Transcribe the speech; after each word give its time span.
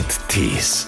mit 0.00 0.28
Tees. 0.28 0.86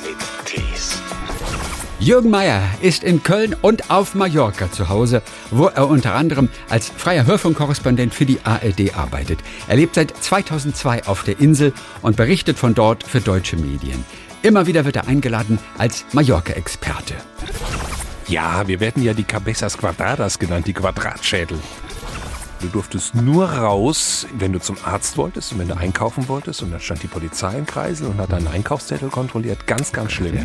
Jürgen 2.00 2.30
Mayer 2.30 2.62
ist 2.80 3.04
in 3.04 3.22
Köln 3.22 3.54
und 3.60 3.90
auf 3.90 4.14
Mallorca 4.14 4.72
zu 4.72 4.88
Hause, 4.88 5.20
wo 5.50 5.66
er 5.66 5.86
unter 5.88 6.14
anderem 6.14 6.48
als 6.70 6.88
freier 6.88 7.26
Hörfunkkorrespondent 7.26 8.14
für 8.14 8.24
die 8.24 8.40
ARD 8.42 8.96
arbeitet. 8.96 9.40
Er 9.68 9.76
lebt 9.76 9.96
seit 9.96 10.16
2002 10.16 11.04
auf 11.04 11.24
der 11.24 11.38
Insel 11.40 11.74
und 12.00 12.16
berichtet 12.16 12.58
von 12.58 12.74
dort 12.74 13.04
für 13.04 13.20
deutsche 13.20 13.56
Medien. 13.56 14.02
Immer 14.40 14.66
wieder 14.66 14.86
wird 14.86 14.96
er 14.96 15.06
eingeladen 15.06 15.58
als 15.76 16.06
Mallorca-Experte. 16.12 17.14
Ja, 18.28 18.66
wir 18.66 18.80
werden 18.80 19.02
ja 19.02 19.12
die 19.12 19.24
Cabezas 19.24 19.76
Quadradas 19.76 20.38
genannt, 20.38 20.66
die 20.66 20.72
Quadratschädel. 20.72 21.58
Du 22.62 22.68
durftest 22.68 23.16
nur 23.16 23.50
raus, 23.50 24.24
wenn 24.38 24.52
du 24.52 24.60
zum 24.60 24.76
Arzt 24.84 25.16
wolltest 25.16 25.52
und 25.52 25.58
wenn 25.58 25.66
du 25.66 25.76
einkaufen 25.76 26.28
wolltest. 26.28 26.62
Und 26.62 26.70
dann 26.70 26.78
stand 26.78 27.02
die 27.02 27.08
Polizei 27.08 27.58
im 27.58 27.66
Kreisel 27.66 28.06
und 28.06 28.18
hat 28.18 28.30
deinen 28.30 28.46
Einkaufszettel 28.46 29.10
kontrolliert. 29.10 29.66
Ganz, 29.66 29.92
ganz 29.92 30.12
schlimm. 30.12 30.36
Ja. 30.36 30.44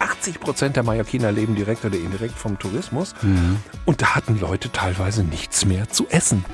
80 0.00 0.38
Prozent 0.38 0.76
der 0.76 0.82
Mallorquiner 0.82 1.32
leben 1.32 1.54
direkt 1.54 1.86
oder 1.86 1.96
indirekt 1.96 2.36
vom 2.36 2.58
Tourismus. 2.58 3.14
Mhm. 3.22 3.56
Und 3.86 4.02
da 4.02 4.16
hatten 4.16 4.38
Leute 4.38 4.70
teilweise 4.70 5.24
nichts 5.24 5.64
mehr 5.64 5.88
zu 5.88 6.06
essen. 6.10 6.44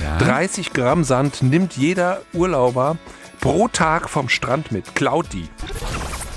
Ja. 0.00 0.18
30 0.18 0.72
Gramm 0.72 1.02
Sand 1.02 1.42
nimmt 1.42 1.76
jeder 1.76 2.22
Urlauber 2.32 2.96
pro 3.40 3.66
Tag 3.66 4.08
vom 4.08 4.28
Strand 4.28 4.70
mit. 4.70 4.94
Klaut 4.94 5.32
die. 5.32 5.48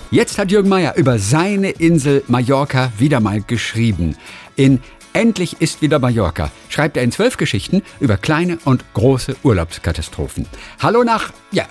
Jetzt 0.10 0.40
hat 0.40 0.52
Jürgen 0.52 0.70
Mayer 0.70 0.96
über 0.96 1.20
seine 1.20 1.70
Insel 1.70 2.24
Mallorca 2.28 2.92
wieder 2.98 3.20
mal 3.20 3.42
geschrieben. 3.42 4.16
In 4.56 4.80
Endlich 5.14 5.62
ist 5.62 5.84
wieder 5.84 6.00
Mallorca 6.00 6.52
schreibt 6.70 6.98
er 6.98 7.04
in 7.04 7.12
zwölf 7.12 7.38
Geschichten 7.38 7.84
über 8.00 8.18
kleine 8.18 8.58
und 8.66 8.84
große 8.96 9.36
Urlaubskatastrophen. 9.44 10.48
Hallo 10.80 11.04
nach, 11.04 11.32
ja, 11.52 11.66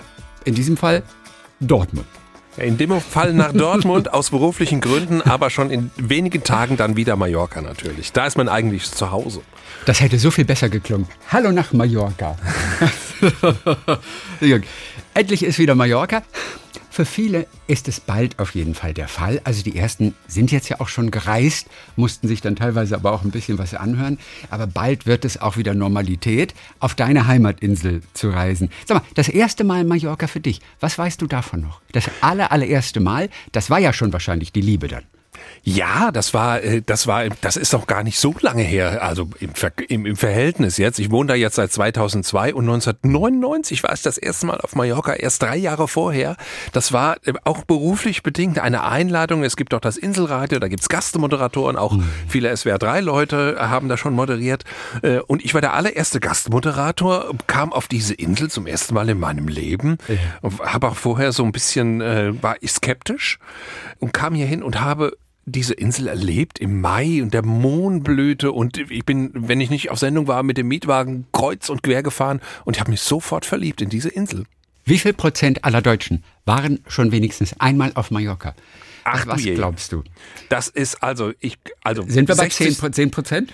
in 0.45 0.55
diesem 0.55 0.77
Fall 0.77 1.03
Dortmund. 1.59 2.07
In 2.55 2.77
dem 2.77 3.01
Fall 3.01 3.33
nach 3.33 3.51
Dortmund 3.53 4.13
aus 4.13 4.29
beruflichen 4.29 4.79
Gründen, 4.79 5.21
aber 5.21 5.49
schon 5.49 5.71
in 5.71 5.91
wenigen 5.97 6.43
Tagen 6.43 6.77
dann 6.77 6.95
wieder 6.95 7.17
Mallorca 7.17 7.61
natürlich. 7.61 8.13
Da 8.13 8.25
ist 8.25 8.37
man 8.37 8.47
eigentlich 8.47 8.89
zu 8.89 9.11
Hause. 9.11 9.41
Das 9.85 9.99
hätte 9.99 10.19
so 10.19 10.31
viel 10.31 10.45
besser 10.45 10.69
geklungen. 10.69 11.07
Hallo 11.29 11.51
nach 11.51 11.73
Mallorca. 11.73 12.37
Endlich 15.13 15.43
ist 15.43 15.59
wieder 15.59 15.75
Mallorca. 15.75 16.23
Für 16.93 17.05
viele 17.05 17.47
ist 17.65 17.87
es 17.87 17.99
bald 17.99 18.37
auf 18.37 18.53
jeden 18.53 18.75
Fall 18.75 18.93
der 18.93 19.07
Fall. 19.07 19.41
Also 19.45 19.63
die 19.63 19.75
ersten 19.75 20.13
sind 20.27 20.51
jetzt 20.51 20.69
ja 20.69 20.79
auch 20.79 20.89
schon 20.89 21.09
gereist, 21.09 21.65
mussten 21.95 22.27
sich 22.27 22.39
dann 22.39 22.55
teilweise 22.55 22.93
aber 22.93 23.13
auch 23.13 23.23
ein 23.23 23.31
bisschen 23.31 23.57
was 23.57 23.73
anhören. 23.73 24.19
Aber 24.51 24.67
bald 24.67 25.07
wird 25.07 25.25
es 25.25 25.41
auch 25.41 25.57
wieder 25.57 25.73
Normalität, 25.73 26.53
auf 26.79 26.93
deine 26.93 27.25
Heimatinsel 27.25 28.01
zu 28.13 28.29
reisen. 28.29 28.69
Sag 28.85 28.99
mal, 28.99 29.07
das 29.15 29.27
erste 29.27 29.63
Mal 29.63 29.85
Mallorca 29.85 30.27
für 30.27 30.39
dich, 30.39 30.61
was 30.81 30.95
weißt 30.95 31.19
du 31.19 31.25
davon 31.25 31.61
noch? 31.61 31.81
Das 31.93 32.11
aller, 32.21 32.51
allererste 32.51 32.99
Mal, 32.99 33.31
das 33.53 33.71
war 33.71 33.79
ja 33.79 33.91
schon 33.91 34.13
wahrscheinlich 34.13 34.51
die 34.51 34.61
Liebe 34.61 34.87
dann. 34.87 35.03
Ja, 35.63 36.11
das 36.11 36.33
war, 36.33 36.61
äh, 36.61 36.81
das 36.85 37.07
war, 37.07 37.23
das 37.41 37.55
ist 37.55 37.73
noch 37.73 37.87
gar 37.87 38.03
nicht 38.03 38.19
so 38.19 38.35
lange 38.41 38.63
her, 38.63 39.01
also 39.03 39.29
im, 39.39 39.53
Ver 39.55 39.71
im, 39.87 40.05
im 40.05 40.15
Verhältnis 40.15 40.77
jetzt. 40.77 40.99
Ich 40.99 41.09
wohne 41.11 41.27
da 41.29 41.35
jetzt 41.35 41.55
seit 41.55 41.71
2002 41.71 42.53
und 42.53 42.65
1999 42.65 43.83
war 43.83 43.91
es 43.91 44.01
das 44.01 44.17
erste 44.17 44.45
Mal 44.45 44.59
auf 44.61 44.75
Mallorca, 44.75 45.13
erst 45.13 45.41
drei 45.41 45.55
Jahre 45.57 45.87
vorher. 45.87 46.35
Das 46.73 46.91
war 46.91 47.17
äh, 47.25 47.33
auch 47.43 47.63
beruflich 47.63 48.23
bedingt 48.23 48.59
eine 48.59 48.83
Einladung. 48.83 49.43
Es 49.43 49.55
gibt 49.55 49.73
auch 49.73 49.79
das 49.79 49.97
Inselradio, 49.97 50.59
da 50.59 50.67
gibt's 50.67 50.89
Gastmoderatoren, 50.89 51.77
auch 51.77 51.97
viele 52.27 52.51
SWR3-Leute 52.51 53.57
haben 53.59 53.87
da 53.89 53.97
schon 53.97 54.13
moderiert. 54.13 54.63
Äh, 55.01 55.19
Und 55.19 55.43
ich 55.45 55.53
war 55.53 55.61
der 55.61 55.73
allererste 55.73 56.19
Gastmoderator, 56.19 57.33
kam 57.47 57.71
auf 57.73 57.87
diese 57.87 58.13
Insel 58.13 58.49
zum 58.49 58.67
ersten 58.67 58.93
Mal 58.93 59.09
in 59.09 59.19
meinem 59.19 59.47
Leben. 59.47 59.97
Habe 60.61 60.89
auch 60.89 60.95
vorher 60.95 61.31
so 61.31 61.43
ein 61.43 61.51
bisschen, 61.51 61.99
war 62.41 62.55
ich 62.61 62.71
skeptisch 62.71 63.39
und 63.99 64.13
kam 64.13 64.35
hier 64.35 64.45
hin 64.45 64.63
und 64.63 64.81
habe 64.81 65.13
diese 65.45 65.73
Insel 65.73 66.07
erlebt 66.07 66.59
im 66.59 66.79
Mai 66.81 67.21
und 67.21 67.33
der 67.33 67.43
Mohnblüte 67.43 68.51
und 68.51 68.77
ich 68.77 69.05
bin, 69.05 69.31
wenn 69.33 69.59
ich 69.59 69.69
nicht 69.69 69.91
auf 69.91 69.99
Sendung 69.99 70.27
war, 70.27 70.43
mit 70.43 70.57
dem 70.57 70.67
Mietwagen 70.67 71.25
kreuz 71.33 71.69
und 71.69 71.83
quer 71.83 72.01
gefahren 72.03 72.39
und 72.65 72.75
ich 72.75 72.79
habe 72.79 72.91
mich 72.91 73.01
sofort 73.01 73.45
verliebt 73.45 73.81
in 73.81 73.89
diese 73.89 74.09
Insel. 74.09 74.45
Wie 74.85 74.97
viel 74.99 75.13
Prozent 75.13 75.63
aller 75.65 75.81
Deutschen 75.81 76.23
waren 76.45 76.79
schon 76.87 77.11
wenigstens 77.11 77.59
einmal 77.59 77.91
auf 77.95 78.11
Mallorca? 78.11 78.53
Ach, 79.05 79.27
was 79.27 79.43
je. 79.43 79.55
glaubst 79.55 79.91
du? 79.91 80.03
Das 80.49 80.67
ist 80.69 81.03
also, 81.03 81.33
ich, 81.39 81.57
also 81.83 82.03
Sind 82.07 82.27
wir 82.29 82.35
bei 82.35 82.43
60 82.49 82.79
10 82.93 83.11
Prozent? 83.11 83.53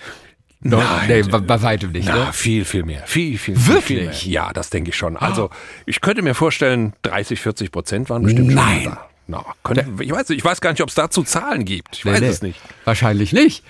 Nein. 0.62 1.08
nee, 1.08 1.22
bei, 1.22 1.38
bei 1.38 1.62
weitem 1.62 1.92
nicht. 1.92 2.06
Na, 2.06 2.26
Ne? 2.26 2.32
viel, 2.32 2.64
viel 2.64 2.84
mehr. 2.84 3.04
Viel, 3.06 3.38
viel, 3.38 3.56
viel, 3.56 3.66
Wirklich? 3.74 3.86
viel 3.86 4.02
mehr. 4.04 4.12
Ja, 4.46 4.52
das 4.52 4.70
denke 4.70 4.90
ich 4.90 4.96
schon. 4.96 5.16
Also, 5.16 5.50
ich 5.86 6.00
könnte 6.02 6.20
mir 6.22 6.34
vorstellen, 6.34 6.92
30, 7.02 7.40
40 7.40 7.72
Prozent 7.72 8.10
waren 8.10 8.22
bestimmt 8.22 8.52
Nein. 8.54 8.82
schon 8.84 8.92
da. 8.92 9.09
Na, 9.30 9.44
könnte, 9.62 9.86
ich, 10.00 10.10
weiß, 10.10 10.30
ich 10.30 10.44
weiß 10.44 10.60
gar 10.60 10.72
nicht, 10.72 10.82
ob 10.82 10.88
es 10.88 10.94
dazu 10.94 11.22
Zahlen 11.22 11.64
gibt. 11.64 11.96
Ich 11.96 12.04
weiß 12.04 12.20
Nee, 12.20 12.26
es 12.26 12.42
nicht. 12.42 12.60
Wahrscheinlich 12.84 13.32
nicht. 13.32 13.62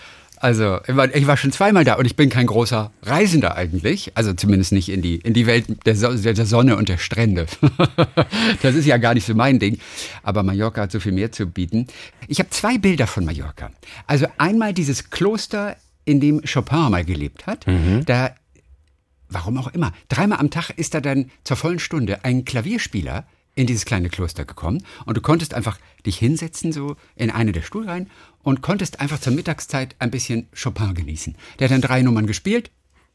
Also, 0.42 0.78
ich 1.12 1.26
war, 1.26 1.36
schon 1.36 1.52
zweimal 1.52 1.84
da 1.84 1.96
und 1.96 2.06
ich 2.06 2.16
bin 2.16 2.30
kein 2.30 2.46
großer 2.46 2.90
Reisender 3.02 3.56
eigentlich. 3.56 4.12
Also 4.14 4.32
zumindest 4.32 4.72
nicht 4.72 4.88
in 4.88 5.02
die, 5.02 5.16
in 5.16 5.34
die 5.34 5.46
Welt 5.46 5.66
der, 5.84 5.94
So- 5.94 6.14
der 6.16 6.46
Sonne 6.46 6.76
und 6.76 6.88
der 6.88 6.96
Strände. 6.96 7.44
das 8.62 8.74
ist 8.74 8.86
ja 8.86 8.96
gar 8.96 9.12
nicht 9.12 9.26
so 9.26 9.34
mein 9.34 9.58
Ding. 9.58 9.78
Aber 10.22 10.42
Mallorca 10.42 10.80
hat 10.80 10.92
so 10.92 11.00
viel 11.00 11.12
mehr 11.12 11.30
zu 11.30 11.44
bieten. 11.46 11.88
Ich 12.26 12.38
habe 12.38 12.48
zwei 12.48 12.78
Bilder 12.78 13.06
von 13.06 13.26
Mallorca. 13.26 13.70
Also 14.06 14.26
einmal 14.38 14.72
dieses 14.72 15.10
Kloster, 15.10 15.76
in 16.06 16.20
dem 16.20 16.40
Chopin 16.50 16.90
mal 16.90 17.04
gelebt 17.04 17.46
hat. 17.46 17.66
Da 18.06 18.34
warum 19.28 19.58
auch 19.58 19.68
immer, 19.68 19.92
dreimal 20.08 20.38
am 20.40 20.50
Tag 20.50 20.70
ist 20.70 20.94
da 20.94 21.00
dann 21.02 21.30
zur 21.44 21.56
vollen 21.58 21.78
Stunde 21.78 22.24
ein 22.24 22.44
Klavierspieler 22.44 23.24
in 23.60 23.66
dieses 23.66 23.84
kleine 23.84 24.08
Kloster 24.08 24.44
gekommen 24.44 24.82
und 25.04 25.16
du 25.16 25.20
konntest 25.20 25.54
einfach 25.54 25.78
dich 26.06 26.18
hinsetzen 26.18 26.72
so 26.72 26.96
in 27.14 27.30
eine 27.30 27.52
der 27.52 27.62
Stuhlreihen 27.62 28.10
und 28.42 28.62
konntest 28.62 29.00
einfach 29.00 29.20
zur 29.20 29.34
Mittagszeit 29.34 29.94
ein 29.98 30.10
bisschen 30.10 30.48
Chopin 30.60 30.94
genießen. 30.94 31.36
Der 31.58 31.66
hat 31.66 31.72
dann 31.72 31.82
drei 31.82 32.02
Nummern 32.02 32.26
gespielt 32.26 32.70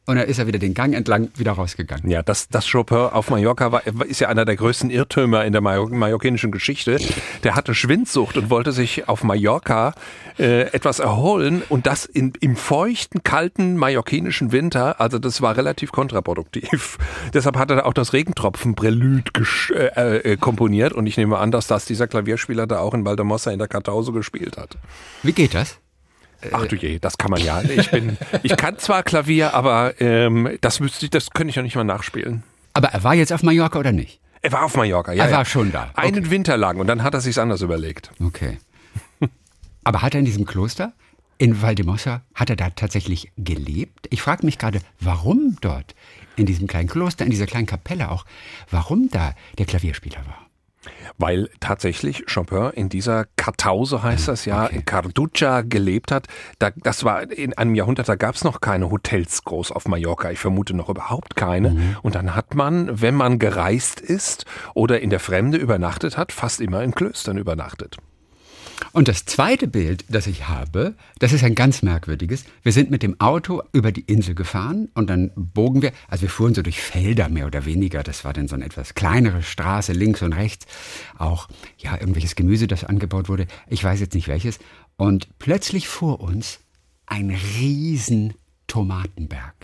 und 0.06 0.16
dann 0.16 0.26
ist 0.26 0.38
er 0.38 0.46
wieder 0.46 0.58
den 0.58 0.72
Gang 0.74 0.94
entlang 0.94 1.28
wieder 1.36 1.52
rausgegangen. 1.52 2.08
Ja, 2.08 2.22
das, 2.22 2.48
das 2.48 2.70
Chopin 2.70 2.96
auf 2.96 3.30
Mallorca 3.30 3.72
war, 3.72 3.86
ist 4.06 4.20
ja 4.20 4.28
einer 4.28 4.44
der 4.44 4.56
größten 4.56 4.90
Irrtümer 4.90 5.44
in 5.44 5.52
der 5.52 5.60
Mallor- 5.62 5.90
mallorquinischen 5.90 6.52
Geschichte. 6.52 6.98
Der 7.44 7.54
hatte 7.54 7.74
Schwindsucht 7.74 8.36
und 8.36 8.48
wollte 8.50 8.72
sich 8.72 9.08
auf 9.08 9.24
Mallorca 9.24 9.94
äh, 10.38 10.62
etwas 10.72 10.98
erholen 11.00 11.62
und 11.68 11.86
das 11.86 12.04
in, 12.04 12.32
im 12.40 12.56
feuchten, 12.56 13.22
kalten 13.24 13.76
mallorquinischen 13.76 14.52
Winter. 14.52 15.00
Also 15.00 15.18
das 15.18 15.42
war 15.42 15.56
relativ 15.56 15.92
kontraproduktiv. 15.92 16.98
Deshalb 17.34 17.56
hat 17.56 17.70
er 17.70 17.84
auch 17.86 17.92
das 17.94 18.12
Regentropfen-Prälud 18.12 19.30
gesch- 19.32 19.74
äh, 19.74 20.18
äh, 20.18 20.36
komponiert 20.36 20.92
und 20.92 21.06
ich 21.06 21.16
nehme 21.16 21.38
an, 21.38 21.50
dass 21.50 21.66
das 21.66 21.84
dieser 21.84 22.06
Klavierspieler 22.06 22.66
da 22.66 22.78
auch 22.78 22.94
in 22.94 23.04
Valdemossa 23.04 23.50
in 23.50 23.58
der 23.58 23.68
Kartause 23.68 24.12
gespielt 24.12 24.56
hat. 24.56 24.76
Wie 25.22 25.32
geht 25.32 25.54
das? 25.54 25.78
Ach 26.52 26.66
du 26.66 26.76
je, 26.76 26.98
das 26.98 27.18
kann 27.18 27.30
man 27.30 27.40
ja. 27.40 27.62
Ich 27.62 27.90
bin, 27.90 28.16
ich 28.42 28.56
kann 28.56 28.78
zwar 28.78 29.02
Klavier, 29.02 29.54
aber 29.54 30.00
ähm, 30.00 30.58
das 30.60 30.80
müsste 30.80 31.06
ich, 31.06 31.10
das 31.10 31.30
könnte 31.30 31.50
ich 31.50 31.56
ja 31.56 31.62
nicht 31.62 31.76
mal 31.76 31.84
nachspielen. 31.84 32.42
Aber 32.74 32.88
er 32.88 33.04
war 33.04 33.14
jetzt 33.14 33.32
auf 33.32 33.42
Mallorca 33.42 33.78
oder 33.78 33.92
nicht? 33.92 34.20
Er 34.42 34.52
war 34.52 34.64
auf 34.64 34.76
Mallorca, 34.76 35.12
ja. 35.12 35.24
Er 35.24 35.30
war 35.30 35.38
ja. 35.40 35.44
schon 35.44 35.72
da. 35.72 35.90
Einen 35.94 36.30
Winter 36.30 36.56
lang 36.56 36.78
und 36.78 36.86
dann 36.86 37.02
hat 37.02 37.14
er 37.14 37.20
sich's 37.20 37.38
anders 37.38 37.62
überlegt. 37.62 38.10
Okay. 38.22 38.58
Aber 39.84 40.02
hat 40.02 40.14
er 40.14 40.20
in 40.20 40.26
diesem 40.26 40.46
Kloster 40.46 40.92
in 41.38 41.60
Valdemossa, 41.60 42.22
hat 42.34 42.50
er 42.50 42.56
da 42.56 42.70
tatsächlich 42.70 43.30
gelebt? 43.36 44.06
Ich 44.10 44.22
frage 44.22 44.46
mich 44.46 44.58
gerade, 44.58 44.80
warum 45.00 45.56
dort, 45.60 45.94
in 46.36 46.46
diesem 46.46 46.66
kleinen 46.66 46.88
Kloster, 46.88 47.24
in 47.24 47.30
dieser 47.30 47.46
kleinen 47.46 47.66
Kapelle 47.66 48.10
auch, 48.10 48.24
warum 48.70 49.08
da 49.10 49.34
der 49.58 49.66
Klavierspieler 49.66 50.24
war? 50.26 50.45
Weil 51.18 51.48
tatsächlich 51.60 52.24
Chopin 52.32 52.70
in 52.74 52.88
dieser 52.88 53.26
Kartause, 53.36 54.02
heißt 54.02 54.28
das 54.28 54.44
ja, 54.44 54.66
in 54.66 54.84
Carduccia 54.84 55.62
gelebt 55.62 56.12
hat. 56.12 56.26
Da, 56.58 56.70
das 56.76 57.04
war 57.04 57.30
in 57.30 57.54
einem 57.54 57.74
Jahrhundert, 57.74 58.08
da 58.08 58.16
gab's 58.16 58.44
noch 58.44 58.60
keine 58.60 58.90
Hotels 58.90 59.44
groß 59.44 59.72
auf 59.72 59.88
Mallorca. 59.88 60.30
Ich 60.30 60.38
vermute 60.38 60.74
noch 60.74 60.88
überhaupt 60.88 61.36
keine. 61.36 61.96
Und 62.02 62.14
dann 62.14 62.34
hat 62.34 62.54
man, 62.54 63.00
wenn 63.00 63.14
man 63.14 63.38
gereist 63.38 64.00
ist 64.00 64.44
oder 64.74 65.00
in 65.00 65.10
der 65.10 65.20
Fremde 65.20 65.58
übernachtet 65.58 66.16
hat, 66.16 66.32
fast 66.32 66.60
immer 66.60 66.82
in 66.82 66.94
Klöstern 66.94 67.38
übernachtet. 67.38 67.96
Und 68.92 69.08
das 69.08 69.24
zweite 69.24 69.68
Bild, 69.68 70.04
das 70.08 70.26
ich 70.26 70.48
habe, 70.48 70.94
das 71.18 71.32
ist 71.32 71.44
ein 71.44 71.54
ganz 71.54 71.82
merkwürdiges. 71.82 72.44
Wir 72.62 72.72
sind 72.72 72.90
mit 72.90 73.02
dem 73.02 73.20
Auto 73.20 73.62
über 73.72 73.92
die 73.92 74.02
Insel 74.02 74.34
gefahren 74.34 74.88
und 74.94 75.08
dann 75.08 75.30
bogen 75.34 75.82
wir, 75.82 75.92
also 76.08 76.22
wir 76.22 76.30
fuhren 76.30 76.54
so 76.54 76.62
durch 76.62 76.80
Felder 76.80 77.28
mehr 77.28 77.46
oder 77.46 77.64
weniger. 77.64 78.02
Das 78.02 78.24
war 78.24 78.32
dann 78.32 78.48
so 78.48 78.54
eine 78.54 78.64
etwas 78.64 78.94
kleinere 78.94 79.42
Straße, 79.42 79.92
links 79.92 80.22
und 80.22 80.32
rechts. 80.32 80.66
Auch, 81.18 81.48
ja, 81.78 81.94
irgendwelches 81.94 82.36
Gemüse, 82.36 82.66
das 82.66 82.84
angebaut 82.84 83.28
wurde. 83.28 83.46
Ich 83.68 83.82
weiß 83.82 84.00
jetzt 84.00 84.14
nicht 84.14 84.28
welches. 84.28 84.58
Und 84.96 85.28
plötzlich 85.38 85.88
vor 85.88 86.20
uns 86.20 86.60
ein 87.06 87.30
riesen 87.58 88.34
Tomatenberg. 88.66 89.54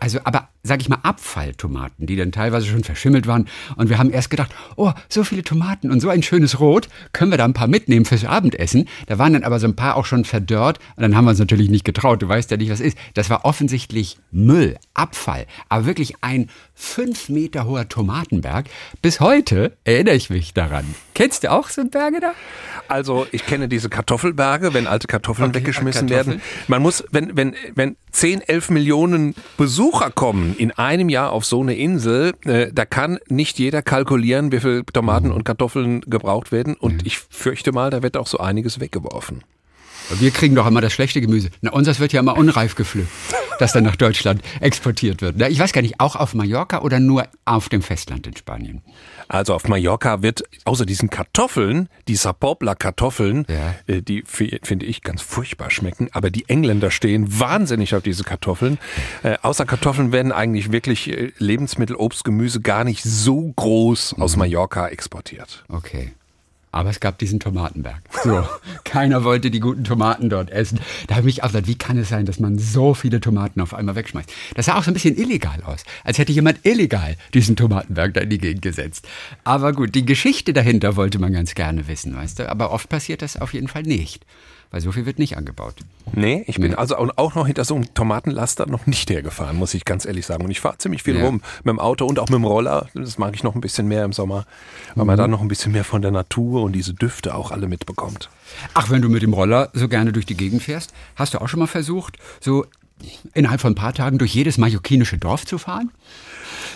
Also, 0.00 0.20
aber 0.24 0.48
sag 0.62 0.80
ich 0.80 0.88
mal, 0.88 0.98
Abfalltomaten, 1.02 2.06
die 2.06 2.16
dann 2.16 2.32
teilweise 2.32 2.66
schon 2.66 2.84
verschimmelt 2.84 3.26
waren. 3.26 3.46
Und 3.76 3.88
wir 3.88 3.98
haben 3.98 4.10
erst 4.10 4.30
gedacht, 4.30 4.54
oh, 4.76 4.92
so 5.08 5.24
viele 5.24 5.42
Tomaten 5.42 5.90
und 5.90 6.00
so 6.00 6.08
ein 6.08 6.22
schönes 6.22 6.60
Rot, 6.60 6.88
können 7.12 7.30
wir 7.30 7.38
da 7.38 7.44
ein 7.44 7.54
paar 7.54 7.68
mitnehmen 7.68 8.04
fürs 8.04 8.24
Abendessen. 8.24 8.88
Da 9.06 9.18
waren 9.18 9.32
dann 9.32 9.44
aber 9.44 9.58
so 9.58 9.66
ein 9.66 9.76
paar 9.76 9.96
auch 9.96 10.04
schon 10.04 10.24
verdörrt 10.24 10.78
und 10.96 11.02
dann 11.02 11.16
haben 11.16 11.24
wir 11.24 11.30
uns 11.30 11.38
natürlich 11.38 11.70
nicht 11.70 11.84
getraut. 11.84 12.22
Du 12.22 12.28
weißt 12.28 12.50
ja 12.50 12.56
nicht, 12.56 12.70
was 12.70 12.80
ist. 12.80 12.98
Das 13.14 13.30
war 13.30 13.44
offensichtlich 13.44 14.18
Müll, 14.30 14.76
Abfall, 14.94 15.46
aber 15.68 15.86
wirklich 15.86 16.14
ein 16.20 16.48
fünf 16.74 17.28
Meter 17.28 17.66
hoher 17.66 17.88
Tomatenberg. 17.88 18.66
Bis 19.02 19.20
heute 19.20 19.76
erinnere 19.84 20.14
ich 20.14 20.30
mich 20.30 20.54
daran. 20.54 20.84
Kennst 21.14 21.44
du 21.44 21.50
auch 21.50 21.68
so 21.68 21.84
Berge 21.84 22.20
da? 22.20 22.32
Also 22.88 23.26
ich 23.30 23.44
kenne 23.44 23.68
diese 23.68 23.90
Kartoffelberge, 23.90 24.72
wenn 24.72 24.86
alte 24.86 25.06
Kartoffeln 25.06 25.50
okay, 25.50 25.58
weggeschmissen 25.58 26.08
Kartoffeln. 26.08 26.38
werden. 26.38 26.64
Man 26.68 26.82
muss, 26.82 27.04
wenn, 27.10 27.36
wenn, 27.36 27.54
wenn 27.74 27.96
10, 28.12 28.40
11 28.40 28.70
Millionen 28.70 29.34
Besucher 29.56 30.10
kommen 30.10 30.49
in 30.56 30.72
einem 30.72 31.08
Jahr 31.08 31.32
auf 31.32 31.44
so 31.44 31.60
eine 31.60 31.74
Insel, 31.74 32.34
äh, 32.44 32.72
da 32.72 32.84
kann 32.84 33.18
nicht 33.28 33.58
jeder 33.58 33.82
kalkulieren, 33.82 34.52
wie 34.52 34.60
viel 34.60 34.84
Tomaten 34.84 35.30
und 35.30 35.44
Kartoffeln 35.44 36.00
gebraucht 36.02 36.52
werden. 36.52 36.74
Und 36.74 36.94
mhm. 36.94 37.00
ich 37.04 37.18
fürchte 37.18 37.72
mal, 37.72 37.90
da 37.90 38.02
wird 38.02 38.16
auch 38.16 38.26
so 38.26 38.38
einiges 38.38 38.80
weggeworfen. 38.80 39.42
Wir 40.18 40.30
kriegen 40.30 40.54
doch 40.54 40.66
immer 40.66 40.80
das 40.80 40.92
schlechte 40.92 41.20
Gemüse. 41.20 41.50
Na, 41.60 41.72
unseres 41.72 42.00
wird 42.00 42.12
ja 42.12 42.20
immer 42.20 42.36
unreif 42.36 42.74
gepflückt, 42.74 43.08
das 43.58 43.72
dann 43.72 43.84
nach 43.84 43.96
Deutschland 43.96 44.42
exportiert 44.60 45.22
wird. 45.22 45.40
Ich 45.48 45.58
weiß 45.58 45.72
gar 45.72 45.82
nicht, 45.82 46.00
auch 46.00 46.16
auf 46.16 46.34
Mallorca 46.34 46.80
oder 46.80 46.98
nur 46.98 47.28
auf 47.44 47.68
dem 47.68 47.82
Festland 47.82 48.26
in 48.26 48.36
Spanien? 48.36 48.82
Also 49.28 49.54
auf 49.54 49.68
Mallorca 49.68 50.22
wird 50.22 50.42
außer 50.64 50.84
diesen 50.84 51.10
Kartoffeln, 51.10 51.88
die 52.08 52.16
Sapopla-Kartoffeln, 52.16 53.46
ja. 53.48 53.74
Äh, 53.86 54.02
die 54.02 54.24
finde 54.26 54.86
ich 54.86 55.02
ganz 55.02 55.22
furchtbar 55.22 55.70
schmecken, 55.70 56.08
aber 56.12 56.30
die 56.30 56.48
Engländer 56.48 56.90
stehen 56.90 57.38
wahnsinnig 57.38 57.94
auf 57.94 58.02
diese 58.02 58.24
Kartoffeln. 58.24 58.78
Äh, 59.22 59.36
außer 59.42 59.66
Kartoffeln 59.66 60.10
werden 60.12 60.32
eigentlich 60.32 60.72
wirklich 60.72 61.08
äh, 61.08 61.32
Lebensmittel, 61.38 61.94
Obst, 61.96 62.24
Gemüse 62.24 62.60
gar 62.60 62.84
nicht 62.84 63.04
so 63.04 63.52
groß 63.54 64.16
aus 64.18 64.34
mhm. 64.34 64.40
Mallorca 64.40 64.88
exportiert. 64.88 65.64
Okay. 65.68 66.12
Aber 66.72 66.90
es 66.90 67.00
gab 67.00 67.18
diesen 67.18 67.40
Tomatenberg. 67.40 68.00
So, 68.22 68.46
keiner 68.90 69.22
wollte 69.22 69.52
die 69.52 69.60
guten 69.60 69.84
Tomaten 69.84 70.28
dort 70.28 70.50
essen. 70.50 70.80
Da 71.06 71.14
habe 71.14 71.28
ich 71.28 71.36
mich 71.36 71.44
auch 71.44 71.48
gesagt, 71.48 71.68
wie 71.68 71.78
kann 71.78 71.96
es 71.96 72.08
sein, 72.08 72.26
dass 72.26 72.40
man 72.40 72.58
so 72.58 72.92
viele 72.92 73.20
Tomaten 73.20 73.60
auf 73.60 73.72
einmal 73.72 73.94
wegschmeißt? 73.94 74.32
Das 74.56 74.66
sah 74.66 74.76
auch 74.76 74.82
so 74.82 74.90
ein 74.90 74.94
bisschen 74.94 75.16
illegal 75.16 75.62
aus, 75.64 75.84
als 76.02 76.18
hätte 76.18 76.32
jemand 76.32 76.66
illegal 76.66 77.16
diesen 77.32 77.54
Tomatenberg 77.54 78.14
da 78.14 78.22
in 78.22 78.30
die 78.30 78.38
Gegend 78.38 78.62
gesetzt. 78.62 79.06
Aber 79.44 79.72
gut, 79.72 79.94
die 79.94 80.04
Geschichte 80.04 80.52
dahinter 80.52 80.96
wollte 80.96 81.20
man 81.20 81.32
ganz 81.32 81.54
gerne 81.54 81.86
wissen, 81.86 82.16
weißt 82.16 82.40
du? 82.40 82.50
Aber 82.50 82.72
oft 82.72 82.88
passiert 82.88 83.22
das 83.22 83.36
auf 83.36 83.54
jeden 83.54 83.68
Fall 83.68 83.84
nicht 83.84 84.26
weil 84.70 84.80
so 84.80 84.92
viel 84.92 85.06
wird 85.06 85.18
nicht 85.18 85.36
angebaut. 85.36 85.74
Nee, 86.12 86.44
ich 86.46 86.56
bin 86.56 86.70
nee. 86.70 86.76
also 86.76 86.96
auch 86.96 87.34
noch 87.34 87.46
hinter 87.46 87.64
so 87.64 87.74
einem 87.74 87.92
Tomatenlaster 87.94 88.66
noch 88.66 88.86
nicht 88.86 89.10
hergefahren, 89.10 89.56
muss 89.56 89.74
ich 89.74 89.84
ganz 89.84 90.04
ehrlich 90.04 90.26
sagen. 90.26 90.44
Und 90.44 90.50
ich 90.50 90.60
fahre 90.60 90.78
ziemlich 90.78 91.02
viel 91.02 91.16
ja. 91.16 91.24
rum 91.24 91.42
mit 91.64 91.72
dem 91.72 91.80
Auto 91.80 92.06
und 92.06 92.18
auch 92.18 92.28
mit 92.28 92.36
dem 92.36 92.44
Roller. 92.44 92.88
Das 92.94 93.18
mag 93.18 93.34
ich 93.34 93.42
noch 93.42 93.54
ein 93.54 93.60
bisschen 93.60 93.88
mehr 93.88 94.04
im 94.04 94.12
Sommer, 94.12 94.46
weil 94.94 95.04
mhm. 95.04 95.06
man 95.08 95.16
da 95.18 95.28
noch 95.28 95.40
ein 95.40 95.48
bisschen 95.48 95.72
mehr 95.72 95.84
von 95.84 96.02
der 96.02 96.10
Natur 96.12 96.62
und 96.62 96.72
diese 96.72 96.94
Düfte 96.94 97.34
auch 97.34 97.50
alle 97.50 97.66
mitbekommt. 97.66 98.30
Ach, 98.74 98.90
wenn 98.90 99.02
du 99.02 99.08
mit 99.08 99.22
dem 99.22 99.32
Roller 99.32 99.70
so 99.72 99.88
gerne 99.88 100.12
durch 100.12 100.26
die 100.26 100.36
Gegend 100.36 100.62
fährst, 100.62 100.92
hast 101.16 101.34
du 101.34 101.40
auch 101.40 101.48
schon 101.48 101.60
mal 101.60 101.66
versucht, 101.66 102.18
so 102.40 102.64
innerhalb 103.34 103.60
von 103.60 103.72
ein 103.72 103.76
paar 103.76 103.94
Tagen 103.94 104.18
durch 104.18 104.34
jedes 104.34 104.58
mallorquinische 104.58 105.18
Dorf 105.18 105.46
zu 105.46 105.58
fahren? 105.58 105.90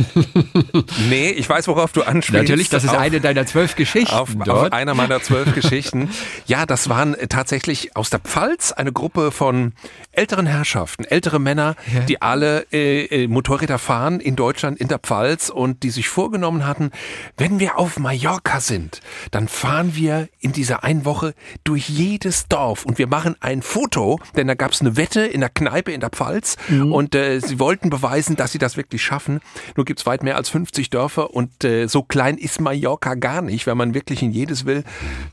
nee, 1.09 1.31
ich 1.31 1.49
weiß, 1.49 1.69
worauf 1.69 1.93
du 1.93 2.03
anspielst. 2.03 2.43
Natürlich, 2.43 2.69
das 2.69 2.85
ist 2.85 2.91
auf, 2.91 2.99
eine 2.99 3.21
deiner 3.21 3.47
zwölf 3.47 3.77
Geschichten. 3.77 4.15
Auf, 4.15 4.31
auf 4.49 4.73
einer 4.73 4.95
meiner 4.95 5.21
zwölf 5.23 5.55
Geschichten. 5.55 6.11
Ja, 6.47 6.67
das 6.67 6.89
waren 6.89 7.17
tatsächlich 7.29 7.97
aus 7.97 8.11
der 8.11 8.21
Pfalz 8.21 8.73
eine 8.73 8.93
Gruppe 8.93 9.31
von 9.31 9.73
älteren 10.13 10.47
Herrschaften, 10.47 11.05
ältere 11.05 11.39
Männer, 11.39 11.77
ja. 11.93 12.01
die 12.01 12.23
alle 12.23 12.67
äh, 12.73 13.05
äh, 13.05 13.29
Motorräder 13.29 13.79
fahren 13.79 14.21
in 14.21 14.37
Deutschland, 14.37 14.79
in 14.79 14.89
der 14.89 14.99
Pfalz 14.99 15.51
und 15.51 15.83
die 15.83 15.91
sich 15.91 16.09
vorgenommen 16.09 16.67
hatten, 16.67 16.91
wenn 17.37 17.61
wir 17.61 17.79
auf 17.79 17.99
Mallorca 17.99 18.61
sind, 18.61 19.01
dann 19.31 19.49
fahren 19.49 19.95
wir 19.95 20.29
in 20.41 20.53
dieser 20.53 20.85
einen 20.85 21.05
Woche 21.05 21.35
durch 21.65 21.89
jedes 21.89 22.49
Dorf 22.49 22.85
und 22.85 22.99
wir 22.99 23.07
machen 23.07 23.37
ein 23.41 23.63
Foto, 23.63 24.21
denn 24.37 24.47
da 24.47 24.55
gab 24.55 24.73
es 24.73 24.81
eine 24.81 24.97
Wette 24.97 25.23
in 25.23 25.41
der 25.41 25.51
Kneipe 25.51 25.93
in 25.93 26.01
der 26.01 26.11
Pfalz 26.11 26.57
mhm. 26.69 26.93
und 26.93 27.15
äh, 27.15 27.41
sie 27.41 27.59
wollten 27.59 27.91
beweisen, 27.91 28.37
dass 28.37 28.53
sie 28.53 28.59
das 28.59 28.77
wirklich 28.77 29.03
schaffen. 29.03 29.41
Nur 29.77 29.84
gibt 29.85 30.01
es 30.01 30.07
weit 30.07 30.23
mehr 30.23 30.37
als 30.37 30.49
50 30.49 30.91
Dörfer 30.91 31.35
und 31.35 31.65
äh, 31.65 31.87
so 31.87 32.03
klein 32.03 32.39
ist 32.39 32.61
Mallorca 32.61 33.15
gar 33.15 33.43
nicht, 33.43 33.67
wenn 33.67 33.77
man 33.77 33.95
wirklich 33.95 34.23
in 34.23 34.33
jedes 34.33 34.65
will. 34.67 34.85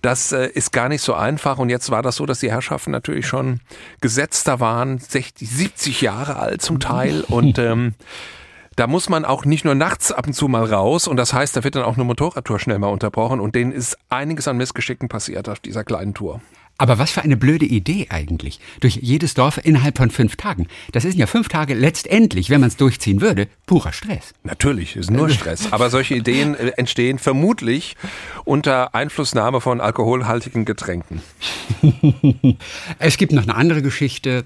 Das 0.02 0.32
äh, 0.32 0.48
ist 0.48 0.72
gar 0.72 0.90
nicht 0.90 1.02
so 1.02 1.14
einfach 1.14 1.58
und 1.58 1.70
jetzt 1.70 1.90
war 1.92 2.02
das 2.02 2.16
so, 2.16 2.26
dass 2.26 2.40
die 2.40 2.52
Herrschaften 2.52 2.92
natürlich 2.92 3.28
schon 3.28 3.62
gesetzter 4.02 4.60
waren, 4.60 5.00
60, 5.00 5.50
70 5.50 6.02
Jahre 6.02 6.38
alt 6.38 6.62
zum 6.62 6.80
Teil 6.80 7.22
und 7.28 7.60
ähm, 7.60 7.94
da 8.76 8.88
muss 8.88 9.10
man 9.10 9.26
auch 9.26 9.44
nicht 9.46 9.66
nur 9.66 9.76
nachts 9.76 10.12
ab 10.12 10.28
und 10.28 10.34
zu 10.34 10.48
mal 10.48 10.64
raus 10.64 11.08
und 11.08 11.18
das 11.18 11.34
heißt, 11.34 11.56
da 11.56 11.64
wird 11.64 11.76
dann 11.76 11.84
auch 11.84 11.96
eine 11.96 12.04
Motorradtour 12.04 12.60
schnell 12.60 12.80
mal 12.80 12.88
unterbrochen 12.88 13.40
und 13.40 13.56
denen 13.56 13.72
ist 13.72 13.98
einiges 14.10 14.48
an 14.48 14.58
Missgeschicken 14.58 15.10
passiert 15.10 15.50
auf 15.50 15.60
dieser 15.60 15.84
kleinen 15.84 16.14
Tour. 16.14 16.42
Aber 16.82 16.98
was 16.98 17.12
für 17.12 17.22
eine 17.22 17.38
blöde 17.38 17.68
Idee 17.68 18.08
eigentlich. 18.10 18.60
Durch 18.80 18.96
jedes 18.96 19.36
Dorf 19.36 19.60
innerhalb 19.64 20.00
von 20.00 20.10
fünf 20.10 20.36
Tagen. 20.36 20.66
Das 20.94 21.04
sind 21.04 21.16
ja 21.16 21.28
fünf 21.28 21.48
Tage 21.48 21.76
letztendlich, 21.76 22.50
wenn 22.50 22.60
man 22.60 22.70
es 22.70 22.76
durchziehen 22.76 23.22
würde, 23.22 23.48
purer 23.68 23.94
Stress. 23.94 24.34
Natürlich, 24.42 24.96
ist 24.96 25.12
nur 25.12 25.30
Stress. 25.30 25.72
Aber 25.72 25.92
solche 25.92 26.16
Ideen 26.16 26.56
äh, 26.56 26.70
entstehen 26.78 27.20
vermutlich 27.20 27.98
unter 28.46 28.96
Einflussnahme 28.96 29.62
von 29.62 29.80
alkoholhaltigen 29.80 30.66
Getränken. 30.66 31.22
es 32.98 33.18
gibt 33.18 33.32
noch 33.32 33.44
eine 33.44 33.54
andere 33.54 33.84
Geschichte. 33.84 34.44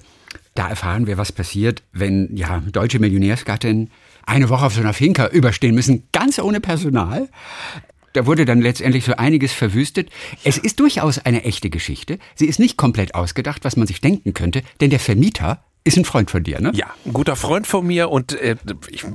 Da 0.56 0.68
erfahren 0.68 1.08
wir, 1.08 1.18
was 1.18 1.32
passiert, 1.32 1.84
wenn 1.94 2.36
ja 2.36 2.62
deutsche 2.70 3.00
Millionärsgattinnen 3.00 3.92
eine 4.26 4.50
Woche 4.50 4.66
auf 4.66 4.74
so 4.74 4.82
einer 4.82 4.92
Finca 4.92 5.28
überstehen 5.28 5.74
müssen, 5.74 6.10
ganz 6.12 6.38
ohne 6.40 6.60
Personal 6.60 7.30
da 8.16 8.26
wurde 8.26 8.46
dann 8.46 8.62
letztendlich 8.62 9.06
so 9.06 9.14
einiges 9.14 9.54
verwüstet. 9.54 10.10
Es 10.44 10.58
ist 10.58 10.80
durchaus 10.80 11.20
eine 11.20 11.44
echte 11.44 11.70
Geschichte. 11.70 12.20
Sie 12.36 12.46
ist 12.46 12.60
nicht 12.60 12.78
komplett 12.78 13.16
ausgedacht, 13.16 13.64
was 13.64 13.76
man 13.76 13.88
sich 13.88 14.02
denken 14.02 14.34
könnte, 14.34 14.64
denn 14.80 14.90
der 14.90 15.00
Vermieter 15.00 15.64
ist 15.86 15.98
ein 15.98 16.04
Freund 16.04 16.32
von 16.32 16.44
dir, 16.44 16.60
ne? 16.60 16.72
Ja, 16.74 16.88
ein 17.06 17.14
guter 17.14 17.36
Freund 17.36 17.68
von 17.68 17.86
mir 17.86 18.10
und 18.10 18.34
äh, 18.42 18.56
ich, 18.90 19.06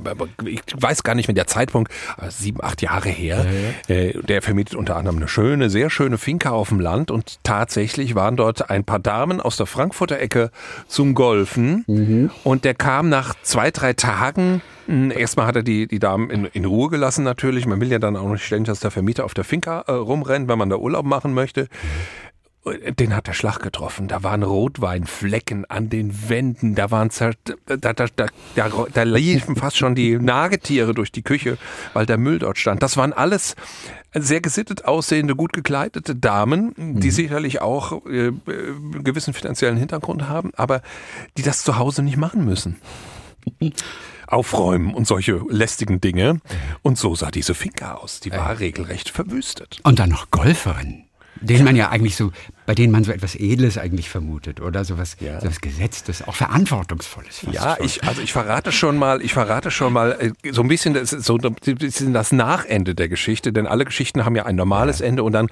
ich 0.45 0.61
weiß 0.73 1.03
gar 1.03 1.15
nicht 1.15 1.27
mehr 1.27 1.35
der 1.35 1.45
Zeitpunkt, 1.45 1.91
sieben, 2.29 2.63
acht 2.63 2.81
Jahre 2.81 3.09
her. 3.09 3.45
Ja, 3.89 3.95
ja. 3.95 4.01
Äh, 4.01 4.21
der 4.23 4.41
vermietet 4.41 4.75
unter 4.75 4.95
anderem 4.95 5.17
eine 5.17 5.27
schöne, 5.27 5.69
sehr 5.69 5.89
schöne 5.89 6.17
Finca 6.17 6.51
auf 6.51 6.69
dem 6.69 6.79
Land 6.79 7.11
und 7.11 7.43
tatsächlich 7.43 8.15
waren 8.15 8.37
dort 8.37 8.69
ein 8.69 8.85
paar 8.85 8.99
Damen 8.99 9.41
aus 9.41 9.57
der 9.57 9.65
Frankfurter 9.65 10.17
Ecke 10.19 10.49
zum 10.87 11.13
Golfen 11.13 11.83
mhm. 11.87 12.31
und 12.45 12.63
der 12.63 12.73
kam 12.73 13.09
nach 13.09 13.35
zwei, 13.43 13.69
drei 13.69 13.91
Tagen 13.91 14.61
hm, 14.91 15.11
Erstmal 15.11 15.45
hat 15.45 15.55
er 15.55 15.63
die, 15.63 15.87
die 15.87 15.99
Damen 15.99 16.29
in, 16.29 16.45
in 16.45 16.65
Ruhe 16.65 16.89
gelassen 16.89 17.23
natürlich. 17.23 17.65
Man 17.65 17.79
will 17.79 17.91
ja 17.91 17.99
dann 17.99 18.17
auch 18.17 18.29
nicht 18.29 18.43
ständig, 18.43 18.67
dass 18.67 18.79
der 18.79 18.91
Vermieter 18.91 19.25
auf 19.25 19.33
der 19.33 19.43
Finca 19.43 19.81
äh, 19.87 19.91
rumrennt, 19.91 20.47
wenn 20.47 20.57
man 20.57 20.69
da 20.69 20.77
Urlaub 20.77 21.05
machen 21.05 21.33
möchte. 21.33 21.67
Den 22.63 23.15
hat 23.15 23.25
der 23.25 23.33
Schlag 23.33 23.59
getroffen. 23.59 24.07
Da 24.07 24.21
waren 24.21 24.43
Rotweinflecken 24.43 25.65
an 25.65 25.89
den 25.89 26.29
Wänden. 26.29 26.75
Da 26.75 26.91
waren 26.91 27.09
da, 27.17 27.31
da, 27.65 27.93
da, 27.93 28.05
da, 28.15 28.85
da 28.93 29.03
liefen 29.03 29.55
fast 29.55 29.77
schon 29.77 29.95
die 29.95 30.19
Nagetiere 30.19 30.93
durch 30.93 31.11
die 31.11 31.23
Küche, 31.23 31.57
weil 31.93 32.05
der 32.05 32.19
Müll 32.19 32.37
dort 32.37 32.59
stand. 32.59 32.83
Das 32.83 32.97
waren 32.97 33.13
alles 33.13 33.55
sehr 34.13 34.41
gesittet 34.41 34.85
aussehende, 34.85 35.35
gut 35.35 35.53
gekleidete 35.53 36.15
Damen, 36.15 36.75
die 36.77 37.07
mhm. 37.07 37.11
sicherlich 37.11 37.61
auch 37.61 38.05
äh, 38.05 38.27
äh, 38.27 38.33
gewissen 39.03 39.33
finanziellen 39.33 39.77
Hintergrund 39.77 40.27
haben, 40.27 40.51
aber 40.55 40.83
die 41.37 41.41
das 41.41 41.63
zu 41.63 41.79
Hause 41.79 42.03
nicht 42.03 42.17
machen 42.17 42.45
müssen. 42.45 42.79
Aufräumen 44.27 44.93
und 44.93 45.07
solche 45.07 45.41
lästigen 45.49 45.99
Dinge. 45.99 46.39
Und 46.83 46.97
so 46.97 47.15
sah 47.15 47.31
diese 47.31 47.53
Finca 47.53 47.95
aus. 47.95 48.21
Die 48.21 48.31
war 48.31 48.51
äh. 48.51 48.57
regelrecht 48.57 49.09
verwüstet. 49.09 49.79
Und 49.83 49.99
dann 49.99 50.09
noch 50.09 50.31
Golferin 50.31 51.05
denen 51.41 51.65
man 51.65 51.75
ja 51.75 51.89
eigentlich 51.89 52.15
so, 52.15 52.31
bei 52.65 52.75
denen 52.75 52.91
man 52.91 53.03
so 53.03 53.11
etwas 53.11 53.35
Edles 53.35 53.77
eigentlich 53.77 54.09
vermutet 54.09 54.61
oder 54.61 54.85
sowas, 54.85 55.17
ja. 55.19 55.39
sowas 55.41 55.59
Gesetztes, 55.59 56.27
auch 56.27 56.35
Verantwortungsvolles. 56.35 57.45
ja, 57.51 57.75
schon. 57.75 57.85
ich, 57.85 58.03
also 58.03 58.21
ich 58.21 58.31
verrate 58.31 58.71
schon 58.71 58.97
mal, 58.97 59.21
ich 59.21 59.33
verrate 59.33 59.71
schon 59.71 59.93
mal 59.93 60.17
äh, 60.19 60.51
so 60.51 60.61
ein 60.61 60.67
bisschen 60.67 60.93
das, 60.93 61.09
so 61.09 61.37
das 61.37 62.31
Nachende 62.31 62.95
der 62.95 63.09
Geschichte, 63.09 63.51
denn 63.51 63.67
alle 63.67 63.85
Geschichten 63.85 64.23
haben 64.23 64.35
ja 64.35 64.45
ein 64.45 64.55
normales 64.55 64.99
ja. 64.99 65.07
Ende 65.07 65.23
und 65.23 65.33
dann 65.33 65.47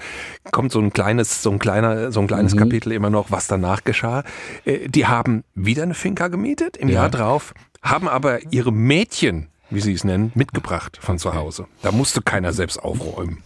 kommt 0.51 0.71
so 0.71 0.79
ein 0.79 0.93
kleines, 0.93 1.41
so 1.41 1.51
ein 1.51 1.59
kleiner, 1.59 2.11
so 2.11 2.19
ein 2.21 2.27
kleines 2.27 2.53
mhm. 2.53 2.59
Kapitel 2.59 2.91
immer 2.91 3.09
noch, 3.09 3.31
was 3.31 3.47
danach 3.47 3.83
geschah. 3.83 4.23
Äh, 4.65 4.87
die 4.87 5.07
haben 5.07 5.43
wieder 5.55 5.83
eine 5.83 5.95
Finca 5.95 6.27
gemietet 6.27 6.77
im 6.77 6.89
ja. 6.89 6.95
Jahr 6.95 7.09
drauf, 7.09 7.53
haben 7.81 8.07
aber 8.07 8.51
ihre 8.51 8.71
Mädchen 8.71 9.49
wie 9.69 9.81
sie 9.81 9.93
es 9.93 10.03
nennen, 10.03 10.31
mitgebracht 10.35 10.97
von 10.99 11.19
zu 11.19 11.35
Hause. 11.35 11.67
Da 11.81 11.91
musste 11.91 12.21
keiner 12.21 12.53
selbst 12.53 12.81
aufräumen. 12.81 13.43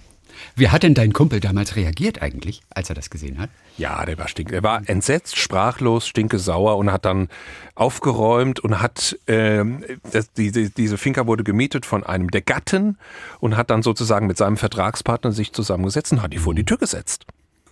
Wie 0.55 0.69
hat 0.69 0.83
denn 0.83 0.93
dein 0.93 1.13
Kumpel 1.13 1.39
damals 1.39 1.75
reagiert 1.75 2.22
eigentlich, 2.22 2.62
als 2.69 2.89
er 2.89 2.95
das 2.95 3.10
gesehen 3.10 3.39
hat? 3.39 3.50
Ja, 3.77 4.05
der 4.05 4.17
war 4.19 4.27
stink, 4.27 4.51
er 4.51 4.62
war 4.62 4.88
entsetzt, 4.88 5.38
sprachlos, 5.38 6.07
stinkesauer 6.07 6.77
und 6.77 6.91
hat 6.91 7.05
dann 7.05 7.29
aufgeräumt 7.74 8.60
und 8.60 8.79
hat 8.79 9.17
äh, 9.25 9.63
das, 10.12 10.31
diese, 10.33 10.69
diese 10.69 10.98
Finca 10.98 11.25
wurde 11.25 11.43
gemietet 11.43 11.86
von 11.88 12.03
einem 12.03 12.29
der 12.29 12.41
Gatten 12.41 12.98
und 13.39 13.57
hat 13.57 13.72
dann 13.72 13.81
sozusagen 13.81 14.27
mit 14.27 14.38
seinem 14.38 14.57
Vertragspartner 14.57 15.31
sich 15.31 15.53
zusammengesetzt 15.53 16.12
und 16.12 16.22
hat 16.22 16.33
die 16.33 16.38
vor 16.38 16.53
die 16.53 16.65
Tür 16.65 16.77
gesetzt. 16.77 17.25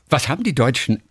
Was 0.10 0.28
haben 0.28 0.44
die 0.44 0.56
Deutschen 0.56 1.04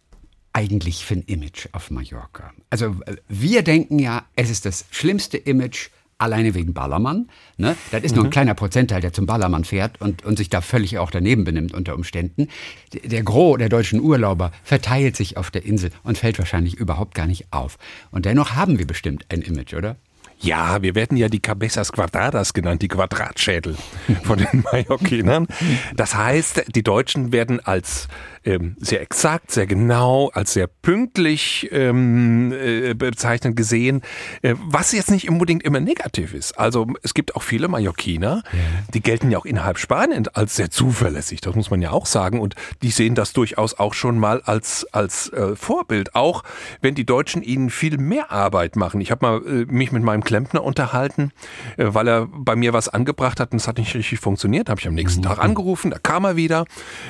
eigentlich 0.52 1.04
für 1.04 1.14
ein 1.14 1.22
Image 1.22 1.68
auf 1.70 1.90
Mallorca? 1.92 2.52
Also 2.70 2.96
wir 3.28 3.62
denken 3.62 4.00
ja, 4.00 4.24
es 4.34 4.50
ist 4.50 4.66
das 4.66 4.86
schlimmste 4.90 5.36
Image 5.36 5.90
alleine 6.20 6.54
wegen 6.54 6.74
Ballermann. 6.74 7.28
Ne? 7.56 7.76
Das 7.90 8.02
ist 8.02 8.14
nur 8.14 8.24
ein 8.24 8.30
kleiner 8.30 8.54
Prozentteil, 8.54 9.00
der 9.00 9.12
zum 9.12 9.26
Ballermann 9.26 9.64
fährt 9.64 10.00
und, 10.00 10.24
und 10.24 10.36
sich 10.36 10.50
da 10.50 10.60
völlig 10.60 10.98
auch 10.98 11.10
daneben 11.10 11.44
benimmt 11.44 11.74
unter 11.74 11.94
Umständen. 11.94 12.48
Der 12.92 13.22
Gros 13.22 13.58
der 13.58 13.68
deutschen 13.68 14.00
Urlauber 14.00 14.52
verteilt 14.62 15.16
sich 15.16 15.36
auf 15.36 15.50
der 15.50 15.64
Insel 15.64 15.90
und 16.02 16.18
fällt 16.18 16.38
wahrscheinlich 16.38 16.74
überhaupt 16.74 17.14
gar 17.14 17.26
nicht 17.26 17.46
auf. 17.50 17.78
Und 18.10 18.26
dennoch 18.26 18.54
haben 18.54 18.78
wir 18.78 18.86
bestimmt 18.86 19.26
ein 19.30 19.42
Image, 19.42 19.74
oder? 19.74 19.96
Ja, 20.42 20.80
wir 20.80 20.94
werden 20.94 21.18
ja 21.18 21.28
die 21.28 21.40
Cabezas 21.40 21.92
Quadradas 21.92 22.54
genannt, 22.54 22.80
die 22.80 22.88
Quadratschädel 22.88 23.76
von 24.22 24.38
den 24.38 24.64
Mallorquinern. 24.72 25.46
Das 25.94 26.14
heißt, 26.14 26.64
die 26.74 26.82
Deutschen 26.82 27.32
werden 27.32 27.60
als 27.60 28.08
ähm, 28.44 28.76
sehr 28.78 29.02
exakt, 29.02 29.50
sehr 29.50 29.66
genau, 29.66 30.30
als 30.32 30.52
sehr 30.52 30.66
pünktlich 30.66 31.68
ähm, 31.72 32.52
äh, 32.52 32.94
bezeichnet 32.94 33.56
gesehen, 33.56 34.02
äh, 34.42 34.54
was 34.58 34.92
jetzt 34.92 35.10
nicht 35.10 35.28
unbedingt 35.28 35.62
immer 35.62 35.80
negativ 35.80 36.34
ist. 36.34 36.58
Also 36.58 36.86
es 37.02 37.14
gibt 37.14 37.36
auch 37.36 37.42
viele 37.42 37.68
Mallorquiner, 37.68 38.42
ja. 38.52 38.58
die 38.94 39.02
gelten 39.02 39.30
ja 39.30 39.38
auch 39.38 39.44
innerhalb 39.44 39.78
Spanien 39.78 40.26
als 40.32 40.56
sehr 40.56 40.70
zuverlässig, 40.70 41.40
das 41.40 41.54
muss 41.54 41.70
man 41.70 41.82
ja 41.82 41.90
auch 41.90 42.06
sagen. 42.06 42.40
Und 42.40 42.54
die 42.82 42.90
sehen 42.90 43.14
das 43.14 43.32
durchaus 43.32 43.78
auch 43.78 43.94
schon 43.94 44.18
mal 44.18 44.40
als, 44.42 44.86
als 44.92 45.30
äh, 45.32 45.54
Vorbild, 45.56 46.14
auch 46.14 46.42
wenn 46.80 46.94
die 46.94 47.04
Deutschen 47.04 47.42
ihnen 47.42 47.70
viel 47.70 47.98
mehr 47.98 48.30
Arbeit 48.30 48.76
machen. 48.76 49.00
Ich 49.00 49.10
habe 49.10 49.26
mal 49.26 49.46
äh, 49.46 49.66
mich 49.66 49.92
mit 49.92 50.02
meinem 50.02 50.24
Klempner 50.24 50.64
unterhalten, 50.64 51.32
äh, 51.76 51.86
weil 51.88 52.08
er 52.08 52.26
bei 52.26 52.56
mir 52.56 52.72
was 52.72 52.88
angebracht 52.88 53.40
hat 53.40 53.52
und 53.52 53.60
es 53.60 53.68
hat 53.68 53.78
nicht 53.78 53.94
richtig 53.94 54.20
funktioniert. 54.20 54.70
Habe 54.70 54.80
ich 54.80 54.88
am 54.88 54.94
nächsten 54.94 55.20
mhm. 55.20 55.24
Tag 55.24 55.38
angerufen, 55.38 55.90
da 55.90 55.98
kam 55.98 56.24
er 56.24 56.36
wieder 56.36 56.64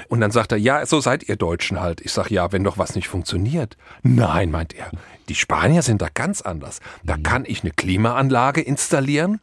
und 0.08 0.20
dann 0.20 0.30
sagt 0.30 0.52
er, 0.52 0.58
ja, 0.58 0.84
so 0.86 1.00
seid 1.20 1.28
ihr 1.28 1.36
Deutschen 1.36 1.80
halt. 1.80 2.00
Ich 2.00 2.12
sage, 2.12 2.34
ja, 2.34 2.52
wenn 2.52 2.64
doch 2.64 2.78
was 2.78 2.94
nicht 2.94 3.08
funktioniert. 3.08 3.76
Nein, 4.02 4.50
meint 4.50 4.74
er. 4.74 4.90
Die 5.28 5.34
Spanier 5.34 5.82
sind 5.82 6.02
da 6.02 6.08
ganz 6.12 6.40
anders. 6.40 6.80
Da 7.04 7.16
mhm. 7.16 7.22
kann 7.22 7.44
ich 7.46 7.62
eine 7.62 7.70
Klimaanlage 7.70 8.60
installieren 8.60 9.40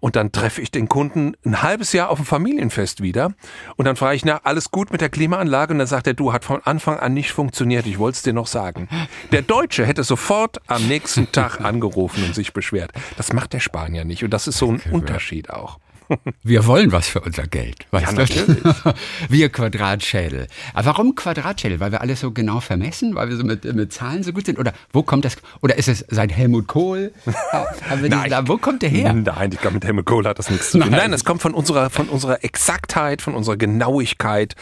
und 0.00 0.16
dann 0.16 0.32
treffe 0.32 0.60
ich 0.60 0.70
den 0.70 0.88
Kunden 0.88 1.34
ein 1.44 1.62
halbes 1.62 1.92
Jahr 1.92 2.10
auf 2.10 2.18
dem 2.18 2.26
Familienfest 2.26 3.02
wieder 3.02 3.34
und 3.76 3.84
dann 3.84 3.94
frage 3.94 4.16
ich, 4.16 4.24
na, 4.24 4.40
alles 4.42 4.70
gut 4.70 4.90
mit 4.90 5.00
der 5.00 5.10
Klimaanlage? 5.10 5.72
Und 5.72 5.78
dann 5.78 5.86
sagt 5.86 6.06
er, 6.06 6.14
du, 6.14 6.32
hat 6.32 6.44
von 6.44 6.60
Anfang 6.64 6.98
an 6.98 7.14
nicht 7.14 7.30
funktioniert, 7.30 7.86
ich 7.86 7.98
wollte 7.98 8.16
es 8.16 8.22
dir 8.22 8.32
noch 8.32 8.48
sagen. 8.48 8.88
Der 9.30 9.42
Deutsche 9.42 9.86
hätte 9.86 10.02
sofort 10.02 10.58
am 10.66 10.86
nächsten 10.88 11.30
Tag 11.30 11.60
angerufen 11.64 12.24
und 12.24 12.34
sich 12.34 12.52
beschwert. 12.52 12.92
Das 13.16 13.32
macht 13.32 13.52
der 13.52 13.60
Spanier 13.60 14.04
nicht 14.04 14.24
und 14.24 14.30
das 14.30 14.48
ist 14.48 14.58
so 14.58 14.72
ein 14.72 14.80
Unterschied 14.90 15.50
auch. 15.50 15.78
Wir 16.42 16.66
wollen 16.66 16.92
was 16.92 17.08
für 17.08 17.20
unser 17.20 17.46
Geld. 17.46 17.86
Weißt 17.90 18.12
ja, 18.12 18.18
natürlich. 18.18 18.58
wir 19.28 19.48
Quadratschädel. 19.48 20.46
Aber 20.74 20.86
warum 20.86 21.14
Quadratschädel? 21.14 21.80
Weil 21.80 21.92
wir 21.92 22.00
alles 22.00 22.20
so 22.20 22.30
genau 22.30 22.60
vermessen? 22.60 23.14
Weil 23.14 23.28
wir 23.28 23.36
so 23.36 23.44
mit, 23.44 23.64
mit 23.64 23.92
Zahlen 23.92 24.22
so 24.22 24.32
gut 24.32 24.46
sind? 24.46 24.58
Oder 24.58 24.72
wo 24.92 25.02
kommt 25.02 25.24
das? 25.24 25.36
Oder 25.60 25.76
ist 25.76 25.88
es 25.88 26.04
seit 26.08 26.32
Helmut 26.32 26.66
Kohl? 26.66 27.12
Nein. 28.08 28.30
Da, 28.30 28.48
wo 28.48 28.56
kommt 28.56 28.82
der 28.82 28.90
her? 28.90 29.12
Nein, 29.12 29.50
ich 29.52 29.60
glaube, 29.60 29.74
mit 29.74 29.84
Helmut 29.84 30.06
Kohl 30.06 30.26
hat 30.26 30.38
das 30.38 30.50
nichts 30.50 30.70
zu 30.70 30.78
tun. 30.78 30.90
Nein, 30.90 31.12
es 31.12 31.24
kommt 31.24 31.42
von 31.42 31.54
unserer, 31.54 31.90
von 31.90 32.08
unserer 32.08 32.44
Exaktheit, 32.44 33.22
von 33.22 33.34
unserer 33.34 33.56
Genauigkeit. 33.56 34.54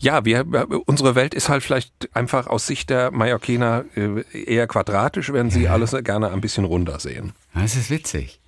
Ja, 0.00 0.24
wir, 0.24 0.44
unsere 0.86 1.14
Welt 1.14 1.34
ist 1.34 1.48
halt 1.48 1.62
vielleicht 1.62 1.92
einfach 2.14 2.46
aus 2.46 2.66
Sicht 2.66 2.90
der 2.90 3.10
Mallorquiner 3.10 3.84
äh, 3.96 4.44
eher 4.44 4.66
quadratisch, 4.66 5.32
wenn 5.32 5.50
sie 5.50 5.64
ja. 5.64 5.72
alles 5.72 5.94
gerne 6.02 6.30
ein 6.30 6.40
bisschen 6.40 6.64
runder 6.64 6.98
sehen. 7.00 7.32
Das 7.54 7.76
ist 7.76 7.90
witzig. 7.90 8.40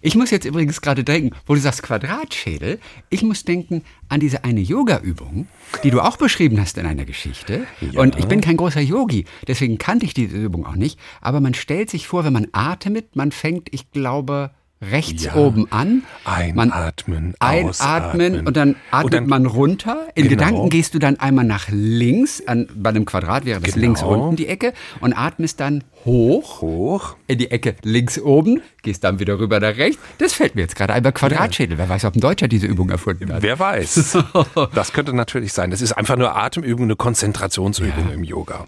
Ich 0.00 0.14
muss 0.14 0.30
jetzt 0.30 0.44
übrigens 0.44 0.80
gerade 0.80 1.04
denken, 1.04 1.34
wo 1.46 1.54
du 1.54 1.60
sagst 1.60 1.82
Quadratschädel, 1.82 2.78
ich 3.10 3.22
muss 3.22 3.44
denken 3.44 3.82
an 4.08 4.20
diese 4.20 4.44
eine 4.44 4.60
Yoga-Übung, 4.60 5.48
die 5.82 5.90
du 5.90 6.00
auch 6.00 6.16
beschrieben 6.16 6.60
hast 6.60 6.78
in 6.78 6.86
einer 6.86 7.04
Geschichte. 7.04 7.66
Ja. 7.80 8.00
Und 8.00 8.18
ich 8.18 8.26
bin 8.26 8.40
kein 8.40 8.56
großer 8.56 8.80
Yogi, 8.80 9.24
deswegen 9.46 9.78
kannte 9.78 10.06
ich 10.06 10.14
diese 10.14 10.36
Übung 10.36 10.66
auch 10.66 10.76
nicht. 10.76 10.98
Aber 11.20 11.40
man 11.40 11.54
stellt 11.54 11.90
sich 11.90 12.06
vor, 12.06 12.24
wenn 12.24 12.32
man 12.32 12.48
atmet, 12.52 13.16
man 13.16 13.32
fängt, 13.32 13.72
ich 13.72 13.90
glaube, 13.90 14.50
rechts 14.82 15.24
ja. 15.24 15.34
oben 15.34 15.70
an. 15.70 16.02
Einatmen, 16.24 17.34
einatmen 17.38 18.46
und 18.46 18.56
dann 18.56 18.76
atmet 18.90 19.04
und 19.04 19.14
dann, 19.14 19.26
man 19.26 19.46
runter. 19.46 20.08
In 20.14 20.28
genau. 20.28 20.36
Gedanken 20.36 20.70
gehst 20.70 20.94
du 20.94 20.98
dann 20.98 21.18
einmal 21.18 21.44
nach 21.44 21.68
links, 21.70 22.42
an, 22.46 22.68
bei 22.74 22.90
einem 22.90 23.04
Quadrat 23.04 23.44
wäre 23.44 23.60
das 23.60 23.74
genau. 23.74 23.84
links 23.84 24.02
unten 24.02 24.36
die 24.36 24.48
Ecke 24.48 24.72
und 25.00 25.12
atmest 25.12 25.60
dann 25.60 25.84
hoch, 26.04 26.60
hoch 26.60 27.16
in 27.26 27.38
die 27.38 27.50
Ecke 27.50 27.76
links 27.82 28.18
oben, 28.18 28.62
gehst 28.82 29.04
dann 29.04 29.18
wieder 29.18 29.38
rüber 29.38 29.60
nach 29.60 29.76
rechts. 29.76 30.00
Das 30.18 30.34
fällt 30.34 30.54
mir 30.54 30.62
jetzt 30.62 30.76
gerade 30.76 30.92
ein 30.92 31.02
bei 31.02 31.12
Quadratschädel. 31.12 31.78
Wer 31.78 31.88
weiß, 31.88 32.04
ob 32.04 32.16
ein 32.16 32.20
Deutscher 32.20 32.48
diese 32.48 32.66
Übung 32.66 32.90
erfunden 32.90 33.32
hat. 33.32 33.42
Wer 33.42 33.58
weiß. 33.58 34.18
das 34.74 34.92
könnte 34.92 35.14
natürlich 35.14 35.52
sein. 35.52 35.70
Das 35.70 35.80
ist 35.80 35.92
einfach 35.92 36.16
nur 36.16 36.36
Atemübung, 36.36 36.84
eine 36.84 36.96
Konzentrationsübung 36.96 38.08
ja. 38.08 38.14
im 38.14 38.24
Yoga. 38.24 38.66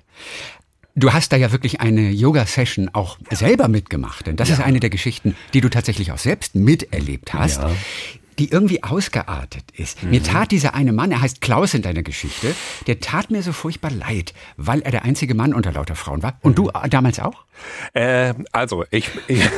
Du 0.97 1.13
hast 1.13 1.31
da 1.33 1.37
ja 1.37 1.53
wirklich 1.53 1.81
eine 1.81 2.11
Yoga-Session 2.11 2.91
auch 2.93 3.19
selber 3.31 3.69
mitgemacht. 3.69 4.27
Denn 4.27 4.37
das 4.37 4.49
ja. 4.49 4.55
ist 4.55 4.61
eine 4.63 4.81
der 4.81 4.91
Geschichten, 4.91 5.37
die 5.53 5.61
du 5.61 5.69
tatsächlich 5.69 6.11
auch 6.11 6.19
selbst 6.19 6.55
miterlebt 6.55 7.35
hast. 7.35 7.61
Ja 7.61 7.71
die 8.39 8.51
irgendwie 8.51 8.83
ausgeartet 8.83 9.65
ist. 9.75 10.03
Mhm. 10.03 10.11
Mir 10.11 10.23
tat 10.23 10.51
dieser 10.51 10.75
eine 10.75 10.93
Mann, 10.93 11.11
er 11.11 11.23
heißt 11.23 11.41
Klaus 11.41 11.75
in 11.75 11.81
deiner 11.81 12.03
Geschichte, 12.03 12.55
der 12.87 13.01
tat 13.01 13.31
mir 13.31 13.43
so 13.43 13.53
furchtbar 13.53 13.91
leid, 13.91 14.35
weil 14.59 14.83
er 14.83 14.91
der 14.91 15.05
einzige 15.05 15.35
Mann 15.35 15.55
unter 15.55 15.73
lauter 15.73 15.97
Frauen 15.97 16.23
war. 16.23 16.39
Und 16.43 16.59
mhm. 16.59 16.65
du 16.67 16.71
damals 16.91 17.19
auch? 17.19 17.45
Äh, 17.95 18.35
also, 18.53 18.85
ich, 18.91 19.09
ich 19.27 19.41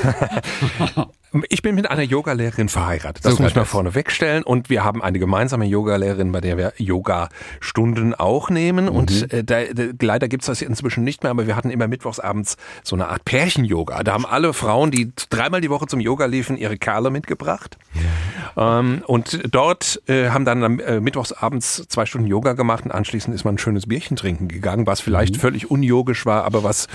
Ich 1.49 1.63
bin 1.63 1.75
mit 1.75 1.91
einer 1.91 2.03
Yogalehrerin 2.03 2.69
verheiratet. 2.69 3.25
Das 3.25 3.37
so 3.37 3.43
muss 3.43 3.51
ich 3.51 3.57
mal 3.57 3.65
vorne 3.65 3.95
wegstellen. 3.95 4.43
Und 4.43 4.71
wir 4.71 4.85
haben 4.85 5.03
eine 5.03 5.19
gemeinsame 5.19 5.67
Yogalehrerin, 5.67 6.33
bei 6.33 6.41
der 6.41 6.57
wir 6.57 6.73
Yoga-Stunden 6.79 8.15
auch 8.15 8.51
nehmen. 8.51 8.87
Mhm. 8.87 8.93
Und 8.93 9.33
äh, 9.33 9.45
da, 9.45 9.65
da, 9.65 9.85
leider 10.01 10.29
gibt's 10.29 10.47
das 10.47 10.63
inzwischen 10.63 11.05
nicht 11.05 11.23
mehr, 11.23 11.31
aber 11.31 11.47
wir 11.47 11.57
hatten 11.57 11.71
immer 11.71 11.89
mittwochsabends 11.89 12.57
so 12.83 12.97
eine 12.97 13.09
Art 13.09 13.25
Pärchen-Yoga. 13.25 14.03
Da 14.03 14.13
haben 14.15 14.27
alle 14.27 14.53
Frauen, 14.53 14.91
die 14.91 15.13
dreimal 15.31 15.61
die 15.61 15.71
Woche 15.71 15.87
zum 15.87 16.01
Yoga 16.01 16.27
liefen, 16.27 16.57
ihre 16.57 16.79
Kerle 16.79 17.11
mitgebracht. 17.11 17.77
Ja. 17.95 18.81
Ähm, 18.81 19.03
und 19.07 19.41
dort 19.51 20.03
äh, 20.09 20.31
haben 20.31 20.45
dann 20.45 20.81
äh, 20.81 21.01
mittwochsabends 21.01 21.87
zwei 21.89 22.07
Stunden 22.07 22.27
Yoga 22.27 22.55
gemacht 22.55 22.85
und 22.85 22.91
anschließend 22.91 23.35
ist 23.35 23.45
man 23.45 23.55
ein 23.55 23.59
schönes 23.59 23.87
Bierchen 23.87 24.17
trinken 24.17 24.49
gegangen, 24.49 24.87
was 24.87 25.01
vielleicht 25.01 25.35
mhm. 25.35 25.41
völlig 25.41 25.71
unyogisch 25.71 26.27
war, 26.27 26.45
aber 26.45 26.65
was 26.65 26.89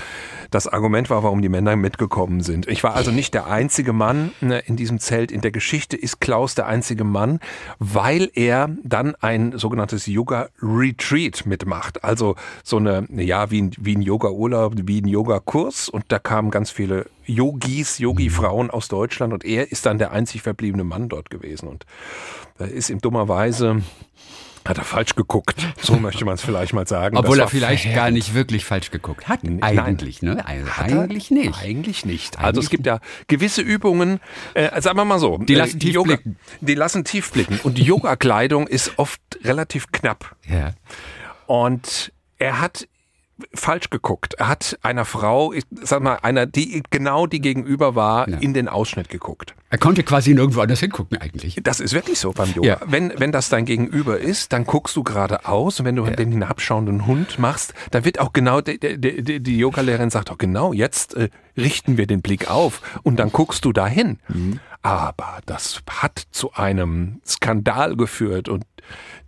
das 0.50 0.68
Argument 0.68 1.08
war, 1.08 1.22
warum 1.22 1.40
die 1.40 1.48
Männer 1.48 1.76
mitgekommen 1.76 2.42
sind. 2.42 2.68
Ich 2.68 2.84
war 2.84 2.94
also 2.94 3.10
nicht 3.10 3.34
der 3.34 3.46
einzige 3.46 3.92
Mann 3.92 4.32
in 4.40 4.76
diesem 4.76 4.98
Zelt. 4.98 5.32
In 5.32 5.40
der 5.40 5.50
Geschichte 5.50 5.96
ist 5.96 6.20
Klaus 6.20 6.54
der 6.54 6.66
einzige 6.66 7.04
Mann, 7.04 7.40
weil 7.78 8.30
er 8.34 8.70
dann 8.82 9.14
ein 9.16 9.58
sogenanntes 9.58 10.06
Yoga 10.06 10.48
Retreat 10.62 11.46
mitmacht. 11.46 12.04
Also 12.04 12.36
so 12.62 12.76
eine, 12.76 13.06
ja, 13.10 13.50
wie 13.50 13.62
ein, 13.62 13.72
wie 13.78 13.96
ein 13.96 14.02
Yoga-Urlaub, 14.02 14.74
wie 14.76 15.00
ein 15.00 15.08
Yoga-Kurs. 15.08 15.88
Und 15.88 16.04
da 16.08 16.18
kamen 16.18 16.50
ganz 16.50 16.70
viele 16.70 17.06
Yogis, 17.26 17.98
Yogi-Frauen 17.98 18.70
aus 18.70 18.88
Deutschland 18.88 19.32
und 19.32 19.44
er 19.44 19.72
ist 19.72 19.86
dann 19.86 19.98
der 19.98 20.12
einzig 20.12 20.42
verbliebene 20.42 20.84
Mann 20.84 21.08
dort 21.08 21.30
gewesen. 21.30 21.68
Und 21.68 21.86
da 22.58 22.66
ist 22.66 22.90
ihm 22.90 23.00
dummerweise 23.00 23.82
hat 24.68 24.78
er 24.78 24.84
falsch 24.84 25.14
geguckt, 25.14 25.66
so 25.80 25.96
möchte 26.00 26.24
man 26.24 26.34
es 26.34 26.42
vielleicht 26.42 26.72
mal 26.72 26.86
sagen. 26.86 27.16
Obwohl 27.16 27.38
er 27.40 27.48
vielleicht 27.48 27.82
verheerend. 27.82 28.04
gar 28.04 28.10
nicht 28.10 28.34
wirklich 28.34 28.64
falsch 28.64 28.90
geguckt 28.90 29.28
hat. 29.28 29.40
Eigentlich, 29.60 30.22
Nein. 30.22 30.36
ne? 30.36 30.46
Also 30.46 30.70
eigentlich 30.76 31.30
nicht. 31.30 31.62
Eigentlich 31.62 32.04
nicht. 32.04 32.38
Also 32.38 32.48
eigentlich 32.48 32.64
es 32.64 32.70
gibt 32.70 32.86
ja 32.86 33.00
gewisse 33.28 33.62
Übungen, 33.62 34.20
äh, 34.54 34.80
sagen 34.80 34.96
wir 34.96 35.04
mal 35.04 35.18
so. 35.18 35.38
Die 35.38 35.54
lassen 35.54 35.76
äh, 35.76 35.80
tief 35.80 35.94
Yoga, 35.94 36.16
blicken. 36.16 36.36
Die 36.60 36.74
lassen 36.74 37.04
tief 37.04 37.32
blicken. 37.32 37.60
Und 37.62 37.78
die 37.78 37.82
Yoga-Kleidung 37.82 38.66
ist 38.66 38.98
oft 38.98 39.20
relativ 39.42 39.92
knapp. 39.92 40.36
Ja. 40.48 40.72
Und 41.46 42.12
er 42.38 42.60
hat 42.60 42.88
falsch 43.52 43.90
geguckt. 43.90 44.34
Er 44.34 44.48
hat 44.48 44.78
einer 44.82 45.04
Frau, 45.04 45.52
ich 45.52 45.64
sag 45.82 46.02
mal, 46.02 46.18
einer, 46.22 46.46
die 46.46 46.82
genau 46.90 47.26
die 47.26 47.40
gegenüber 47.40 47.94
war, 47.94 48.28
ja. 48.28 48.38
in 48.38 48.54
den 48.54 48.68
Ausschnitt 48.68 49.08
geguckt. 49.08 49.54
Er 49.70 49.78
konnte 49.78 50.04
quasi 50.04 50.34
nirgendwo 50.34 50.60
anders 50.60 50.80
hingucken 50.80 51.18
eigentlich. 51.18 51.60
Das 51.62 51.80
ist 51.80 51.94
wirklich 51.94 52.18
so 52.18 52.32
beim 52.32 52.52
Yoga. 52.52 52.68
Ja. 52.68 52.80
Wenn, 52.86 53.12
wenn 53.18 53.32
das 53.32 53.48
dein 53.48 53.64
Gegenüber 53.64 54.18
ist, 54.18 54.52
dann 54.52 54.64
guckst 54.64 54.94
du 54.96 55.02
geradeaus 55.02 55.80
und 55.80 55.86
wenn 55.86 55.96
du 55.96 56.04
ja. 56.04 56.12
den 56.12 56.30
hinabschauenden 56.30 57.06
Hund 57.06 57.38
machst, 57.38 57.74
da 57.90 58.04
wird 58.04 58.20
auch 58.20 58.32
genau, 58.32 58.60
die, 58.60 58.78
die, 58.78 59.40
die 59.40 59.58
Yoga-Lehrerin 59.58 60.10
sagt 60.10 60.30
auch 60.30 60.38
genau, 60.38 60.72
jetzt 60.72 61.14
äh, 61.14 61.28
richten 61.56 61.96
wir 61.96 62.06
den 62.06 62.22
Blick 62.22 62.50
auf 62.50 62.82
und 63.02 63.16
dann 63.16 63.32
guckst 63.32 63.64
du 63.64 63.72
dahin. 63.72 64.18
Mhm. 64.28 64.60
Aber 64.84 65.40
das 65.46 65.80
hat 65.88 66.26
zu 66.30 66.52
einem 66.52 67.22
Skandal 67.26 67.96
geführt 67.96 68.50
und 68.50 68.66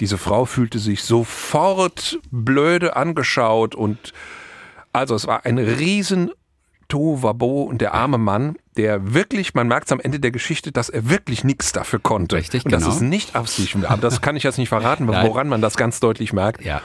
diese 0.00 0.18
Frau 0.18 0.44
fühlte 0.44 0.78
sich 0.78 1.02
sofort 1.02 2.18
blöde 2.30 2.94
angeschaut 2.94 3.75
und 3.75 4.12
also 4.92 5.14
es 5.14 5.26
war 5.26 5.46
ein 5.46 5.56
riesen 5.56 6.30
Tohuwabo 6.88 7.62
und 7.62 7.80
der 7.80 7.94
arme 7.94 8.18
Mann, 8.18 8.56
der 8.76 9.14
wirklich, 9.14 9.54
man 9.54 9.68
merkt 9.68 9.86
es 9.86 9.92
am 9.92 10.00
Ende 10.00 10.20
der 10.20 10.30
Geschichte, 10.30 10.72
dass 10.72 10.88
er 10.88 11.08
wirklich 11.08 11.44
nichts 11.44 11.72
dafür 11.72 11.98
konnte. 11.98 12.36
Richtig, 12.36 12.64
und 12.64 12.70
genau. 12.70 12.86
das 12.86 12.96
ist 12.96 13.00
nicht 13.00 13.34
absichtlich. 13.34 13.88
Aber 13.88 14.00
das 14.00 14.20
kann 14.20 14.36
ich 14.36 14.42
jetzt 14.42 14.58
nicht 14.58 14.68
verraten, 14.68 15.08
woran 15.08 15.48
man 15.48 15.60
das 15.60 15.76
ganz 15.76 16.00
deutlich 16.00 16.32
merkt. 16.32 16.64
Ja. 16.64 16.82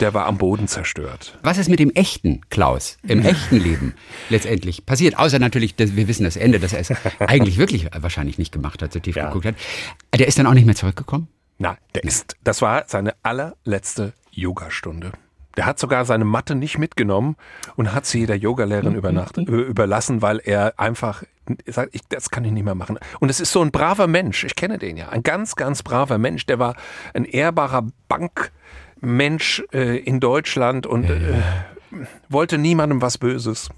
Der 0.00 0.14
war 0.14 0.26
am 0.26 0.38
Boden 0.38 0.68
zerstört. 0.68 1.38
Was 1.42 1.58
ist 1.58 1.68
mit 1.68 1.78
dem 1.78 1.90
echten 1.90 2.40
Klaus, 2.48 2.98
im 3.06 3.20
echten 3.24 3.56
Leben 3.56 3.94
letztendlich 4.28 4.86
passiert? 4.86 5.18
Außer 5.18 5.38
natürlich, 5.38 5.76
dass 5.76 5.96
wir 5.96 6.08
wissen 6.08 6.24
das 6.24 6.36
Ende, 6.36 6.58
dass 6.58 6.72
er 6.72 6.80
es 6.80 6.92
eigentlich 7.20 7.58
wirklich 7.58 7.88
wahrscheinlich 7.98 8.38
nicht 8.38 8.52
gemacht 8.52 8.82
hat, 8.82 8.92
so 8.92 9.00
tief 9.00 9.16
ja. 9.16 9.26
geguckt 9.26 9.46
hat. 9.46 9.54
Der 10.14 10.26
ist 10.26 10.38
dann 10.38 10.46
auch 10.46 10.54
nicht 10.54 10.66
mehr 10.66 10.76
zurückgekommen? 10.76 11.28
Na, 11.58 11.78
der 11.94 12.04
ist. 12.04 12.36
Das 12.44 12.60
war 12.62 12.84
seine 12.86 13.14
allerletzte 13.22 14.12
Yogastunde. 14.30 15.12
Der 15.56 15.66
hat 15.66 15.78
sogar 15.78 16.04
seine 16.04 16.24
Matte 16.24 16.54
nicht 16.54 16.78
mitgenommen 16.78 17.36
und 17.76 17.92
hat 17.92 18.06
sie 18.06 18.26
der 18.26 18.36
Yogalehrerin 18.36 18.94
übernacht, 18.94 19.38
äh, 19.38 19.42
überlassen, 19.42 20.22
weil 20.22 20.40
er 20.44 20.78
einfach 20.78 21.22
sagt, 21.66 21.94
ich, 21.94 22.02
das 22.08 22.30
kann 22.30 22.44
ich 22.44 22.52
nicht 22.52 22.64
mehr 22.64 22.74
machen. 22.74 22.98
Und 23.20 23.30
es 23.30 23.40
ist 23.40 23.52
so 23.52 23.62
ein 23.62 23.70
braver 23.70 24.06
Mensch. 24.06 24.44
Ich 24.44 24.56
kenne 24.56 24.78
den 24.78 24.96
ja. 24.96 25.08
Ein 25.08 25.22
ganz, 25.22 25.56
ganz 25.56 25.82
braver 25.82 26.18
Mensch. 26.18 26.46
Der 26.46 26.58
war 26.58 26.74
ein 27.14 27.24
ehrbarer 27.24 27.86
Bankmensch 28.08 29.62
äh, 29.72 29.98
in 29.98 30.20
Deutschland 30.20 30.86
und 30.86 31.04
äh, 31.04 31.34
wollte 32.28 32.58
niemandem 32.58 33.00
was 33.00 33.18
Böses. 33.18 33.70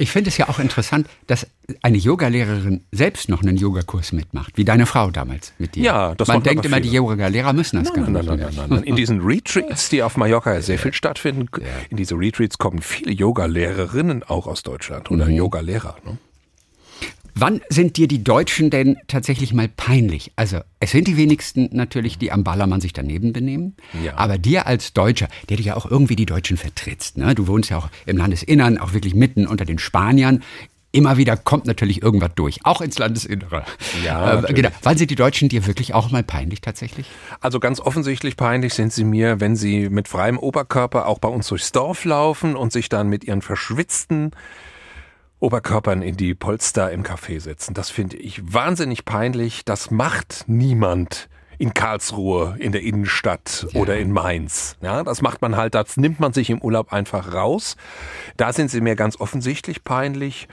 Ich 0.00 0.10
finde 0.10 0.30
es 0.30 0.38
ja 0.38 0.48
auch 0.48 0.58
interessant, 0.58 1.06
dass 1.26 1.46
eine 1.82 1.98
Yogalehrerin 1.98 2.84
selbst 2.90 3.28
noch 3.28 3.42
einen 3.42 3.58
Yogakurs 3.58 4.12
mitmacht, 4.12 4.56
wie 4.56 4.64
deine 4.64 4.86
Frau 4.86 5.10
damals 5.10 5.52
mit 5.58 5.74
dir. 5.74 5.82
Ja, 5.84 6.14
das 6.14 6.26
Man 6.26 6.42
denkt 6.42 6.64
immer, 6.64 6.80
die 6.80 6.88
Yogalehrer 6.90 7.52
müssen 7.52 7.76
das 7.84 7.92
nein, 7.94 8.06
gar 8.06 8.10
nicht. 8.10 8.26
nein, 8.26 8.38
nein, 8.38 8.52
nein, 8.56 8.66
nein. 8.70 8.82
In 8.90 8.96
diesen 8.96 9.20
Retreats, 9.20 9.90
die 9.90 10.02
auf 10.02 10.16
Mallorca 10.16 10.62
sehr 10.62 10.78
viel 10.78 10.94
stattfinden, 10.94 11.48
in 11.90 11.98
diese 11.98 12.14
Retreats 12.14 12.56
kommen 12.56 12.80
viele 12.80 13.12
Yogalehrerinnen 13.12 14.22
auch 14.22 14.46
aus 14.46 14.62
Deutschland 14.62 15.10
oder 15.10 15.26
Mhm. 15.26 15.32
Yogalehrer. 15.32 15.96
Ne? 16.06 16.16
Wann 17.40 17.62
sind 17.70 17.96
dir 17.96 18.06
die 18.06 18.22
Deutschen 18.22 18.68
denn 18.68 18.98
tatsächlich 19.08 19.54
mal 19.54 19.66
peinlich? 19.66 20.30
Also, 20.36 20.58
es 20.78 20.90
sind 20.90 21.08
die 21.08 21.16
wenigsten 21.16 21.70
natürlich, 21.72 22.18
die 22.18 22.32
am 22.32 22.44
Ballermann 22.44 22.82
sich 22.82 22.92
daneben 22.92 23.32
benehmen. 23.32 23.76
Ja. 24.04 24.18
Aber 24.18 24.36
dir 24.36 24.66
als 24.66 24.92
Deutscher, 24.92 25.26
der 25.48 25.56
du 25.56 25.62
ja 25.62 25.74
auch 25.74 25.90
irgendwie 25.90 26.16
die 26.16 26.26
Deutschen 26.26 26.58
vertrittst, 26.58 27.16
ne? 27.16 27.34
du 27.34 27.46
wohnst 27.46 27.70
ja 27.70 27.78
auch 27.78 27.88
im 28.04 28.18
Landesinnern, 28.18 28.76
auch 28.76 28.92
wirklich 28.92 29.14
mitten 29.14 29.46
unter 29.46 29.64
den 29.64 29.78
Spaniern. 29.78 30.42
Immer 30.92 31.16
wieder 31.16 31.38
kommt 31.38 31.64
natürlich 31.64 32.02
irgendwas 32.02 32.32
durch, 32.34 32.66
auch 32.66 32.82
ins 32.82 32.98
Landesinnere. 32.98 33.64
Ja, 34.04 34.42
äh, 34.42 34.52
genau. 34.52 34.68
Wann 34.82 34.98
sind 34.98 35.10
die 35.10 35.14
Deutschen 35.14 35.48
dir 35.48 35.66
wirklich 35.66 35.94
auch 35.94 36.10
mal 36.10 36.22
peinlich 36.22 36.60
tatsächlich? 36.60 37.06
Also 37.40 37.58
ganz 37.58 37.80
offensichtlich 37.80 38.36
peinlich 38.36 38.74
sind 38.74 38.92
sie 38.92 39.04
mir, 39.04 39.40
wenn 39.40 39.56
sie 39.56 39.88
mit 39.88 40.08
freiem 40.08 40.38
Oberkörper 40.38 41.06
auch 41.06 41.20
bei 41.20 41.28
uns 41.28 41.48
durchs 41.48 41.72
Dorf 41.72 42.04
laufen 42.04 42.54
und 42.54 42.70
sich 42.70 42.90
dann 42.90 43.08
mit 43.08 43.24
ihren 43.24 43.40
verschwitzten 43.40 44.32
Oberkörpern 45.40 46.02
in 46.02 46.16
die 46.16 46.34
Polster 46.34 46.90
im 46.92 47.02
Café 47.02 47.40
setzen. 47.40 47.74
Das 47.74 47.90
finde 47.90 48.16
ich 48.16 48.40
wahnsinnig 48.52 49.04
peinlich. 49.04 49.64
Das 49.64 49.90
macht 49.90 50.44
niemand 50.46 51.28
in 51.60 51.74
Karlsruhe, 51.74 52.56
in 52.58 52.72
der 52.72 52.80
Innenstadt 52.82 53.66
oder 53.74 53.98
in 53.98 54.12
Mainz. 54.12 54.76
Ja, 54.80 55.02
das 55.02 55.20
macht 55.20 55.42
man 55.42 55.56
halt, 55.56 55.74
das 55.74 55.98
nimmt 55.98 56.18
man 56.18 56.32
sich 56.32 56.48
im 56.48 56.62
Urlaub 56.62 56.90
einfach 56.90 57.34
raus. 57.34 57.76
Da 58.38 58.54
sind 58.54 58.70
sie 58.70 58.80
mir 58.80 58.96
ganz 58.96 59.20
offensichtlich 59.20 59.84
peinlich. 59.84 60.48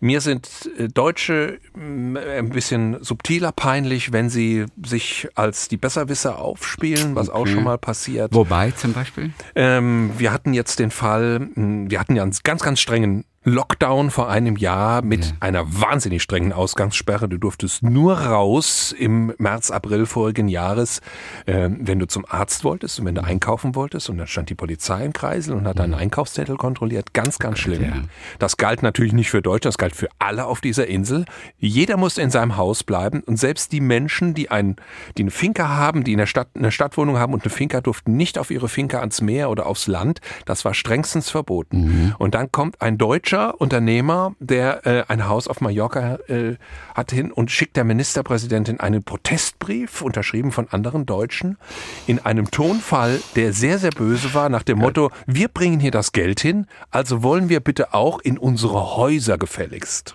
Mir 0.00 0.22
sind 0.22 0.70
äh, 0.78 0.88
Deutsche 0.88 1.58
mh, 1.74 2.20
ein 2.20 2.48
bisschen 2.48 3.02
subtiler 3.02 3.52
peinlich, 3.52 4.12
wenn 4.12 4.30
sie 4.30 4.64
sich 4.82 5.28
als 5.34 5.68
die 5.68 5.76
Besserwisser 5.76 6.38
aufspielen, 6.38 7.14
was 7.14 7.28
auch 7.28 7.46
schon 7.46 7.64
mal 7.64 7.78
passiert. 7.78 8.34
Wobei 8.34 8.70
zum 8.70 8.94
Beispiel? 8.94 9.32
Ähm, 9.54 10.10
wir 10.16 10.32
hatten 10.32 10.54
jetzt 10.54 10.78
den 10.78 10.90
Fall, 10.90 11.50
mh, 11.54 11.90
wir 11.90 12.00
hatten 12.00 12.16
ja 12.16 12.22
einen 12.22 12.34
ganz, 12.44 12.62
ganz 12.62 12.80
strengen 12.80 13.24
Lockdown 13.48 14.10
vor 14.10 14.28
einem 14.28 14.56
Jahr 14.56 15.02
mit 15.02 15.34
einer 15.38 15.80
wahnsinnig 15.80 16.20
strengen 16.20 16.52
Ausgangssperre. 16.52 17.28
Du 17.28 17.38
durftest 17.38 17.84
nur 17.84 18.18
raus 18.18 18.90
im 18.90 19.32
März, 19.38 19.70
April 19.70 20.06
vorigen 20.06 20.48
Jahres, 20.48 21.00
ähm, 21.46 21.78
wenn 21.80 22.00
du 22.00 22.08
zum 22.08 22.26
Arzt 22.28 22.64
wolltest 22.64 22.98
und 22.98 23.06
wenn 23.06 23.14
du 23.14 23.22
einkaufen 23.22 23.76
wolltest. 23.76 24.10
Und 24.10 24.18
dann 24.18 24.26
stand 24.26 24.50
die 24.50 24.56
Polizei 24.56 25.04
im 25.04 25.12
Kreisel 25.12 25.54
und 25.54 25.64
hat 25.68 25.78
deinen 25.78 25.94
Einkaufszettel 25.94 26.56
kontrolliert. 26.56 27.14
Ganz, 27.14 27.38
ganz 27.38 27.60
schlimm. 27.60 27.84
ja. 27.84 28.02
Das 28.40 28.56
galt 28.56 28.82
natürlich 28.82 29.12
nicht 29.12 29.30
für 29.30 29.42
Deutschland, 29.42 29.74
das 29.74 29.78
galt 29.78 29.94
für 29.94 30.08
alle 30.18 30.46
auf 30.46 30.60
dieser 30.60 30.88
Insel. 30.88 31.24
Jeder 31.56 31.96
musste 31.98 32.22
in 32.22 32.30
seinem 32.30 32.56
Haus 32.56 32.82
bleiben 32.82 33.22
und 33.22 33.36
selbst 33.36 33.70
die 33.70 33.80
Menschen, 33.80 34.34
die, 34.34 34.50
ein, 34.50 34.74
die 35.18 35.22
eine 35.22 35.30
Finca 35.30 35.68
haben, 35.68 36.02
die 36.02 36.14
in 36.14 36.18
der 36.18 36.26
Stadt 36.26 36.48
eine 36.56 36.72
Stadtwohnung 36.72 37.16
haben 37.16 37.32
und 37.32 37.44
eine 37.44 37.50
Finca, 37.50 37.80
durften 37.80 38.16
nicht 38.16 38.38
auf 38.38 38.50
ihre 38.50 38.68
Finca 38.68 38.98
ans 38.98 39.20
Meer 39.20 39.50
oder 39.50 39.66
aufs 39.66 39.86
Land. 39.86 40.20
Das 40.46 40.64
war 40.64 40.74
strengstens 40.74 41.30
verboten. 41.30 42.12
Und 42.18 42.34
dann 42.34 42.50
kommt 42.50 42.82
ein 42.82 42.98
deutscher 42.98 43.35
Unternehmer, 43.60 44.34
der 44.40 44.86
äh, 44.86 45.04
ein 45.08 45.28
Haus 45.28 45.48
auf 45.48 45.60
Mallorca 45.60 46.16
äh, 46.28 46.56
hat 46.94 47.12
hin 47.12 47.30
und 47.30 47.50
schickt 47.50 47.76
der 47.76 47.84
Ministerpräsidentin 47.84 48.80
einen 48.80 49.02
Protestbrief, 49.02 50.02
unterschrieben 50.02 50.52
von 50.52 50.68
anderen 50.68 51.06
Deutschen, 51.06 51.58
in 52.06 52.18
einem 52.18 52.50
Tonfall, 52.50 53.20
der 53.34 53.52
sehr, 53.52 53.78
sehr 53.78 53.90
böse 53.90 54.34
war, 54.34 54.48
nach 54.48 54.62
dem 54.62 54.78
Motto, 54.78 55.10
wir 55.26 55.48
bringen 55.48 55.80
hier 55.80 55.90
das 55.90 56.12
Geld 56.12 56.40
hin, 56.40 56.66
also 56.90 57.22
wollen 57.22 57.48
wir 57.48 57.60
bitte 57.60 57.94
auch 57.94 58.20
in 58.20 58.38
unsere 58.38 58.96
Häuser 58.96 59.38
gefälligst. 59.38 60.14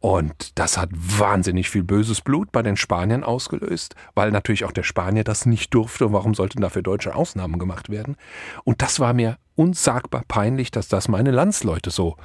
Und 0.00 0.58
das 0.58 0.78
hat 0.78 0.90
wahnsinnig 0.92 1.70
viel 1.70 1.82
böses 1.82 2.20
Blut 2.20 2.52
bei 2.52 2.62
den 2.62 2.76
Spaniern 2.76 3.24
ausgelöst, 3.24 3.94
weil 4.14 4.30
natürlich 4.30 4.64
auch 4.64 4.72
der 4.72 4.82
Spanier 4.84 5.24
das 5.24 5.46
nicht 5.46 5.74
durfte. 5.74 6.06
Und 6.06 6.12
warum 6.12 6.34
sollten 6.34 6.60
dafür 6.60 6.82
deutsche 6.82 7.14
Ausnahmen 7.14 7.58
gemacht 7.58 7.88
werden? 7.90 8.16
Und 8.62 8.82
das 8.82 9.00
war 9.00 9.14
mir 9.14 9.38
unsagbar 9.56 10.22
peinlich, 10.28 10.70
dass 10.70 10.88
das 10.88 11.08
meine 11.08 11.30
Landsleute 11.32 11.90
so 11.90 12.16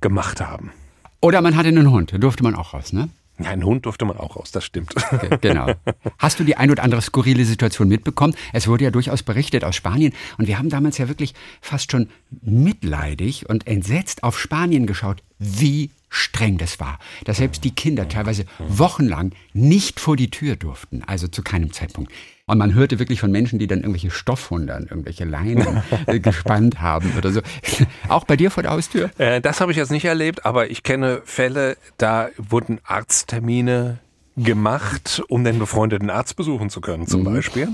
gemacht 0.00 0.40
haben. 0.40 0.72
Oder 1.20 1.40
man 1.42 1.56
hatte 1.56 1.68
einen 1.68 1.90
Hund, 1.90 2.12
durfte 2.18 2.42
man 2.42 2.54
auch 2.54 2.74
raus, 2.74 2.92
ne? 2.92 3.08
Ja, 3.40 3.50
einen 3.50 3.62
Hund 3.64 3.86
durfte 3.86 4.04
man 4.04 4.16
auch 4.16 4.34
raus, 4.34 4.50
das 4.50 4.64
stimmt. 4.64 4.92
Ge- 5.20 5.38
Genau. 5.40 5.70
Hast 6.18 6.40
du 6.40 6.44
die 6.44 6.56
ein 6.56 6.72
oder 6.72 6.82
andere 6.82 7.00
skurrile 7.02 7.44
Situation 7.44 7.86
mitbekommen? 7.86 8.34
Es 8.52 8.66
wurde 8.66 8.82
ja 8.84 8.90
durchaus 8.90 9.22
berichtet 9.22 9.62
aus 9.62 9.76
Spanien 9.76 10.12
und 10.38 10.48
wir 10.48 10.58
haben 10.58 10.70
damals 10.70 10.98
ja 10.98 11.06
wirklich 11.06 11.34
fast 11.60 11.92
schon 11.92 12.08
mitleidig 12.40 13.48
und 13.48 13.66
entsetzt 13.68 14.24
auf 14.24 14.38
Spanien 14.38 14.86
geschaut, 14.86 15.22
wie 15.38 15.90
streng 16.08 16.58
das 16.58 16.80
war. 16.80 16.98
Dass 17.24 17.38
selbst 17.38 17.64
die 17.64 17.74
Kinder 17.74 18.08
teilweise 18.08 18.44
wochenlang 18.58 19.32
nicht 19.52 20.00
vor 20.00 20.16
die 20.16 20.30
Tür 20.30 20.56
durften, 20.56 21.02
also 21.06 21.28
zu 21.28 21.42
keinem 21.42 21.72
Zeitpunkt. 21.72 22.12
Und 22.46 22.56
man 22.56 22.72
hörte 22.72 22.98
wirklich 22.98 23.20
von 23.20 23.30
Menschen, 23.30 23.58
die 23.58 23.66
dann 23.66 23.80
irgendwelche 23.80 24.10
Stoffhunde 24.10 24.74
an 24.74 24.84
irgendwelche 24.84 25.26
Leinen 25.26 25.82
äh, 26.06 26.18
gespannt 26.18 26.80
haben 26.80 27.12
oder 27.18 27.30
so. 27.30 27.42
Auch 28.08 28.24
bei 28.24 28.36
dir 28.36 28.50
vor 28.50 28.62
der 28.62 28.72
Haustür? 28.72 29.10
Äh, 29.18 29.42
das 29.42 29.60
habe 29.60 29.70
ich 29.70 29.76
jetzt 29.76 29.90
nicht 29.90 30.06
erlebt, 30.06 30.46
aber 30.46 30.70
ich 30.70 30.82
kenne 30.82 31.20
Fälle, 31.26 31.76
da 31.98 32.30
wurden 32.38 32.80
Arzttermine 32.84 33.98
gemacht, 34.42 35.22
um 35.28 35.44
den 35.44 35.58
befreundeten 35.58 36.10
Arzt 36.10 36.36
besuchen 36.36 36.70
zu 36.70 36.80
können, 36.80 37.06
zum 37.06 37.24
Beispiel. 37.24 37.68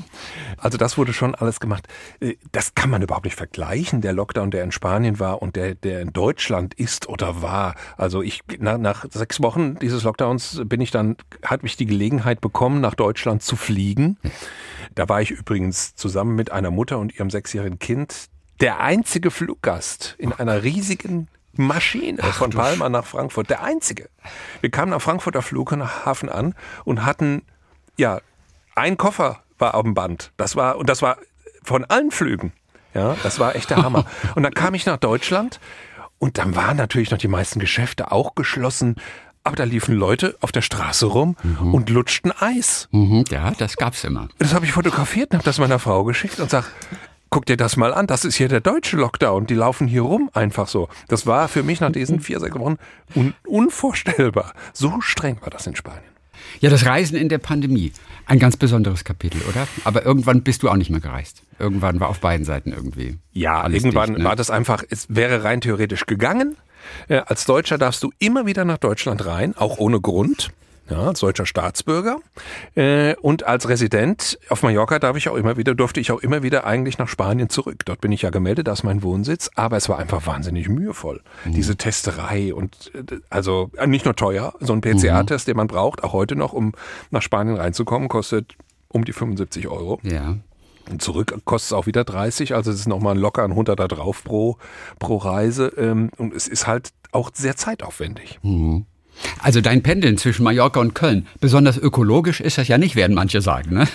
Also 0.56 0.78
das 0.78 0.96
wurde 0.98 1.12
schon 1.12 1.34
alles 1.34 1.60
gemacht. 1.60 1.86
Äh, 2.20 2.34
Das 2.52 2.74
kann 2.74 2.90
man 2.90 3.02
überhaupt 3.02 3.24
nicht 3.24 3.36
vergleichen, 3.36 4.00
der 4.00 4.12
Lockdown, 4.12 4.50
der 4.50 4.64
in 4.64 4.72
Spanien 4.72 5.18
war 5.18 5.42
und 5.42 5.56
der, 5.56 5.74
der 5.74 6.00
in 6.00 6.12
Deutschland 6.12 6.74
ist 6.74 7.08
oder 7.08 7.42
war. 7.42 7.74
Also 7.96 8.22
ich, 8.22 8.40
nach, 8.58 8.78
nach 8.78 9.04
sechs 9.10 9.42
Wochen 9.42 9.76
dieses 9.78 10.02
Lockdowns 10.04 10.62
bin 10.64 10.80
ich 10.80 10.90
dann, 10.90 11.16
hatte 11.44 11.66
ich 11.66 11.76
die 11.76 11.86
Gelegenheit 11.86 12.40
bekommen, 12.40 12.80
nach 12.80 12.94
Deutschland 12.94 13.42
zu 13.42 13.56
fliegen. 13.56 14.18
Da 14.94 15.08
war 15.08 15.20
ich 15.20 15.30
übrigens 15.30 15.94
zusammen 15.94 16.34
mit 16.34 16.50
einer 16.50 16.70
Mutter 16.70 16.98
und 16.98 17.14
ihrem 17.14 17.30
sechsjährigen 17.30 17.78
Kind 17.78 18.26
der 18.60 18.80
einzige 18.80 19.30
Fluggast 19.30 20.14
in 20.18 20.32
einer 20.32 20.62
riesigen 20.62 21.28
Maschine 21.58 22.22
von 22.22 22.50
Palma 22.50 22.88
nach 22.88 23.04
Frankfurt. 23.04 23.50
Der 23.50 23.62
einzige. 23.62 24.08
Wir 24.60 24.70
kamen 24.70 24.92
am 24.92 25.00
Frankfurter 25.00 25.42
Flughafen 25.42 26.28
an 26.28 26.54
und 26.84 27.04
hatten, 27.04 27.42
ja, 27.96 28.20
ein 28.74 28.96
Koffer 28.96 29.40
war 29.58 29.74
auf 29.74 29.82
dem 29.82 29.94
Band. 29.94 30.32
Das 30.36 30.56
war, 30.56 30.76
und 30.76 30.88
das 30.88 31.02
war 31.02 31.18
von 31.62 31.84
allen 31.84 32.10
Flügen. 32.10 32.52
Ja, 32.94 33.16
das 33.22 33.38
war 33.38 33.56
echt 33.56 33.70
der 33.70 33.82
Hammer. 33.82 34.06
Und 34.36 34.44
dann 34.44 34.54
kam 34.54 34.72
ich 34.74 34.86
nach 34.86 34.98
Deutschland 34.98 35.58
und 36.20 36.38
dann 36.38 36.54
waren 36.54 36.76
natürlich 36.76 37.10
noch 37.10 37.18
die 37.18 37.26
meisten 37.26 37.58
Geschäfte 37.58 38.12
auch 38.12 38.36
geschlossen. 38.36 38.94
Aber 39.42 39.56
da 39.56 39.64
liefen 39.64 39.94
Leute 39.96 40.36
auf 40.40 40.52
der 40.52 40.62
Straße 40.62 41.04
rum 41.04 41.36
und 41.72 41.90
lutschten 41.90 42.32
Eis. 42.32 42.88
Mhm, 42.92 43.24
ja, 43.30 43.50
das 43.50 43.76
gab's 43.76 44.02
immer. 44.04 44.28
Das 44.38 44.54
habe 44.54 44.64
ich 44.64 44.72
fotografiert 44.72 45.32
und 45.32 45.38
habe 45.38 45.44
das 45.44 45.58
meiner 45.58 45.78
Frau 45.78 46.04
geschickt 46.04 46.40
und 46.40 46.48
sag, 46.48 46.70
guck 47.34 47.46
dir 47.46 47.56
das 47.56 47.76
mal 47.76 47.92
an, 47.92 48.06
das 48.06 48.24
ist 48.24 48.36
hier 48.36 48.46
der 48.46 48.60
deutsche 48.60 48.96
Lockdown, 48.96 49.48
die 49.48 49.54
laufen 49.54 49.88
hier 49.88 50.02
rum 50.02 50.30
einfach 50.34 50.68
so. 50.68 50.88
Das 51.08 51.26
war 51.26 51.48
für 51.48 51.64
mich 51.64 51.80
nach 51.80 51.90
diesen 51.90 52.20
vier, 52.20 52.38
sechs 52.38 52.56
Wochen 52.56 52.76
un 53.16 53.34
unvorstellbar. 53.44 54.54
So 54.72 55.00
streng 55.00 55.38
war 55.40 55.50
das 55.50 55.66
in 55.66 55.74
Spanien. 55.74 56.04
Ja, 56.60 56.70
das 56.70 56.86
Reisen 56.86 57.16
in 57.16 57.28
der 57.28 57.38
Pandemie. 57.38 57.90
Ein 58.26 58.38
ganz 58.38 58.56
besonderes 58.56 59.02
Kapitel, 59.02 59.42
oder? 59.48 59.66
Aber 59.82 60.06
irgendwann 60.06 60.42
bist 60.42 60.62
du 60.62 60.68
auch 60.68 60.76
nicht 60.76 60.90
mehr 60.90 61.00
gereist. 61.00 61.42
Irgendwann 61.58 61.98
war 61.98 62.08
auf 62.08 62.20
beiden 62.20 62.46
Seiten 62.46 62.70
irgendwie. 62.70 63.18
Ja, 63.32 63.62
alles 63.62 63.82
irgendwann 63.82 64.10
dicht, 64.10 64.18
ne? 64.20 64.24
war 64.24 64.36
das 64.36 64.50
einfach, 64.50 64.84
es 64.88 65.06
wäre 65.08 65.42
rein 65.42 65.60
theoretisch 65.60 66.06
gegangen. 66.06 66.56
Äh, 67.08 67.16
als 67.26 67.46
Deutscher 67.46 67.78
darfst 67.78 68.00
du 68.04 68.12
immer 68.20 68.46
wieder 68.46 68.64
nach 68.64 68.78
Deutschland 68.78 69.26
rein, 69.26 69.56
auch 69.56 69.78
ohne 69.78 70.00
Grund. 70.00 70.52
Ja, 70.90 70.98
als 70.98 71.20
deutscher 71.20 71.46
Staatsbürger. 71.46 72.18
Äh, 72.74 73.14
und 73.16 73.44
als 73.44 73.68
Resident 73.68 74.38
auf 74.50 74.62
Mallorca 74.62 74.98
darf 74.98 75.16
ich 75.16 75.28
auch 75.28 75.36
immer 75.36 75.56
wieder, 75.56 75.74
durfte 75.74 76.00
ich 76.00 76.12
auch 76.12 76.20
immer 76.20 76.42
wieder 76.42 76.66
eigentlich 76.66 76.98
nach 76.98 77.08
Spanien 77.08 77.48
zurück. 77.48 77.84
Dort 77.86 78.00
bin 78.02 78.12
ich 78.12 78.22
ja 78.22 78.30
gemeldet, 78.30 78.68
da 78.68 78.72
ist 78.72 78.82
mein 78.82 79.02
Wohnsitz, 79.02 79.50
aber 79.54 79.76
es 79.78 79.88
war 79.88 79.98
einfach 79.98 80.26
wahnsinnig 80.26 80.68
mühevoll. 80.68 81.22
Diese 81.46 81.76
Testerei 81.76 82.52
und 82.54 82.92
äh, 82.94 83.16
also 83.30 83.70
äh, 83.76 83.86
nicht 83.86 84.04
nur 84.04 84.14
teuer, 84.14 84.54
so 84.60 84.72
ein 84.74 84.80
PCR-Test, 84.82 85.48
den 85.48 85.56
man 85.56 85.68
braucht, 85.68 86.04
auch 86.04 86.12
heute 86.12 86.36
noch, 86.36 86.52
um 86.52 86.72
nach 87.10 87.22
Spanien 87.22 87.56
reinzukommen, 87.56 88.08
kostet 88.08 88.54
um 88.88 89.04
die 89.04 89.12
75 89.12 89.68
Euro. 89.68 90.00
Ja. 90.02 90.36
Und 90.90 91.00
zurück 91.00 91.34
kostet 91.46 91.68
es 91.68 91.72
auch 91.72 91.86
wieder 91.86 92.04
30, 92.04 92.54
also 92.54 92.70
es 92.70 92.80
ist 92.80 92.88
nochmal 92.88 93.18
locker 93.18 93.42
ein 93.42 93.52
100 93.52 93.80
da 93.80 93.88
drauf 93.88 94.22
pro, 94.22 94.58
pro 94.98 95.16
Reise. 95.16 95.72
ähm, 95.78 96.10
Und 96.18 96.34
es 96.34 96.46
ist 96.46 96.66
halt 96.66 96.90
auch 97.10 97.30
sehr 97.32 97.56
zeitaufwendig. 97.56 98.38
Also 99.40 99.60
dein 99.60 99.82
Pendeln 99.82 100.18
zwischen 100.18 100.42
Mallorca 100.44 100.80
und 100.80 100.94
Köln, 100.94 101.26
besonders 101.40 101.76
ökologisch 101.78 102.40
ist 102.40 102.58
das 102.58 102.68
ja 102.68 102.78
nicht, 102.78 102.96
werden 102.96 103.14
manche 103.14 103.40
sagen, 103.40 103.74
ne? 103.74 103.88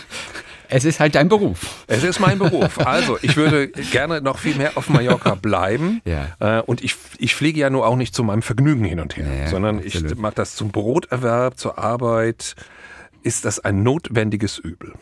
Es 0.71 0.85
ist 0.85 0.99
halt 0.99 1.15
dein 1.15 1.29
Beruf. 1.29 1.83
Es 1.87 2.03
ist 2.03 2.19
mein 2.19 2.37
Beruf. 2.37 2.77
Also, 2.85 3.17
ich 3.23 3.35
würde 3.35 3.69
gerne 3.69 4.21
noch 4.21 4.37
viel 4.37 4.53
mehr 4.53 4.73
auf 4.75 4.87
Mallorca 4.87 5.33
bleiben. 5.33 5.99
Ja. 6.05 6.59
Äh, 6.59 6.61
und 6.61 6.83
ich, 6.83 6.95
ich 7.17 7.33
fliege 7.33 7.59
ja 7.59 7.71
nur 7.71 7.87
auch 7.87 7.95
nicht 7.95 8.13
zu 8.13 8.23
meinem 8.23 8.43
Vergnügen 8.43 8.83
hin 8.85 8.99
und 8.99 9.17
her, 9.17 9.25
Ja, 9.27 9.33
ja, 9.45 9.47
sondern 9.49 9.79
absolut. 9.79 10.11
ich 10.11 10.17
mache 10.19 10.35
das 10.35 10.55
zum 10.55 10.69
Broterwerb, 10.69 11.57
zur 11.57 11.79
Arbeit. 11.79 12.55
Ist 13.23 13.45
das 13.45 13.59
ein 13.59 13.81
notwendiges 13.81 14.59
Übel? 14.59 14.93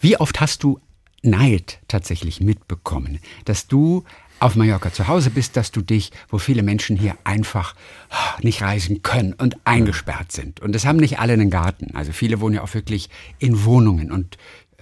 Wie 0.00 0.16
oft 0.16 0.40
hast 0.40 0.62
du 0.62 0.78
Neid 1.22 1.80
tatsächlich 1.88 2.40
mitbekommen, 2.40 3.18
dass 3.46 3.66
du 3.66 4.04
auf 4.44 4.56
Mallorca 4.56 4.92
zu 4.92 5.08
Hause 5.08 5.30
bist, 5.30 5.56
dass 5.56 5.72
du 5.72 5.80
dich, 5.80 6.12
wo 6.28 6.36
viele 6.36 6.62
Menschen 6.62 6.98
hier 6.98 7.16
einfach 7.24 7.74
ah, 8.10 8.36
nicht 8.42 8.60
reisen 8.60 9.00
können 9.00 9.32
und 9.32 9.56
eingesperrt 9.64 10.32
sind. 10.32 10.60
Und 10.60 10.74
das 10.74 10.84
haben 10.84 10.98
nicht 10.98 11.18
alle 11.18 11.32
einen 11.32 11.48
Garten. 11.48 11.96
Also 11.96 12.12
viele 12.12 12.40
wohnen 12.40 12.56
ja 12.56 12.62
auch 12.62 12.74
wirklich 12.74 13.08
in 13.38 13.64
Wohnungen 13.64 14.12
und 14.12 14.36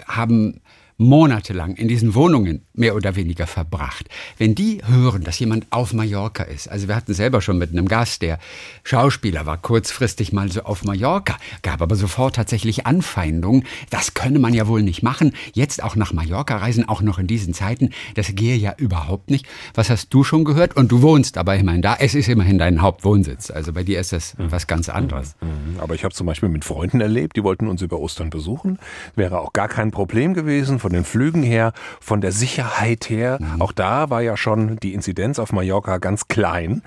haben 0.09 0.61
monatelang 0.97 1.77
in 1.77 1.87
diesen 1.87 2.17
Wohnungen 2.17 2.67
mehr 2.75 2.95
oder 2.97 3.17
weniger 3.17 3.47
verbracht. 3.47 4.09
Wenn 4.39 4.55
die 4.55 4.81
hören, 4.87 5.25
dass 5.25 5.39
jemand 5.39 5.67
auf 5.71 5.93
Mallorca 5.93 6.43
ist, 6.45 6.69
also 6.69 6.89
wir 6.89 6.97
hatten 6.97 7.13
selber 7.15 7.41
schon 7.43 7.59
mit 7.59 7.71
einem 7.71 7.87
Gast, 7.87 8.23
der 8.23 8.39
Schauspieler 8.83 9.45
war, 9.47 9.59
kurzfristig 9.59 10.33
mal 10.33 10.51
so 10.51 10.63
auf 10.63 10.85
Mallorca, 10.85 11.37
gab 11.63 11.83
aber 11.83 11.97
sofort 11.97 12.37
tatsächlich 12.37 12.87
Anfeindungen. 12.87 13.65
Das 13.91 14.15
könne 14.15 14.39
man 14.39 14.55
ja 14.55 14.67
wohl 14.67 14.83
nicht 14.83 15.03
machen. 15.03 15.33
Jetzt 15.53 15.83
auch 15.83 15.97
nach 15.97 16.13
Mallorca 16.13 16.57
reisen, 16.57 16.89
auch 16.89 17.03
noch 17.03 17.19
in 17.19 17.27
diesen 17.27 17.53
Zeiten, 17.53 17.91
das 18.15 18.35
gehe 18.35 18.57
ja 18.57 18.75
überhaupt 18.79 19.31
nicht. 19.31 19.47
Was 19.75 19.91
hast 19.91 20.09
du 20.15 20.25
schon 20.25 20.45
gehört? 20.45 20.75
Und 20.75 20.91
du 20.91 21.03
wohnst 21.03 21.37
aber 21.37 21.57
immerhin 21.57 21.83
da. 21.83 21.97
Es 21.99 22.15
ist 22.15 22.29
immerhin 22.29 22.59
dein 22.59 22.81
Hauptwohnsitz. 22.81 23.51
Also 23.51 23.73
bei 23.73 23.83
dir 23.83 24.01
ist 24.01 24.13
das 24.13 24.35
was 24.39 24.67
ganz 24.67 24.89
anderes. 24.89 25.35
Mhm, 25.41 25.79
Aber 25.79 25.95
ich 25.95 26.05
habe 26.05 26.15
zum 26.15 26.27
Beispiel 26.27 26.49
mit 26.49 26.65
Freunden 26.65 27.01
erlebt, 27.01 27.37
die 27.37 27.45
wollten 27.45 27.69
uns 27.69 27.83
über 27.83 27.99
Ostern 27.99 28.31
besuchen. 28.31 28.79
Wäre 29.15 29.41
auch 29.41 29.53
gar 29.53 29.69
kein 29.69 29.91
Problem 29.91 30.33
gewesen 30.33 30.79
von 30.79 30.93
den 30.93 31.05
Flügen 31.05 31.43
her, 31.43 31.73
von 32.01 32.21
der 32.21 32.33
Sicherheit 32.33 32.62
her. 33.11 33.39
Auch 33.59 33.73
da 33.73 34.11
war 34.11 34.23
ja 34.23 34.37
schon 34.37 34.77
die 34.77 34.95
Inzidenz 34.95 35.39
auf 35.39 35.53
Mallorca 35.53 35.99
ganz 35.99 36.29
klein. 36.29 36.83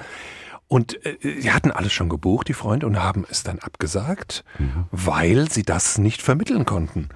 Und 0.68 1.06
äh, 1.06 1.18
sie 1.40 1.52
hatten 1.52 1.72
alles 1.72 1.94
schon 1.94 2.10
gebucht, 2.10 2.48
die 2.48 2.54
Freunde, 2.54 2.88
und 2.88 3.02
haben 3.02 3.26
es 3.30 3.44
dann 3.44 3.60
abgesagt, 3.60 4.44
weil 4.92 5.50
sie 5.52 5.64
das 5.64 5.98
nicht 5.98 6.22
vermitteln 6.22 6.66
konnten. 6.66 7.10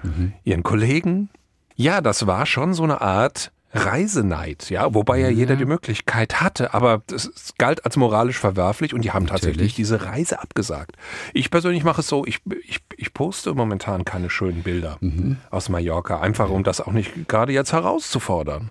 Ihren 0.44 0.62
Kollegen. 0.62 1.30
Ja, 1.74 2.00
das 2.00 2.26
war 2.26 2.46
schon 2.46 2.74
so 2.74 2.84
eine 2.84 3.00
Art 3.00 3.52
Reiseneid, 3.72 4.68
ja, 4.68 4.94
wobei 4.94 5.20
ja 5.20 5.28
jeder 5.28 5.54
die 5.54 5.64
Möglichkeit 5.64 6.40
hatte, 6.40 6.74
aber 6.74 7.02
das 7.06 7.30
galt 7.56 7.84
als 7.84 7.96
moralisch 7.96 8.38
verwerflich 8.38 8.94
und 8.94 9.02
die 9.04 9.12
haben 9.12 9.28
tatsächlich 9.28 9.56
Natürlich. 9.56 9.74
diese 9.74 10.04
Reise 10.04 10.40
abgesagt. 10.40 10.96
Ich 11.34 11.50
persönlich 11.50 11.84
mache 11.84 12.00
es 12.00 12.08
so, 12.08 12.26
ich, 12.26 12.40
ich, 12.66 12.80
ich 12.96 13.14
poste 13.14 13.54
momentan 13.54 14.04
keine 14.04 14.28
schönen 14.28 14.64
Bilder 14.64 14.98
aus 15.50 15.68
Mallorca, 15.68 16.20
einfach 16.20 16.50
um 16.50 16.64
das 16.64 16.80
auch 16.80 16.92
nicht 16.92 17.28
gerade 17.28 17.52
jetzt 17.52 17.72
herauszufordern. 17.72 18.70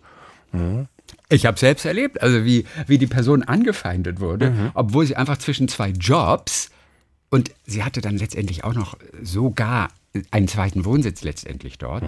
Ich 1.29 1.45
habe 1.45 1.57
selbst 1.57 1.85
erlebt, 1.85 2.21
also 2.21 2.43
wie, 2.43 2.65
wie 2.88 2.97
die 2.97 3.07
Person 3.07 3.43
angefeindet 3.43 4.19
wurde, 4.19 4.71
obwohl 4.73 5.05
sie 5.05 5.15
einfach 5.15 5.38
zwischen 5.38 5.69
zwei 5.69 5.89
Jobs 5.89 6.71
und 7.29 7.51
sie 7.65 7.83
hatte 7.83 8.01
dann 8.01 8.17
letztendlich 8.17 8.63
auch 8.63 8.73
noch 8.73 8.97
sogar 9.21 9.89
einen 10.31 10.47
zweiten 10.47 10.85
Wohnsitz 10.85 11.21
letztendlich 11.21 11.77
dort. 11.77 12.03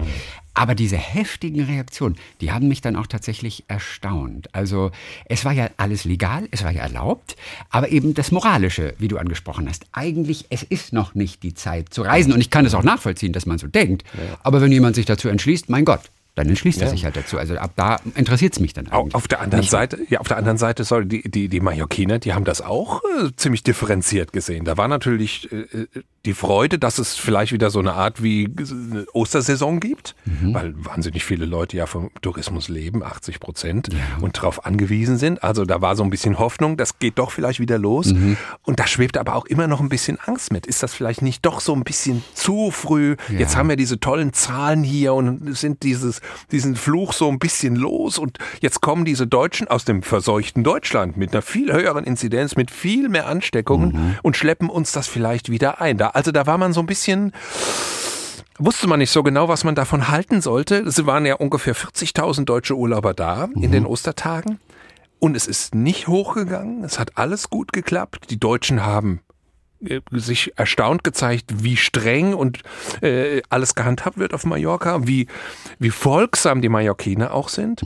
Aber 0.54 0.74
diese 0.74 0.96
heftigen 0.96 1.62
Reaktionen, 1.62 2.16
die 2.40 2.50
haben 2.50 2.68
mich 2.68 2.80
dann 2.80 2.96
auch 2.96 3.06
tatsächlich 3.06 3.64
erstaunt. 3.68 4.52
Also 4.54 4.90
es 5.26 5.44
war 5.44 5.52
ja 5.52 5.70
alles 5.76 6.04
legal, 6.04 6.48
es 6.50 6.64
war 6.64 6.72
ja 6.72 6.82
erlaubt, 6.82 7.36
aber 7.70 7.90
eben 7.90 8.14
das 8.14 8.32
Moralische, 8.32 8.94
wie 8.98 9.08
du 9.08 9.18
angesprochen 9.18 9.68
hast. 9.68 9.86
Eigentlich, 9.92 10.46
es 10.50 10.62
ist 10.64 10.92
noch 10.92 11.14
nicht 11.14 11.42
die 11.42 11.54
Zeit 11.54 11.94
zu 11.94 12.02
reisen 12.02 12.32
und 12.32 12.40
ich 12.40 12.50
kann 12.50 12.66
es 12.66 12.74
auch 12.74 12.82
nachvollziehen, 12.82 13.32
dass 13.32 13.46
man 13.46 13.58
so 13.58 13.68
denkt. 13.68 14.04
Aber 14.42 14.60
wenn 14.60 14.72
jemand 14.72 14.96
sich 14.96 15.06
dazu 15.06 15.28
entschließt, 15.28 15.68
mein 15.68 15.84
Gott, 15.84 16.02
dann 16.34 16.48
entschließt 16.48 16.80
er 16.80 16.86
Ja. 16.86 16.90
sich 16.92 17.04
halt 17.04 17.16
dazu. 17.16 17.38
Also 17.38 17.56
ab 17.56 17.72
da 17.76 17.96
interessiert 18.14 18.54
es 18.54 18.60
mich 18.60 18.72
dann 18.72 18.88
eigentlich. 18.88 19.14
Auf 19.14 19.28
der 19.28 19.40
anderen. 19.40 19.64
Seite, 19.64 19.98
ja, 20.08 20.20
auf 20.20 20.28
der 20.28 20.38
anderen 20.38 20.58
Seite 20.58 20.84
soll 20.84 21.04
die, 21.04 21.22
die, 21.30 21.48
die 21.48 21.60
Mallorquiner, 21.60 22.18
die 22.18 22.32
haben 22.32 22.44
das 22.44 22.60
auch 22.62 23.02
äh, 23.22 23.30
ziemlich 23.36 23.62
differenziert 23.62 24.32
gesehen. 24.32 24.64
Da 24.64 24.76
war 24.76 24.88
natürlich 24.88 25.50
äh, 25.52 25.56
äh, 25.56 25.86
die 26.24 26.34
Freude, 26.34 26.78
dass 26.78 26.98
es 26.98 27.16
vielleicht 27.16 27.52
wieder 27.52 27.70
so 27.70 27.80
eine 27.80 27.94
Art 27.94 28.22
wie 28.22 28.48
eine 28.56 29.06
Ostersaison 29.12 29.80
gibt, 29.80 30.14
weil 30.52 30.72
wahnsinnig 30.76 31.24
viele 31.24 31.46
Leute 31.46 31.76
ja 31.76 31.86
vom 31.86 32.10
Tourismus 32.20 32.68
leben, 32.68 33.02
80 33.02 33.40
Prozent, 33.40 33.88
und 34.20 34.36
darauf 34.36 34.64
angewiesen 34.64 35.18
sind. 35.18 35.42
Also 35.42 35.64
da 35.64 35.80
war 35.80 35.96
so 35.96 36.04
ein 36.04 36.10
bisschen 36.10 36.38
Hoffnung, 36.38 36.76
das 36.76 37.00
geht 37.00 37.18
doch 37.18 37.32
vielleicht 37.32 37.58
wieder 37.58 37.76
los. 37.78 38.14
Und 38.62 38.78
da 38.78 38.86
schwebt 38.86 39.16
aber 39.16 39.34
auch 39.34 39.46
immer 39.46 39.66
noch 39.66 39.80
ein 39.80 39.88
bisschen 39.88 40.18
Angst 40.24 40.52
mit. 40.52 40.66
Ist 40.66 40.82
das 40.82 40.94
vielleicht 40.94 41.22
nicht 41.22 41.44
doch 41.44 41.60
so 41.60 41.74
ein 41.74 41.82
bisschen 41.82 42.22
zu 42.34 42.70
früh? 42.70 43.16
Jetzt 43.36 43.56
haben 43.56 43.68
wir 43.68 43.76
diese 43.76 43.98
tollen 43.98 44.32
Zahlen 44.32 44.84
hier 44.84 45.14
und 45.14 45.56
sind 45.56 45.82
dieses, 45.82 46.20
diesen 46.52 46.76
Fluch 46.76 47.12
so 47.14 47.28
ein 47.28 47.40
bisschen 47.40 47.74
los 47.74 48.18
und 48.18 48.38
jetzt 48.60 48.80
kommen 48.80 49.04
diese 49.04 49.26
Deutschen 49.26 49.66
aus 49.66 49.84
dem 49.84 50.02
verseuchten 50.02 50.62
Deutschland 50.62 51.16
mit 51.16 51.32
einer 51.32 51.42
viel 51.42 51.72
höheren 51.72 52.04
Inzidenz, 52.04 52.54
mit 52.54 52.70
viel 52.70 53.08
mehr 53.08 53.26
Ansteckungen 53.26 54.16
und 54.22 54.36
schleppen 54.36 54.70
uns 54.70 54.92
das 54.92 55.08
vielleicht 55.08 55.50
wieder 55.50 55.80
ein. 55.80 55.98
Da, 55.98 56.11
also 56.12 56.32
da 56.32 56.46
war 56.46 56.58
man 56.58 56.72
so 56.72 56.80
ein 56.80 56.86
bisschen, 56.86 57.32
wusste 58.58 58.86
man 58.86 58.98
nicht 58.98 59.10
so 59.10 59.22
genau, 59.22 59.48
was 59.48 59.64
man 59.64 59.74
davon 59.74 60.08
halten 60.08 60.40
sollte. 60.40 60.76
Es 60.76 61.04
waren 61.06 61.26
ja 61.26 61.34
ungefähr 61.34 61.74
40.000 61.74 62.44
deutsche 62.44 62.76
Urlauber 62.76 63.14
da 63.14 63.48
in 63.54 63.72
den 63.72 63.86
Ostertagen. 63.86 64.58
Und 65.18 65.36
es 65.36 65.46
ist 65.46 65.74
nicht 65.74 66.08
hochgegangen. 66.08 66.82
Es 66.82 66.98
hat 66.98 67.16
alles 67.16 67.48
gut 67.48 67.72
geklappt. 67.72 68.30
Die 68.30 68.40
Deutschen 68.40 68.84
haben 68.84 69.20
äh, 69.84 70.00
sich 70.12 70.52
erstaunt 70.56 71.04
gezeigt, 71.04 71.62
wie 71.62 71.76
streng 71.76 72.34
und 72.34 72.62
äh, 73.02 73.42
alles 73.48 73.74
gehandhabt 73.74 74.18
wird 74.18 74.34
auf 74.34 74.44
Mallorca, 74.44 75.06
wie, 75.06 75.26
wie 75.78 75.90
folgsam 75.90 76.60
die 76.60 76.68
Mallorquiner 76.68 77.32
auch 77.34 77.48
sind. 77.48 77.82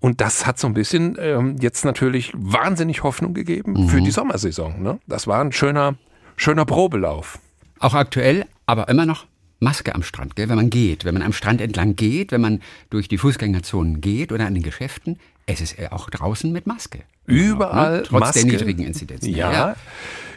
Und 0.00 0.20
das 0.20 0.46
hat 0.46 0.58
so 0.58 0.66
ein 0.66 0.74
bisschen 0.74 1.16
ähm, 1.20 1.56
jetzt 1.60 1.84
natürlich 1.84 2.32
wahnsinnig 2.34 3.02
Hoffnung 3.02 3.34
gegeben 3.34 3.88
für 3.88 4.00
die 4.00 4.10
Sommersaison. 4.10 4.82
Ne? 4.82 4.98
Das 5.06 5.26
war 5.26 5.40
ein 5.42 5.52
schöner, 5.52 5.96
schöner 6.36 6.64
Probelauf. 6.64 7.38
Auch 7.78 7.94
aktuell, 7.94 8.46
aber 8.66 8.88
immer 8.88 9.06
noch 9.06 9.26
Maske 9.60 9.94
am 9.94 10.02
Strand, 10.02 10.36
gell? 10.36 10.48
wenn 10.48 10.56
man 10.56 10.70
geht, 10.70 11.04
wenn 11.04 11.14
man 11.14 11.22
am 11.22 11.32
Strand 11.32 11.60
entlang 11.60 11.96
geht, 11.96 12.32
wenn 12.32 12.40
man 12.40 12.60
durch 12.90 13.08
die 13.08 13.18
Fußgängerzonen 13.18 14.00
geht 14.00 14.30
oder 14.32 14.46
an 14.46 14.54
den 14.54 14.62
Geschäften, 14.62 15.18
es 15.48 15.60
ist 15.60 15.78
äh, 15.78 15.88
auch 15.90 16.08
draußen 16.10 16.52
mit 16.52 16.66
Maske. 16.66 17.00
Überall 17.26 17.98
ne? 17.98 18.02
Trotz 18.04 18.20
Maske. 18.20 18.42
der 18.44 18.52
niedrigen 18.52 18.84
Inzidenzen. 18.86 19.34
Ja, 19.34 19.74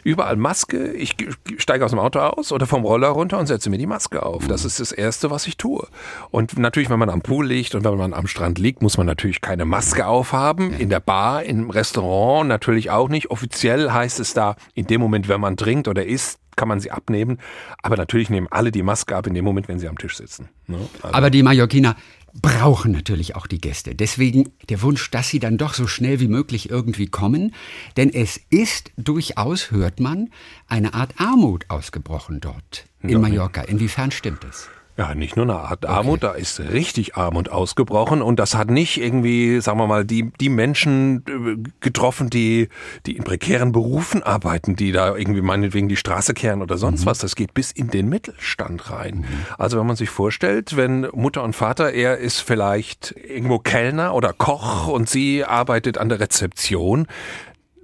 überall 0.04 0.36
Maske. 0.36 0.92
Ich 0.92 1.16
ge- 1.16 1.30
steige 1.58 1.84
aus 1.84 1.90
dem 1.92 2.00
Auto 2.00 2.18
aus 2.18 2.50
oder 2.52 2.66
vom 2.66 2.84
Roller 2.84 3.08
runter 3.08 3.38
und 3.38 3.46
setze 3.46 3.70
mir 3.70 3.78
die 3.78 3.86
Maske 3.86 4.22
auf. 4.24 4.46
Das 4.48 4.64
ist 4.64 4.80
das 4.80 4.90
Erste, 4.92 5.30
was 5.30 5.46
ich 5.46 5.56
tue. 5.56 5.86
Und 6.30 6.58
natürlich, 6.58 6.90
wenn 6.90 6.98
man 6.98 7.10
am 7.10 7.22
Pool 7.22 7.46
liegt 7.46 7.74
und 7.74 7.84
wenn 7.84 7.96
man 7.96 8.12
am 8.14 8.26
Strand 8.26 8.58
liegt, 8.58 8.82
muss 8.82 8.96
man 8.98 9.06
natürlich 9.06 9.40
keine 9.40 9.64
Maske 9.64 10.06
aufhaben. 10.06 10.72
In 10.74 10.88
der 10.90 11.00
Bar, 11.00 11.44
im 11.44 11.70
Restaurant 11.70 12.48
natürlich 12.48 12.90
auch 12.90 13.08
nicht. 13.08 13.30
Offiziell 13.30 13.90
heißt 13.92 14.18
es 14.20 14.34
da, 14.34 14.56
in 14.74 14.86
dem 14.86 15.00
Moment, 15.00 15.28
wenn 15.28 15.40
man 15.40 15.56
trinkt 15.56 15.88
oder 15.88 16.04
isst, 16.04 16.38
kann 16.56 16.68
man 16.68 16.80
sie 16.80 16.90
abnehmen. 16.90 17.38
Aber 17.82 17.96
natürlich 17.96 18.28
nehmen 18.28 18.46
alle 18.50 18.70
die 18.72 18.82
Maske 18.82 19.16
ab 19.16 19.26
in 19.26 19.32
dem 19.34 19.44
Moment, 19.44 19.68
wenn 19.68 19.78
sie 19.78 19.88
am 19.88 19.96
Tisch 19.96 20.16
sitzen. 20.18 20.48
Ne? 20.66 20.78
Also, 21.00 21.14
Aber 21.16 21.30
die 21.30 21.42
Mallorquiner 21.42 21.96
brauchen 22.40 22.92
natürlich 22.92 23.36
auch 23.36 23.46
die 23.46 23.60
Gäste. 23.60 23.94
Deswegen 23.94 24.52
der 24.68 24.82
Wunsch, 24.82 25.10
dass 25.10 25.28
sie 25.28 25.38
dann 25.38 25.58
doch 25.58 25.74
so 25.74 25.86
schnell 25.86 26.20
wie 26.20 26.28
möglich 26.28 26.70
irgendwie 26.70 27.06
kommen. 27.06 27.54
Denn 27.96 28.12
es 28.12 28.40
ist 28.50 28.90
durchaus, 28.96 29.70
hört 29.70 30.00
man, 30.00 30.30
eine 30.66 30.94
Art 30.94 31.14
Armut 31.18 31.66
ausgebrochen 31.68 32.40
dort 32.40 32.86
in 33.02 33.20
Mallorca. 33.20 33.62
Inwiefern 33.62 34.10
stimmt 34.10 34.44
es? 34.44 34.68
Ja, 34.98 35.14
nicht 35.14 35.36
nur 35.36 35.46
eine 35.46 35.54
Art 35.54 35.86
Armut, 35.86 36.22
da 36.22 36.32
ist 36.32 36.60
richtig 36.60 37.16
Armut 37.16 37.48
ausgebrochen 37.48 38.20
und 38.20 38.38
das 38.38 38.54
hat 38.54 38.70
nicht 38.70 39.00
irgendwie, 39.00 39.58
sagen 39.62 39.78
wir 39.78 39.86
mal, 39.86 40.04
die, 40.04 40.30
die 40.38 40.50
Menschen 40.50 41.24
äh, 41.26 41.70
getroffen, 41.80 42.28
die, 42.28 42.68
die 43.06 43.16
in 43.16 43.24
prekären 43.24 43.72
Berufen 43.72 44.22
arbeiten, 44.22 44.76
die 44.76 44.92
da 44.92 45.16
irgendwie 45.16 45.40
meinetwegen 45.40 45.88
die 45.88 45.96
Straße 45.96 46.34
kehren 46.34 46.60
oder 46.60 46.76
sonst 46.76 47.06
was. 47.06 47.18
Das 47.18 47.36
geht 47.36 47.54
bis 47.54 47.72
in 47.72 47.88
den 47.88 48.10
Mittelstand 48.10 48.90
rein. 48.90 49.24
Also 49.56 49.78
wenn 49.78 49.86
man 49.86 49.96
sich 49.96 50.10
vorstellt, 50.10 50.76
wenn 50.76 51.08
Mutter 51.12 51.42
und 51.42 51.56
Vater, 51.56 51.92
er 51.92 52.18
ist 52.18 52.40
vielleicht 52.40 53.14
irgendwo 53.16 53.60
Kellner 53.60 54.14
oder 54.14 54.34
Koch 54.34 54.88
und 54.88 55.08
sie 55.08 55.42
arbeitet 55.42 55.96
an 55.96 56.10
der 56.10 56.20
Rezeption, 56.20 57.06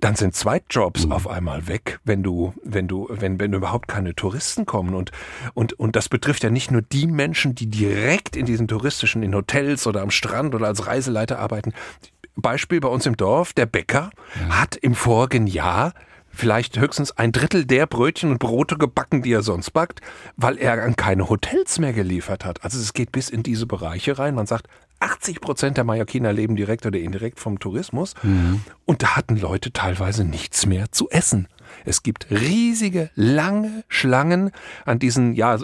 dann 0.01 0.15
sind 0.15 0.35
Zweitjobs 0.35 1.07
Mhm. 1.07 1.13
auf 1.13 1.29
einmal 1.29 1.67
weg, 1.69 1.99
wenn 2.05 2.23
du, 2.23 2.55
wenn 2.63 2.87
du, 2.89 3.09
wenn, 3.11 3.41
wenn 3.41 3.53
überhaupt 3.53 3.89
keine 3.89 4.15
Touristen 4.15 4.65
kommen. 4.67 4.95
Und, 4.95 5.11
und, 5.55 5.73
und 5.75 5.97
das 5.97 6.09
betrifft 6.09 6.43
ja 6.45 6.51
nicht 6.51 6.71
nur 6.71 6.83
die 6.83 7.07
Menschen, 7.07 7.55
die 7.55 7.67
direkt 7.67 8.37
in 8.37 8.47
diesen 8.47 8.69
touristischen, 8.69 9.23
in 9.23 9.35
Hotels 9.35 9.87
oder 9.87 10.03
am 10.03 10.11
Strand 10.11 10.55
oder 10.55 10.67
als 10.67 10.87
Reiseleiter 10.87 11.39
arbeiten. 11.39 11.73
Beispiel 12.37 12.81
bei 12.81 12.89
uns 12.89 13.05
im 13.07 13.17
Dorf, 13.17 13.53
der 13.53 13.67
Bäcker 13.67 14.11
hat 14.49 14.77
im 14.77 14.95
vorigen 14.95 15.49
Jahr 15.49 15.93
vielleicht 16.31 16.79
höchstens 16.79 17.11
ein 17.11 17.33
Drittel 17.33 17.65
der 17.65 17.87
Brötchen 17.87 18.31
und 18.31 18.39
Brote 18.39 18.79
gebacken, 18.79 19.23
die 19.23 19.33
er 19.33 19.43
sonst 19.43 19.73
backt, 19.73 20.01
weil 20.37 20.57
er 20.57 20.81
an 20.85 20.95
keine 20.95 21.29
Hotels 21.29 21.81
mehr 21.81 21.93
geliefert 21.93 22.45
hat. 22.45 22.63
Also 22.63 22.79
es 22.79 22.93
geht 22.93 23.11
bis 23.11 23.29
in 23.29 23.43
diese 23.43 23.67
Bereiche 23.67 24.21
rein. 24.21 24.37
Man 24.37 24.47
sagt, 24.47 24.69
80 25.01 25.41
Prozent 25.41 25.77
der 25.77 25.85
Mallorquiner 25.85 26.33
leben 26.33 26.57
direkt 26.57 26.87
oder 26.87 26.99
indirekt 26.99 27.41
vom 27.41 27.59
Tourismus. 27.59 28.15
Und 28.85 29.03
da 29.03 29.17
hatten 29.17 29.37
Leute 29.37 29.73
teilweise 29.73 30.25
nichts 30.25 30.67
mehr 30.67 30.91
zu 30.93 31.09
essen. 31.11 31.49
Es 31.85 32.03
gibt 32.03 32.31
riesige, 32.31 33.11
lange 33.15 33.85
Schlangen 33.89 34.51
an 34.85 34.99
diesen, 34.99 35.35
ja, 35.35 35.59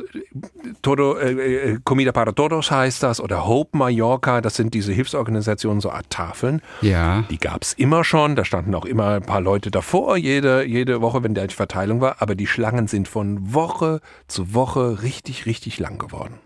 Todo, 0.82 1.16
äh, 1.16 1.32
äh, 1.32 1.78
Comida 1.84 2.12
para 2.12 2.32
Todos 2.32 2.70
heißt 2.70 3.02
das 3.02 3.20
oder 3.20 3.46
Hope 3.46 3.76
Mallorca, 3.76 4.40
das 4.40 4.56
sind 4.56 4.74
diese 4.74 4.92
Hilfsorganisationen, 4.92 5.80
so 5.80 5.90
Art 5.90 6.10
Tafeln. 6.10 6.62
Ja. 6.80 7.24
Die 7.30 7.38
gab 7.38 7.62
es 7.62 7.72
immer 7.72 8.04
schon, 8.04 8.36
da 8.36 8.44
standen 8.44 8.74
auch 8.74 8.84
immer 8.84 9.16
ein 9.16 9.22
paar 9.22 9.40
Leute 9.40 9.70
davor, 9.70 10.16
jede, 10.16 10.64
jede 10.64 11.00
Woche, 11.00 11.22
wenn 11.22 11.34
der 11.34 11.46
die 11.46 11.54
Verteilung 11.54 12.00
war, 12.00 12.20
aber 12.20 12.34
die 12.34 12.46
Schlangen 12.46 12.86
sind 12.86 13.08
von 13.08 13.54
Woche 13.54 14.00
zu 14.28 14.54
Woche 14.54 15.02
richtig, 15.02 15.46
richtig 15.46 15.78
lang 15.78 15.98
geworden. 15.98 16.38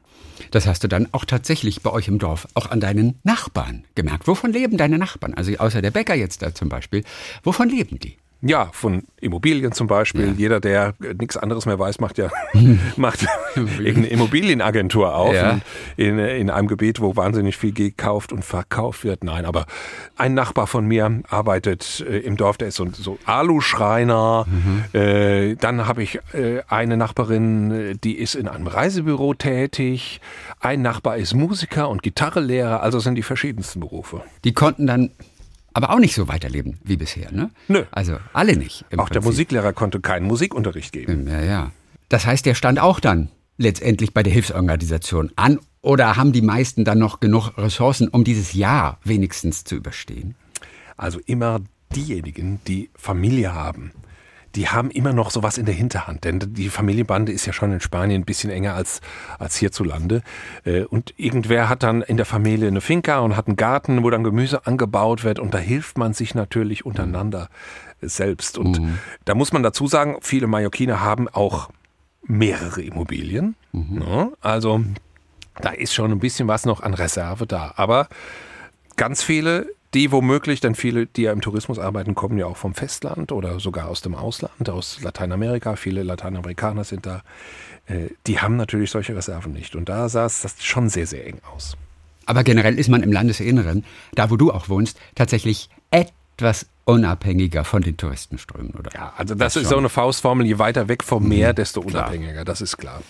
Das 0.50 0.66
hast 0.66 0.84
du 0.84 0.88
dann 0.88 1.08
auch 1.12 1.24
tatsächlich 1.24 1.82
bei 1.82 1.90
euch 1.90 2.08
im 2.08 2.18
Dorf, 2.18 2.48
auch 2.54 2.70
an 2.70 2.80
deinen 2.80 3.18
Nachbarn 3.22 3.84
gemerkt. 3.94 4.26
Wovon 4.26 4.52
leben 4.52 4.76
deine 4.76 4.98
Nachbarn? 4.98 5.34
Also 5.34 5.52
außer 5.56 5.82
der 5.82 5.90
Bäcker 5.90 6.14
jetzt 6.14 6.42
da 6.42 6.54
zum 6.54 6.68
Beispiel. 6.68 7.04
Wovon 7.42 7.68
leben 7.68 7.98
die? 7.98 8.16
Ja, 8.40 8.68
von 8.72 9.02
Immobilien 9.20 9.72
zum 9.72 9.88
Beispiel. 9.88 10.28
Ja. 10.28 10.32
Jeder, 10.36 10.60
der 10.60 10.94
nichts 11.18 11.36
anderes 11.36 11.66
mehr 11.66 11.76
weiß, 11.78 11.98
macht 11.98 12.18
ja 12.18 12.30
macht 12.96 13.26
irgendeine 13.56 14.06
Immobilienagentur 14.06 15.12
auf 15.12 15.34
Ja. 15.34 15.58
in, 15.96 16.20
in 16.20 16.48
einem 16.48 16.68
Gebiet, 16.68 17.00
wo 17.00 17.16
wahnsinnig 17.16 17.56
viel 17.56 17.72
gekauft 17.72 18.32
und 18.32 18.44
verkauft 18.44 19.02
wird. 19.02 19.24
Nein, 19.24 19.44
aber 19.44 19.66
ein 20.16 20.34
Nachbar 20.34 20.68
von 20.68 20.86
mir 20.86 21.20
arbeitet 21.28 22.04
äh, 22.08 22.18
im 22.18 22.36
Dorf, 22.36 22.58
der 22.58 22.68
ist 22.68 22.76
so, 22.76 22.86
so 22.92 23.18
Aluschreiner. 23.24 24.46
Äh, 24.92 25.56
dann 25.56 25.86
habe 25.88 26.02
ich 26.04 26.20
äh, 26.32 26.60
eine 26.68 26.96
Nachbarin, 26.96 27.70
äh, 27.72 27.94
die 27.96 28.16
ist 28.18 28.36
in 28.36 28.46
einem 28.46 28.68
Reisebüro 28.68 29.34
tätig. 29.34 30.20
Ein 30.60 30.82
Nachbar 30.82 31.16
ist 31.16 31.34
Musiker 31.34 31.88
und 31.88 32.02
Gitarrelehrer. 32.04 32.82
Also 32.82 33.00
sind 33.00 33.16
die 33.16 33.22
verschiedensten 33.22 33.80
Berufe. 33.80 34.22
Die 34.44 34.52
konnten 34.54 34.86
dann 34.86 35.10
aber 35.78 35.90
auch 35.94 36.00
nicht 36.00 36.14
so 36.14 36.26
weiterleben 36.26 36.78
wie 36.82 36.96
bisher, 36.96 37.30
ne? 37.30 37.50
Nö. 37.68 37.84
Also 37.92 38.18
alle 38.32 38.56
nicht. 38.56 38.84
Auch 38.96 39.08
der 39.08 39.20
Prinzip. 39.20 39.24
Musiklehrer 39.24 39.72
konnte 39.72 40.00
keinen 40.00 40.26
Musikunterricht 40.26 40.92
geben. 40.92 41.28
Ja, 41.28 41.40
ja. 41.40 41.72
Das 42.08 42.26
heißt, 42.26 42.44
der 42.46 42.54
stand 42.54 42.80
auch 42.80 42.98
dann 42.98 43.28
letztendlich 43.58 44.12
bei 44.12 44.24
der 44.24 44.32
Hilfsorganisation 44.32 45.30
an 45.36 45.60
oder 45.80 46.16
haben 46.16 46.32
die 46.32 46.42
meisten 46.42 46.84
dann 46.84 46.98
noch 46.98 47.20
genug 47.20 47.56
Ressourcen, 47.56 48.08
um 48.08 48.24
dieses 48.24 48.54
Jahr 48.54 48.98
wenigstens 49.04 49.62
zu 49.62 49.76
überstehen? 49.76 50.34
Also 50.96 51.20
immer 51.26 51.60
diejenigen, 51.94 52.60
die 52.66 52.90
Familie 52.96 53.54
haben, 53.54 53.92
die 54.54 54.68
haben 54.68 54.90
immer 54.90 55.12
noch 55.12 55.30
sowas 55.30 55.58
in 55.58 55.66
der 55.66 55.74
Hinterhand. 55.74 56.24
Denn 56.24 56.38
die 56.40 56.68
Familienbande 56.68 57.32
ist 57.32 57.46
ja 57.46 57.52
schon 57.52 57.72
in 57.72 57.80
Spanien 57.80 58.22
ein 58.22 58.24
bisschen 58.24 58.50
enger 58.50 58.74
als, 58.74 59.00
als 59.38 59.56
hierzulande. 59.56 60.22
Äh, 60.64 60.82
Und 60.82 61.14
irgendwer 61.16 61.68
hat 61.68 61.82
dann 61.82 62.02
in 62.02 62.16
der 62.16 62.26
Familie 62.26 62.68
eine 62.68 62.80
Finca 62.80 63.18
und 63.20 63.36
hat 63.36 63.46
einen 63.46 63.56
Garten, 63.56 64.02
wo 64.02 64.10
dann 64.10 64.24
Gemüse 64.24 64.66
angebaut 64.66 65.24
wird. 65.24 65.38
Und 65.38 65.54
da 65.54 65.58
hilft 65.58 65.98
man 65.98 66.12
sich 66.14 66.34
natürlich 66.34 66.86
untereinander 66.86 67.48
selbst. 68.00 68.58
Und 68.58 68.80
da 69.24 69.34
muss 69.34 69.52
man 69.52 69.62
dazu 69.62 69.86
sagen, 69.86 70.16
viele 70.20 70.46
Mallorquiner 70.46 71.00
haben 71.00 71.28
auch 71.28 71.70
mehrere 72.22 72.82
Immobilien. 72.82 73.54
Ja, 73.72 74.30
also 74.40 74.82
da 75.60 75.70
ist 75.70 75.94
schon 75.94 76.12
ein 76.12 76.20
bisschen 76.20 76.48
was 76.48 76.64
noch 76.64 76.80
an 76.82 76.94
Reserve 76.94 77.46
da. 77.46 77.72
Aber 77.76 78.08
ganz 78.96 79.22
viele, 79.22 79.66
die 79.98 80.12
womöglich, 80.12 80.60
denn 80.60 80.76
viele, 80.76 81.06
die 81.06 81.22
ja 81.22 81.32
im 81.32 81.40
Tourismus 81.40 81.80
arbeiten, 81.80 82.14
kommen 82.14 82.38
ja 82.38 82.46
auch 82.46 82.56
vom 82.56 82.72
Festland 82.72 83.32
oder 83.32 83.58
sogar 83.58 83.88
aus 83.88 84.00
dem 84.00 84.14
Ausland, 84.14 84.70
aus 84.70 85.02
Lateinamerika. 85.02 85.74
Viele 85.74 86.04
Lateinamerikaner 86.04 86.84
sind 86.84 87.04
da. 87.04 87.22
Äh, 87.86 88.10
Die 88.28 88.38
haben 88.38 88.54
natürlich 88.54 88.92
solche 88.92 89.16
Reserven 89.16 89.52
nicht. 89.52 89.74
Und 89.74 89.88
da 89.88 90.08
sah 90.08 90.24
es 90.24 90.42
das 90.42 90.64
schon 90.64 90.88
sehr, 90.88 91.08
sehr 91.08 91.26
eng 91.26 91.40
aus. 91.52 91.76
Aber 92.26 92.44
generell 92.44 92.78
ist 92.78 92.88
man 92.88 93.02
im 93.02 93.10
Landesinneren, 93.10 93.84
da 94.14 94.30
wo 94.30 94.36
du 94.36 94.52
auch 94.52 94.68
wohnst, 94.68 95.00
tatsächlich 95.16 95.68
etwas 95.90 96.66
unabhängiger 96.88 97.64
von 97.64 97.82
den 97.82 97.98
Touristenströmen, 97.98 98.72
oder? 98.72 98.90
Ja, 98.94 99.12
also 99.16 99.34
das, 99.34 99.54
Das 99.54 99.56
ist 99.56 99.62
schon. 99.64 99.70
so 99.72 99.78
eine 99.78 99.88
Faustformel, 99.90 100.46
je 100.46 100.58
weiter 100.58 100.88
weg 100.88 101.04
vom 101.04 101.28
Meer, 101.28 101.52
desto 101.52 101.82
unabhängiger, 101.82 102.46
das 102.46 102.62
ist 102.62 102.78
klar. 102.78 103.02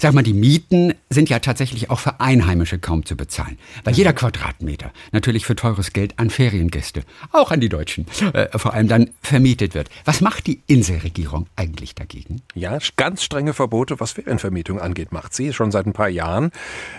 Sag 0.00 0.14
mal, 0.14 0.22
die 0.22 0.32
Mieten 0.32 0.94
sind 1.10 1.28
ja 1.28 1.38
tatsächlich 1.38 1.90
auch 1.90 1.98
für 2.00 2.18
Einheimische 2.18 2.78
kaum 2.78 3.04
zu 3.04 3.14
bezahlen. 3.14 3.58
Weil 3.84 3.92
jeder 3.94 4.14
Quadratmeter 4.14 4.90
natürlich 5.12 5.44
für 5.44 5.54
teures 5.54 5.92
Geld 5.92 6.18
an 6.18 6.30
Feriengäste, 6.30 7.02
auch 7.30 7.50
an 7.50 7.60
die 7.60 7.68
Deutschen, 7.68 8.06
äh, 8.32 8.58
vor 8.58 8.72
allem 8.72 8.88
dann 8.88 9.10
vermietet 9.20 9.74
wird. 9.74 9.90
Was 10.06 10.22
macht 10.22 10.46
die 10.46 10.62
Inselregierung 10.66 11.46
eigentlich 11.56 11.94
dagegen? 11.94 12.40
Ja, 12.54 12.78
ganz 12.96 13.22
strenge 13.22 13.52
Verbote, 13.52 14.00
was 14.00 14.12
Ferienvermietung 14.12 14.80
angeht, 14.80 15.12
macht 15.12 15.34
sie 15.34 15.52
schon 15.52 15.70
seit 15.70 15.84
ein 15.86 15.92
paar 15.92 16.08
Jahren. 16.08 16.52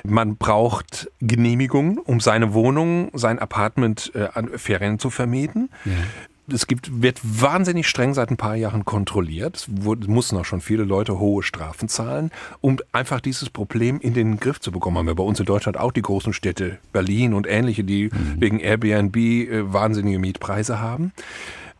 Man 0.03 0.35
braucht 0.35 1.09
Genehmigungen, 1.19 1.97
um 1.97 2.19
seine 2.19 2.53
Wohnung, 2.53 3.09
sein 3.13 3.39
Apartment 3.39 4.11
äh, 4.13 4.27
an 4.35 4.49
Ferien 4.59 4.99
zu 4.99 5.09
vermieten. 5.09 5.69
Es 6.51 6.65
gibt, 6.65 7.01
wird 7.01 7.19
wahnsinnig 7.23 7.89
streng 7.89 8.13
seit 8.13 8.31
ein 8.31 8.37
paar 8.37 8.55
Jahren 8.55 8.85
kontrolliert. 8.85 9.57
Es 9.57 9.65
wurde, 9.69 10.09
mussten 10.09 10.37
auch 10.37 10.45
schon 10.45 10.61
viele 10.61 10.85
Leute 10.85 11.19
hohe 11.19 11.43
Strafen 11.43 11.89
zahlen, 11.89 12.31
um 12.61 12.77
einfach 12.93 13.19
dieses 13.19 13.49
Problem 13.49 13.99
in 13.99 14.13
den 14.13 14.39
Griff 14.39 14.61
zu 14.61 14.71
bekommen. 14.71 14.97
Haben 14.97 15.07
wir 15.07 15.15
bei 15.15 15.23
uns 15.23 15.41
in 15.41 15.45
Deutschland 15.45 15.77
auch 15.77 15.91
die 15.91 16.01
großen 16.01 16.31
Städte, 16.31 16.79
Berlin 16.93 17.33
und 17.33 17.47
ähnliche, 17.47 17.83
die 17.83 18.09
wegen 18.37 18.59
Airbnb 18.59 19.17
äh, 19.17 19.73
wahnsinnige 19.73 20.19
Mietpreise 20.19 20.79
haben. 20.79 21.11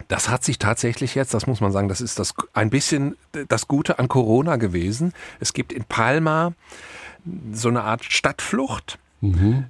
Das 0.09 0.29
hat 0.29 0.43
sich 0.43 0.59
tatsächlich 0.59 1.15
jetzt, 1.15 1.33
das 1.33 1.47
muss 1.47 1.61
man 1.61 1.71
sagen, 1.71 1.87
das 1.87 2.01
ist 2.01 2.19
das 2.19 2.33
ein 2.53 2.69
bisschen 2.69 3.15
das 3.47 3.67
Gute 3.67 3.99
an 3.99 4.07
Corona 4.09 4.57
gewesen. 4.57 5.13
Es 5.39 5.53
gibt 5.53 5.71
in 5.71 5.85
Palma 5.85 6.53
so 7.51 7.69
eine 7.69 7.83
Art 7.83 8.03
Stadtflucht. 8.03 8.99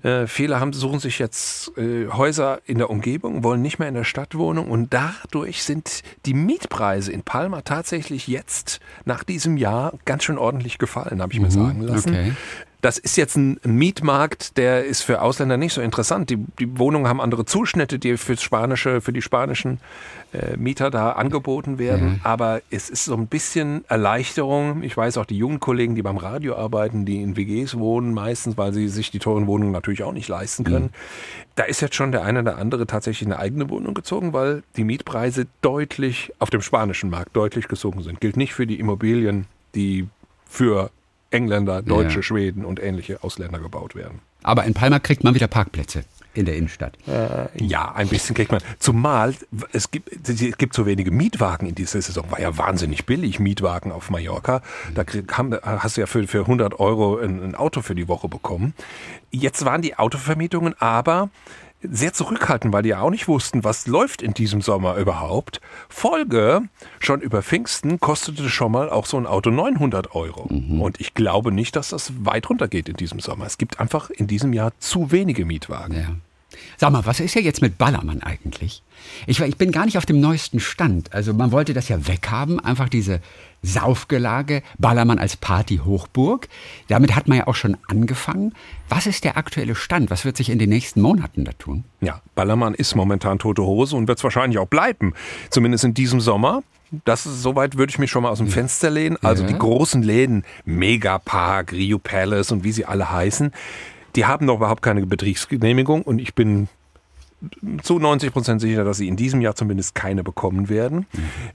Äh, 0.03 0.27
viele 0.27 0.59
haben, 0.59 0.73
suchen 0.73 0.99
sich 0.99 1.19
jetzt 1.19 1.71
äh, 1.77 2.07
Häuser 2.09 2.59
in 2.65 2.77
der 2.77 2.89
Umgebung, 2.89 3.43
wollen 3.43 3.61
nicht 3.61 3.79
mehr 3.79 3.87
in 3.87 3.93
der 3.93 4.03
Stadt 4.03 4.35
wohnen 4.35 4.67
und 4.67 4.93
dadurch 4.93 5.63
sind 5.63 6.03
die 6.25 6.33
Mietpreise 6.33 7.11
in 7.11 7.23
Palma 7.23 7.61
tatsächlich 7.61 8.27
jetzt 8.27 8.79
nach 9.05 9.23
diesem 9.23 9.55
Jahr 9.55 9.93
ganz 10.05 10.25
schön 10.25 10.37
ordentlich 10.37 10.79
gefallen, 10.79 11.21
habe 11.21 11.31
ich 11.31 11.39
mir 11.39 11.51
sagen 11.51 11.81
lassen. 11.81 12.09
okay. 12.09 12.33
Das 12.81 12.99
ist 12.99 13.17
jetzt 13.17 13.35
ein 13.35 13.59
Mietmarkt, 13.63 14.57
der 14.57 14.85
ist 14.85 15.01
für 15.01 15.21
Ausländer 15.21 15.57
nicht 15.57 15.73
so 15.73 15.81
interessant. 15.81 16.29
Die, 16.29 16.37
die 16.59 16.77
Wohnungen 16.77 17.07
haben 17.07 17.19
andere 17.19 17.45
Zuschnitte, 17.45 17.97
die 17.97 18.17
für, 18.17 18.37
spanische, 18.37 19.01
für 19.01 19.11
die 19.11 19.23
spanischen 19.23 19.79
äh, 20.31 20.57
Mieter 20.57 20.91
da 20.91 21.13
angeboten 21.13 21.79
werden. 21.79 22.21
Aber 22.23 22.61
es 22.69 22.89
ist 22.89 23.05
so 23.05 23.15
ein 23.15 23.27
bisschen 23.27 23.83
Erleichterung. 23.87 24.83
Ich 24.83 24.95
weiß 24.95 25.17
auch, 25.17 25.25
die 25.25 25.37
jungen 25.37 25.59
Kollegen, 25.59 25.95
die 25.95 26.03
beim 26.03 26.17
Radio 26.17 26.55
arbeiten, 26.55 27.05
die 27.05 27.21
in 27.21 27.35
WGs 27.35 27.79
wohnen, 27.79 28.13
meistens, 28.13 28.57
weil 28.57 28.73
sie 28.73 28.89
sich 28.89 29.09
die 29.09 29.19
teuren 29.19 29.47
Wohnungen 29.47 29.71
natürlich 29.71 30.03
auch 30.03 30.13
nicht 30.13 30.27
leisten 30.27 30.63
können. 30.63 30.91
Da 31.55 31.63
ist 31.63 31.81
jetzt 31.81 31.95
schon 31.95 32.11
der 32.11 32.23
eine 32.23 32.41
oder 32.41 32.57
andere 32.57 32.85
tatsächlich 32.85 33.27
eine 33.27 33.39
eigene 33.39 33.69
Wohnung 33.69 33.95
gezogen, 33.95 34.33
weil 34.33 34.61
die 34.75 34.83
Mietpreise 34.83 35.47
deutlich 35.61 36.31
auf 36.37 36.51
dem 36.51 36.61
spanischen 36.61 37.09
Markt 37.09 37.35
deutlich 37.35 37.67
gesunken 37.67 38.03
sind. 38.03 38.21
Gilt 38.21 38.37
nicht 38.37 38.53
für 38.53 38.67
die 38.67 38.79
Immobilien, 38.79 39.47
die 39.73 40.07
für 40.45 40.91
Engländer, 41.31 41.81
Deutsche, 41.81 42.17
Ja. 42.17 42.23
Schweden 42.23 42.65
und 42.65 42.81
ähnliche 42.81 43.23
Ausländer 43.23 43.59
gebaut 43.59 43.95
werden. 43.95 44.19
Aber 44.43 44.63
in 44.63 44.73
Palma 44.73 44.99
kriegt 44.99 45.23
man 45.23 45.35
wieder 45.35 45.47
Parkplätze 45.47 46.03
in 46.33 46.45
der 46.45 46.55
Innenstadt. 46.55 46.97
Ja, 47.55 47.93
ein 47.93 48.07
bisschen 48.07 48.35
kriegt 48.35 48.51
man. 48.51 48.61
Zumal 48.77 49.33
es 49.73 49.89
gibt, 49.89 50.29
es 50.29 50.57
gibt 50.57 50.75
so 50.75 50.85
wenige 50.85 51.09
Mietwagen 51.09 51.67
in 51.67 51.73
dieser 51.73 51.99
Saison. 52.01 52.29
War 52.29 52.39
ja 52.39 52.55
wahnsinnig 52.57 53.05
billig, 53.05 53.39
Mietwagen 53.39 53.91
auf 53.91 54.11
Mallorca. 54.11 54.61
Da 54.93 55.03
haben, 55.31 55.57
hast 55.63 55.97
du 55.97 56.01
ja 56.01 56.07
für, 56.07 56.27
für 56.27 56.41
100 56.41 56.79
Euro 56.79 57.17
ein, 57.17 57.43
ein 57.43 57.55
Auto 57.55 57.81
für 57.81 57.95
die 57.95 58.07
Woche 58.07 58.29
bekommen. 58.29 58.73
Jetzt 59.31 59.65
waren 59.65 59.81
die 59.81 59.97
Autovermietungen 59.97 60.79
aber 60.79 61.29
sehr 61.81 62.13
zurückhaltend, 62.13 62.73
weil 62.73 62.83
die 62.83 62.89
ja 62.89 63.01
auch 63.01 63.09
nicht 63.09 63.27
wussten, 63.27 63.63
was 63.63 63.87
läuft 63.87 64.21
in 64.21 64.33
diesem 64.33 64.61
Sommer 64.61 64.95
überhaupt. 64.97 65.61
Folge, 65.89 66.63
schon 66.99 67.21
über 67.21 67.43
Pfingsten 67.43 67.99
kostete 67.99 68.49
schon 68.49 68.71
mal 68.71 68.89
auch 68.89 69.05
so 69.05 69.17
ein 69.17 69.27
Auto 69.27 69.49
900 69.49 70.15
Euro. 70.15 70.43
Und 70.43 70.99
ich 70.99 71.13
glaube 71.13 71.51
nicht, 71.51 71.75
dass 71.75 71.89
das 71.89 72.13
weit 72.25 72.49
runtergeht 72.49 72.89
in 72.89 72.95
diesem 72.95 73.19
Sommer. 73.19 73.45
Es 73.45 73.57
gibt 73.57 73.79
einfach 73.79 74.09
in 74.09 74.27
diesem 74.27 74.53
Jahr 74.53 74.71
zu 74.79 75.11
wenige 75.11 75.45
Mietwagen. 75.45 75.95
Ja. 75.95 76.26
Sag 76.77 76.91
mal, 76.91 77.05
was 77.05 77.19
ist 77.19 77.35
ja 77.35 77.41
jetzt 77.41 77.61
mit 77.61 77.77
Ballermann 77.77 78.21
eigentlich? 78.21 78.83
Ich, 79.25 79.39
ich 79.39 79.57
bin 79.57 79.71
gar 79.71 79.85
nicht 79.85 79.97
auf 79.97 80.05
dem 80.05 80.19
neuesten 80.19 80.59
Stand. 80.59 81.13
Also 81.13 81.33
man 81.33 81.51
wollte 81.51 81.73
das 81.73 81.87
ja 81.89 82.07
weghaben, 82.07 82.59
einfach 82.59 82.89
diese 82.89 83.21
Saufgelage, 83.61 84.63
Ballermann 84.77 85.19
als 85.19 85.35
Party-Hochburg. 85.37 86.47
Damit 86.87 87.15
hat 87.15 87.27
man 87.27 87.37
ja 87.39 87.47
auch 87.47 87.55
schon 87.55 87.77
angefangen. 87.87 88.53
Was 88.89 89.05
ist 89.07 89.23
der 89.23 89.37
aktuelle 89.37 89.75
Stand? 89.75 90.09
Was 90.09 90.25
wird 90.25 90.37
sich 90.37 90.49
in 90.49 90.59
den 90.59 90.69
nächsten 90.69 91.01
Monaten 91.01 91.45
da 91.45 91.51
tun? 91.53 91.83
Ja, 92.01 92.21
Ballermann 92.35 92.73
ist 92.73 92.95
momentan 92.95 93.39
tote 93.39 93.63
Hose 93.63 93.95
und 93.95 94.07
wird 94.07 94.17
es 94.17 94.23
wahrscheinlich 94.23 94.57
auch 94.59 94.67
bleiben. 94.67 95.13
Zumindest 95.49 95.83
in 95.83 95.93
diesem 95.93 96.21
Sommer. 96.21 96.63
Das 97.03 97.25
ist, 97.25 97.41
soweit 97.43 97.77
würde 97.77 97.89
ich 97.89 97.99
mich 97.99 98.09
schon 98.11 98.23
mal 98.23 98.29
aus 98.29 98.37
dem 98.37 98.47
Fenster 98.47 98.89
lehnen. 98.89 99.17
Also 99.21 99.43
Ja. 99.43 99.49
die 99.49 99.57
großen 99.57 100.01
Läden, 100.01 100.43
Megapark, 100.63 101.73
Rio 101.73 101.99
Palace 101.99 102.51
und 102.51 102.63
wie 102.63 102.71
sie 102.71 102.85
alle 102.85 103.11
heißen, 103.11 103.51
die 104.17 104.25
haben 104.25 104.45
noch 104.45 104.55
überhaupt 104.55 104.81
keine 104.81 105.05
Betriebsgenehmigung 105.05 106.01
und 106.01 106.19
ich 106.19 106.35
bin 106.35 106.67
zu 107.83 107.99
90 107.99 108.33
Prozent 108.33 108.61
sicher, 108.61 108.83
dass 108.83 108.97
sie 108.97 109.07
in 109.07 109.15
diesem 109.15 109.41
Jahr 109.41 109.55
zumindest 109.55 109.93
keine 109.93 110.23
bekommen 110.23 110.69
werden. 110.69 111.05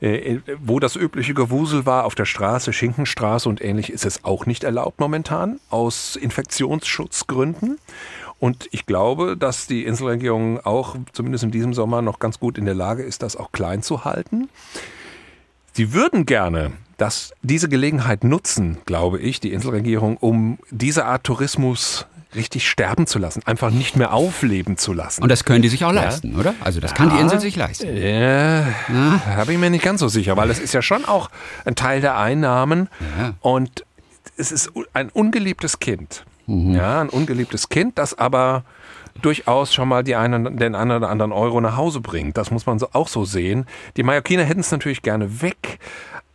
Äh, 0.00 0.38
wo 0.60 0.78
das 0.78 0.94
übliche 0.94 1.34
Gewusel 1.34 1.86
war 1.86 2.04
auf 2.04 2.14
der 2.14 2.24
Straße, 2.24 2.72
Schinkenstraße 2.72 3.48
und 3.48 3.60
ähnlich, 3.60 3.92
ist 3.92 4.06
es 4.06 4.24
auch 4.24 4.46
nicht 4.46 4.62
erlaubt 4.62 5.00
momentan 5.00 5.58
aus 5.70 6.14
Infektionsschutzgründen. 6.14 7.78
Und 8.38 8.68
ich 8.70 8.86
glaube, 8.86 9.36
dass 9.36 9.66
die 9.66 9.84
Inselregierung 9.84 10.60
auch 10.60 10.96
zumindest 11.12 11.42
in 11.44 11.50
diesem 11.50 11.74
Sommer 11.74 12.00
noch 12.00 12.20
ganz 12.20 12.38
gut 12.38 12.58
in 12.58 12.64
der 12.64 12.74
Lage 12.74 13.02
ist, 13.02 13.22
das 13.22 13.36
auch 13.36 13.50
klein 13.50 13.82
zu 13.82 14.04
halten. 14.04 14.48
Sie 15.72 15.92
würden 15.92 16.26
gerne 16.26 16.72
dass 17.02 17.32
diese 17.42 17.68
Gelegenheit 17.68 18.22
nutzen, 18.22 18.78
glaube 18.86 19.18
ich, 19.18 19.40
die 19.40 19.52
Inselregierung, 19.52 20.16
um 20.18 20.60
diese 20.70 21.04
Art 21.04 21.24
Tourismus 21.24 22.06
richtig 22.36 22.70
sterben 22.70 23.08
zu 23.08 23.18
lassen, 23.18 23.42
einfach 23.44 23.72
nicht 23.72 23.96
mehr 23.96 24.14
aufleben 24.14 24.76
zu 24.76 24.92
lassen. 24.92 25.20
Und 25.20 25.28
das 25.28 25.44
können 25.44 25.62
die 25.62 25.68
sich 25.68 25.84
auch 25.84 25.90
leisten, 25.90 26.34
ja. 26.34 26.38
oder? 26.38 26.54
Also 26.60 26.78
das 26.78 26.94
kann 26.94 27.10
die 27.10 27.18
Insel 27.18 27.40
sich 27.40 27.56
leisten. 27.56 27.96
Ja, 27.96 28.66
bin 29.44 29.54
ich 29.54 29.58
mir 29.60 29.70
nicht 29.70 29.84
ganz 29.84 29.98
so 29.98 30.06
sicher, 30.06 30.36
weil 30.36 30.48
es 30.48 30.60
ist 30.60 30.74
ja 30.74 30.80
schon 30.80 31.04
auch 31.04 31.28
ein 31.64 31.74
Teil 31.74 32.00
der 32.00 32.16
Einnahmen 32.16 32.88
ja. 33.18 33.34
und 33.40 33.84
es 34.36 34.52
ist 34.52 34.70
ein 34.92 35.08
ungeliebtes 35.10 35.80
Kind. 35.80 36.24
Mhm. 36.46 36.76
Ja, 36.76 37.00
ein 37.00 37.08
ungeliebtes 37.08 37.68
Kind, 37.68 37.98
das 37.98 38.16
aber 38.16 38.62
durchaus 39.20 39.74
schon 39.74 39.88
mal 39.88 40.04
die 40.04 40.14
einen, 40.14 40.56
den 40.56 40.76
einen 40.76 40.92
oder 40.92 41.10
anderen 41.10 41.32
Euro 41.32 41.60
nach 41.60 41.76
Hause 41.76 42.00
bringt. 42.00 42.36
Das 42.36 42.52
muss 42.52 42.64
man 42.64 42.78
so, 42.78 42.90
auch 42.92 43.08
so 43.08 43.24
sehen. 43.24 43.66
Die 43.96 44.04
Mallorquiner 44.04 44.44
hätten 44.44 44.60
es 44.60 44.70
natürlich 44.70 45.02
gerne 45.02 45.42
weg, 45.42 45.80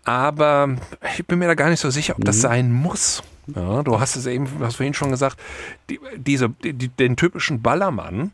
aber 0.07 0.77
ich 1.17 1.27
bin 1.27 1.37
mir 1.37 1.47
da 1.47 1.53
gar 1.53 1.69
nicht 1.69 1.81
so 1.81 1.89
sicher, 1.89 2.15
ob 2.17 2.23
das 2.23 2.37
mhm. 2.37 2.41
sein 2.41 2.71
muss. 2.71 3.23
Ja, 3.53 3.83
du 3.83 3.99
hast 3.99 4.15
es 4.15 4.25
eben, 4.25 4.47
hast 4.61 4.77
vorhin 4.77 4.93
schon 4.93 5.11
gesagt, 5.11 5.37
die, 5.89 5.99
diese, 6.15 6.49
die, 6.49 6.87
den 6.87 7.17
typischen 7.17 7.61
Ballermann, 7.61 8.31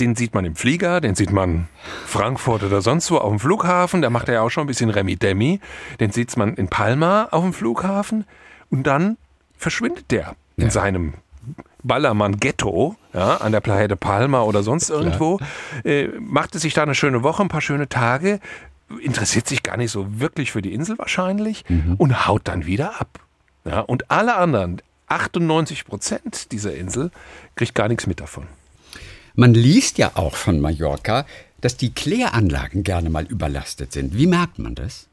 den 0.00 0.16
sieht 0.16 0.34
man 0.34 0.46
im 0.46 0.56
Flieger, 0.56 1.02
den 1.02 1.14
sieht 1.14 1.30
man 1.30 1.68
Frankfurt 2.06 2.62
oder 2.62 2.80
sonst 2.80 3.10
wo 3.10 3.18
auf 3.18 3.30
dem 3.30 3.38
Flughafen, 3.38 4.00
da 4.00 4.08
macht 4.08 4.28
er 4.28 4.34
ja 4.34 4.40
auch 4.42 4.48
schon 4.48 4.64
ein 4.64 4.66
bisschen 4.66 4.88
Remi-Demi, 4.88 5.60
den 6.00 6.10
sieht 6.10 6.36
man 6.38 6.54
in 6.54 6.68
Palma 6.68 7.28
auf 7.30 7.42
dem 7.42 7.52
Flughafen 7.52 8.24
und 8.70 8.86
dann 8.86 9.18
verschwindet 9.58 10.10
der 10.10 10.36
in 10.56 10.64
ja. 10.64 10.70
seinem 10.70 11.14
Ballermann-Ghetto, 11.82 12.96
ja, 13.12 13.36
an 13.36 13.52
der 13.52 13.60
Playa 13.60 13.88
de 13.88 13.96
Palma 13.96 14.40
oder 14.40 14.62
sonst 14.62 14.88
irgendwo, 14.88 15.38
äh, 15.84 16.08
machte 16.18 16.58
sich 16.58 16.72
da 16.72 16.82
eine 16.82 16.94
schöne 16.94 17.22
Woche, 17.22 17.42
ein 17.42 17.48
paar 17.48 17.60
schöne 17.60 17.90
Tage, 17.90 18.40
interessiert 19.00 19.48
sich 19.48 19.62
gar 19.62 19.76
nicht 19.76 19.90
so 19.90 20.20
wirklich 20.20 20.52
für 20.52 20.62
die 20.62 20.72
Insel 20.72 20.98
wahrscheinlich 20.98 21.64
mhm. 21.68 21.94
und 21.96 22.26
haut 22.26 22.42
dann 22.44 22.66
wieder 22.66 23.00
ab. 23.00 23.20
Ja, 23.64 23.80
und 23.80 24.10
alle 24.10 24.36
anderen, 24.36 24.82
98 25.08 25.84
Prozent 25.84 26.52
dieser 26.52 26.74
Insel, 26.74 27.10
kriegt 27.56 27.74
gar 27.74 27.88
nichts 27.88 28.06
mit 28.06 28.20
davon. 28.20 28.46
Man 29.34 29.54
liest 29.54 29.98
ja 29.98 30.12
auch 30.14 30.36
von 30.36 30.60
Mallorca, 30.60 31.26
dass 31.60 31.76
die 31.76 31.92
Kläranlagen 31.92 32.84
gerne 32.84 33.10
mal 33.10 33.24
überlastet 33.24 33.92
sind. 33.92 34.16
Wie 34.16 34.26
merkt 34.26 34.58
man 34.58 34.74
das? 34.74 35.08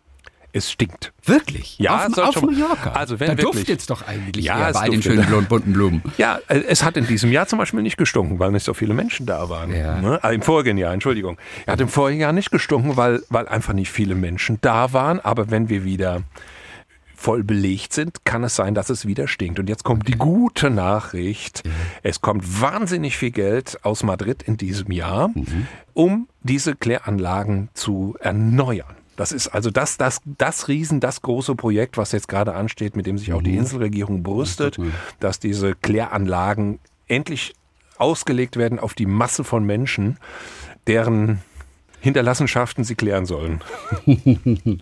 Es 0.53 0.71
stinkt. 0.71 1.13
Wirklich? 1.23 1.79
Ja, 1.79 2.07
auf, 2.07 2.17
auf 2.17 2.41
Mallorca. 2.41 2.91
Also 2.91 3.19
wenn 3.19 3.29
da 3.29 3.35
duftet 3.35 3.79
es 3.79 3.85
doch 3.85 4.05
eigentlich 4.05 4.45
ja, 4.45 4.71
bei 4.71 4.89
den 4.89 5.01
schönen 5.01 5.45
bunten 5.47 5.73
Blumen. 5.73 6.01
Ja, 6.17 6.39
äh, 6.49 6.59
es 6.67 6.83
hat 6.83 6.97
in 6.97 7.07
diesem 7.07 7.31
Jahr 7.31 7.47
zum 7.47 7.57
Beispiel 7.59 7.81
nicht 7.81 7.97
gestunken, 7.97 8.39
weil 8.39 8.51
nicht 8.51 8.65
so 8.65 8.73
viele 8.73 8.93
Menschen 8.93 9.25
da 9.25 9.49
waren. 9.49 9.73
Ja. 9.73 10.01
Ne? 10.01 10.19
Ah, 10.21 10.31
Im 10.31 10.41
vorigen 10.41 10.77
Jahr, 10.77 10.93
Entschuldigung. 10.93 11.37
Er 11.65 11.73
hat 11.73 11.81
im 11.81 11.87
vorigen 11.87 12.19
Jahr 12.19 12.33
nicht 12.33 12.51
gestunken, 12.51 12.97
weil, 12.97 13.23
weil 13.29 13.47
einfach 13.47 13.73
nicht 13.73 13.91
viele 13.91 14.13
Menschen 14.15 14.57
da 14.61 14.93
waren. 14.93 15.19
Aber 15.19 15.51
wenn 15.51 15.69
wir 15.69 15.83
wieder 15.83 16.23
voll 17.21 17.43
belegt 17.43 17.93
sind, 17.93 18.25
kann 18.25 18.43
es 18.43 18.55
sein, 18.55 18.73
dass 18.73 18.89
es 18.89 19.05
wieder 19.05 19.27
stinkt. 19.27 19.59
Und 19.59 19.69
jetzt 19.69 19.83
kommt 19.83 20.07
die 20.07 20.17
gute 20.17 20.69
Nachricht. 20.69 21.63
Mhm. 21.63 21.71
Es 22.01 22.21
kommt 22.21 22.61
wahnsinnig 22.61 23.15
viel 23.15 23.31
Geld 23.31 23.79
aus 23.83 24.03
Madrid 24.03 24.43
in 24.43 24.57
diesem 24.57 24.91
Jahr, 24.91 25.29
mhm. 25.29 25.67
um 25.93 26.27
diese 26.41 26.75
Kläranlagen 26.75 27.69
zu 27.73 28.15
erneuern. 28.19 28.95
Das 29.15 29.31
ist 29.31 29.49
also 29.49 29.69
das, 29.69 29.97
das, 29.97 30.21
das 30.25 30.67
Riesen, 30.67 30.99
das 30.99 31.21
große 31.21 31.55
Projekt, 31.55 31.97
was 31.97 32.11
jetzt 32.11 32.27
gerade 32.27 32.53
ansteht, 32.53 32.95
mit 32.95 33.05
dem 33.05 33.17
sich 33.17 33.33
auch 33.33 33.41
die 33.41 33.51
mhm. 33.51 33.59
Inselregierung 33.59 34.23
brüstet, 34.23 34.77
dass 35.19 35.39
diese 35.39 35.75
Kläranlagen 35.75 36.79
endlich 37.07 37.53
ausgelegt 37.97 38.57
werden 38.57 38.79
auf 38.79 38.93
die 38.93 39.05
Masse 39.05 39.43
von 39.43 39.63
Menschen, 39.63 40.17
deren 40.87 41.41
Hinterlassenschaften 41.99 42.83
sie 42.83 42.95
klären 42.95 43.25
sollen. 43.25 43.61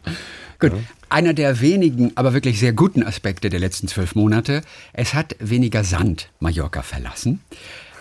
Gut. 0.60 0.72
Einer 1.10 1.34
der 1.34 1.60
wenigen, 1.60 2.12
aber 2.16 2.34
wirklich 2.34 2.60
sehr 2.60 2.72
guten 2.72 3.04
Aspekte 3.04 3.50
der 3.50 3.60
letzten 3.60 3.88
zwölf 3.88 4.16
Monate, 4.16 4.62
es 4.94 5.14
hat 5.14 5.36
weniger 5.40 5.84
Sand 5.84 6.30
Mallorca 6.40 6.82
verlassen. 6.82 7.42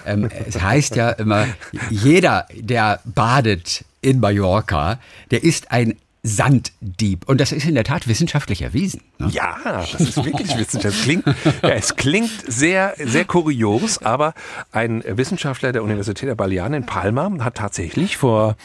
Ähm, 0.06 0.28
es 0.46 0.60
heißt 0.60 0.94
ja 0.94 1.10
immer, 1.10 1.46
jeder, 1.90 2.46
der 2.54 3.00
badet 3.04 3.84
in 4.02 4.20
Mallorca, 4.20 5.00
der 5.30 5.42
ist 5.42 5.72
ein 5.72 5.96
Sanddieb. 6.28 7.26
Und 7.26 7.40
das 7.40 7.52
ist 7.52 7.66
in 7.66 7.74
der 7.74 7.84
Tat 7.84 8.06
wissenschaftlich 8.06 8.62
erwiesen. 8.62 9.00
Ne? 9.18 9.30
Ja, 9.32 9.56
das 9.64 9.94
ist 9.94 10.24
wirklich 10.24 10.56
wissenschaftlich. 10.56 11.02
Klingt, 11.02 11.24
ja, 11.62 11.70
es 11.70 11.96
klingt 11.96 12.30
sehr, 12.46 12.94
sehr 12.98 13.24
kurios, 13.24 14.02
aber 14.02 14.34
ein 14.72 15.02
Wissenschaftler 15.06 15.72
der 15.72 15.82
Universität 15.82 16.28
der 16.28 16.34
Balearen 16.34 16.74
in 16.74 16.86
Palma 16.86 17.30
hat 17.40 17.56
tatsächlich 17.56 18.16
vor 18.16 18.56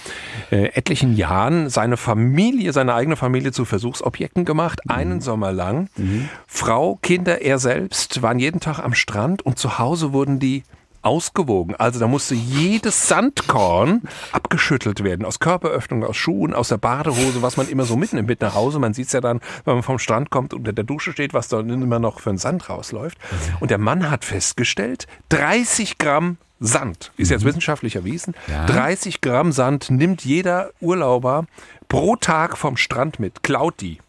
äh, 0.51 0.65
etlichen 0.73 1.15
Jahren 1.15 1.69
seine 1.69 1.97
Familie, 1.97 2.73
seine 2.73 2.93
eigene 2.93 3.15
Familie 3.15 3.51
zu 3.51 3.65
Versuchsobjekten 3.65 4.45
gemacht, 4.45 4.81
mhm. 4.83 4.91
einen 4.91 5.21
Sommer 5.21 5.51
lang. 5.51 5.89
Mhm. 5.95 6.29
Frau, 6.47 6.99
Kinder, 7.01 7.41
er 7.41 7.59
selbst 7.59 8.21
waren 8.21 8.39
jeden 8.39 8.59
Tag 8.59 8.79
am 8.79 8.93
Strand 8.93 9.41
und 9.43 9.57
zu 9.57 9.79
Hause 9.79 10.13
wurden 10.13 10.39
die 10.39 10.63
ausgewogen. 11.03 11.75
Also 11.75 11.99
da 11.99 12.07
musste 12.07 12.35
jedes 12.35 13.07
Sandkorn 13.07 14.01
abgeschüttelt 14.31 15.03
werden. 15.03 15.25
Aus 15.25 15.39
Körperöffnungen, 15.39 16.07
aus 16.07 16.17
Schuhen, 16.17 16.53
aus 16.53 16.69
der 16.69 16.77
Badehose, 16.77 17.41
was 17.41 17.57
man 17.57 17.67
immer 17.67 17.85
so 17.85 17.95
mitnimmt 17.95 18.27
mit 18.27 18.41
nach 18.41 18.55
Hause. 18.55 18.79
Man 18.79 18.93
sieht 18.93 19.07
es 19.07 19.13
ja 19.13 19.21
dann, 19.21 19.41
wenn 19.65 19.75
man 19.75 19.83
vom 19.83 19.99
Strand 19.99 20.29
kommt 20.29 20.53
und 20.53 20.59
unter 20.59 20.73
der 20.73 20.83
Dusche 20.83 21.11
steht, 21.11 21.33
was 21.33 21.47
da 21.47 21.59
immer 21.59 21.99
noch 21.99 22.19
für 22.19 22.29
ein 22.29 22.37
Sand 22.37 22.69
rausläuft. 22.69 23.17
Und 23.59 23.69
der 23.71 23.77
Mann 23.77 24.09
hat 24.09 24.25
festgestellt, 24.25 25.07
30 25.29 25.97
Gramm 25.97 26.37
Sand, 26.59 27.11
ist 27.17 27.29
jetzt 27.29 27.43
mhm. 27.43 27.49
wissenschaftlich 27.49 27.97
erwiesen, 27.97 28.35
ja. 28.47 28.65
30 28.67 29.19
Gramm 29.19 29.51
Sand 29.51 29.89
nimmt 29.89 30.23
jeder 30.23 30.69
Urlauber 30.79 31.45
pro 31.89 32.15
Tag 32.15 32.57
vom 32.57 32.77
Strand 32.77 33.19
mit, 33.19 33.43
klaut 33.43 33.81
die. 33.81 33.99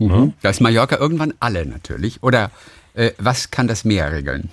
Mhm. 0.00 0.32
Da 0.42 0.50
ist 0.50 0.60
Mallorca 0.60 0.96
irgendwann 0.96 1.34
alle 1.38 1.66
natürlich. 1.66 2.22
Oder 2.22 2.50
äh, 2.94 3.12
was 3.18 3.52
kann 3.52 3.68
das 3.68 3.84
Meer 3.84 4.10
regeln? 4.12 4.50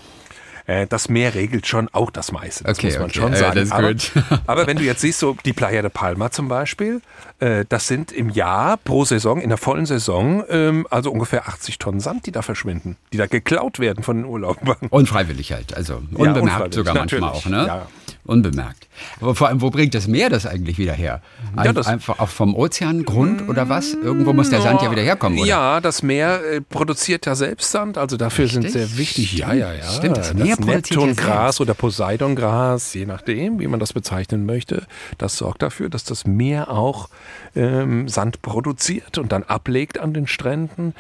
Äh, 0.68 0.86
das 0.86 1.08
Meer 1.08 1.34
regelt 1.34 1.66
schon 1.66 1.90
auch 1.94 2.12
das 2.12 2.32
meiste. 2.32 2.66
Das 2.66 2.78
okay, 2.78 2.88
muss 2.88 2.96
man 2.98 3.06
okay. 3.06 3.20
schon 3.20 3.36
sagen. 3.36 3.68
Ja, 3.68 3.74
aber, 3.74 4.42
aber, 4.48 4.68
wenn 4.68 4.78
du 4.78 4.84
jetzt 4.84 5.02
siehst, 5.02 5.20
so 5.20 5.36
die 5.46 5.54
Playa 5.54 5.82
de 5.82 5.90
Palma 5.90 6.30
zum 6.30 6.50
Beispiel, 6.50 7.02
äh, 7.40 7.66
das 7.68 7.88
sind 7.88 8.12
im 8.12 8.30
Jahr 8.30 8.78
pro 8.78 9.06
Saison, 9.06 9.40
in 9.40 9.50
der 9.50 9.58
vollen 9.58 9.86
Saison, 9.86 10.44
ähm, 10.50 10.86
also 10.90 11.10
ungefähr 11.10 11.48
80 11.48 11.80
Tonnen 11.80 12.02
Sand, 12.02 12.26
die 12.26 12.32
da 12.32 12.42
verschwinden, 12.42 12.98
die 13.14 13.18
da 13.18 13.28
geklaut 13.28 13.80
werden 13.80 14.04
von 14.04 14.18
den 14.18 14.26
Urlaubern. 14.26 14.76
Unfreiwillig 14.90 15.54
halt, 15.54 15.74
also 15.74 16.02
unbemerkt 16.14 16.76
ja, 16.76 16.80
sogar 16.80 16.96
manchmal 16.96 17.32
auch, 17.32 17.46
ne? 17.46 17.66
Ja 17.66 17.88
unbemerkt. 18.28 18.88
Aber 19.22 19.36
vor 19.36 19.48
allem, 19.48 19.62
wo 19.62 19.70
bringt 19.70 19.94
das 19.94 20.08
Meer 20.08 20.30
das 20.30 20.46
eigentlich 20.46 20.78
wieder 20.78 20.94
her? 20.94 21.22
Ein, 21.56 21.66
ja, 21.66 21.74
das 21.74 21.88
einfach 21.88 22.20
auch 22.20 22.30
vom 22.30 22.56
Ozeangrund 22.56 23.48
oder 23.48 23.70
was? 23.70 23.94
Irgendwo 23.94 24.34
muss 24.34 24.50
der 24.50 24.62
Sand 24.62 24.82
ja 24.82 24.92
wieder 24.92 25.02
herkommen, 25.02 25.40
oder? 25.40 25.48
Ja, 25.48 25.82
das 25.82 26.04
Meer 26.04 26.42
äh, 26.44 26.62
produziert 26.62 27.26
ja 27.26 27.36
selbst 27.36 27.72
Sand, 27.72 27.98
also 27.98 28.18
dafür 28.18 28.46
Richtig? 28.46 28.64
sind 28.64 28.72
sehr 28.72 28.98
wichtig. 28.98 29.38
Ja, 29.38 29.54
ja, 29.54 29.74
ja. 29.74 29.90
Stimmt, 29.90 30.18
das 30.18 30.34
Meer 30.34 30.56
das 30.58 30.66
Neptungras 30.66 31.62
oder 31.62 31.74
Poseidongras, 31.74 32.94
je 32.94 33.06
nachdem, 33.06 33.60
wie 33.60 33.68
man 33.68 33.80
das 33.80 33.94
bezeichnen 33.94 34.46
möchte, 34.46 34.86
das 35.18 35.38
sorgt 35.38 35.62
dafür, 35.62 35.90
dass 35.90 36.04
das 36.04 36.26
Meer 36.26 36.72
auch 36.72 37.10
ähm, 37.56 38.08
Sand 38.08 38.42
produziert 38.42 39.18
und 39.18 39.32
dann 39.32 39.44
ablegt 39.44 40.00
an 40.00 40.14
den 40.14 40.28
Stränden. 40.28 40.94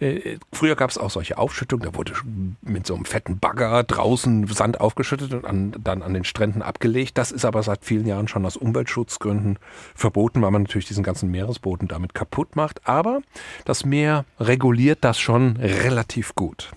Äh, 0.00 0.38
früher 0.52 0.76
gab 0.76 0.90
es 0.90 0.98
auch 0.98 1.10
solche 1.10 1.38
Aufschüttungen, 1.38 1.84
da 1.84 1.96
wurde 1.96 2.12
mit 2.62 2.86
so 2.86 2.94
einem 2.94 3.04
fetten 3.04 3.38
Bagger 3.38 3.82
draußen 3.84 4.46
Sand 4.48 4.80
aufgeschüttet 4.80 5.32
und 5.34 5.44
an, 5.44 5.74
dann 5.82 6.02
an 6.02 6.14
den 6.14 6.24
Stränden 6.24 6.62
abgelegt. 6.62 6.73
Das 7.14 7.32
ist 7.32 7.44
aber 7.44 7.62
seit 7.62 7.84
vielen 7.84 8.06
Jahren 8.06 8.28
schon 8.28 8.44
aus 8.44 8.56
Umweltschutzgründen 8.56 9.58
verboten, 9.94 10.42
weil 10.42 10.50
man 10.50 10.62
natürlich 10.62 10.86
diesen 10.86 11.02
ganzen 11.02 11.30
Meeresboden 11.30 11.88
damit 11.88 12.14
kaputt 12.14 12.56
macht. 12.56 12.86
Aber 12.86 13.20
das 13.64 13.84
Meer 13.84 14.24
reguliert 14.38 14.98
das 15.02 15.18
schon 15.18 15.56
relativ 15.56 16.34
gut. 16.34 16.70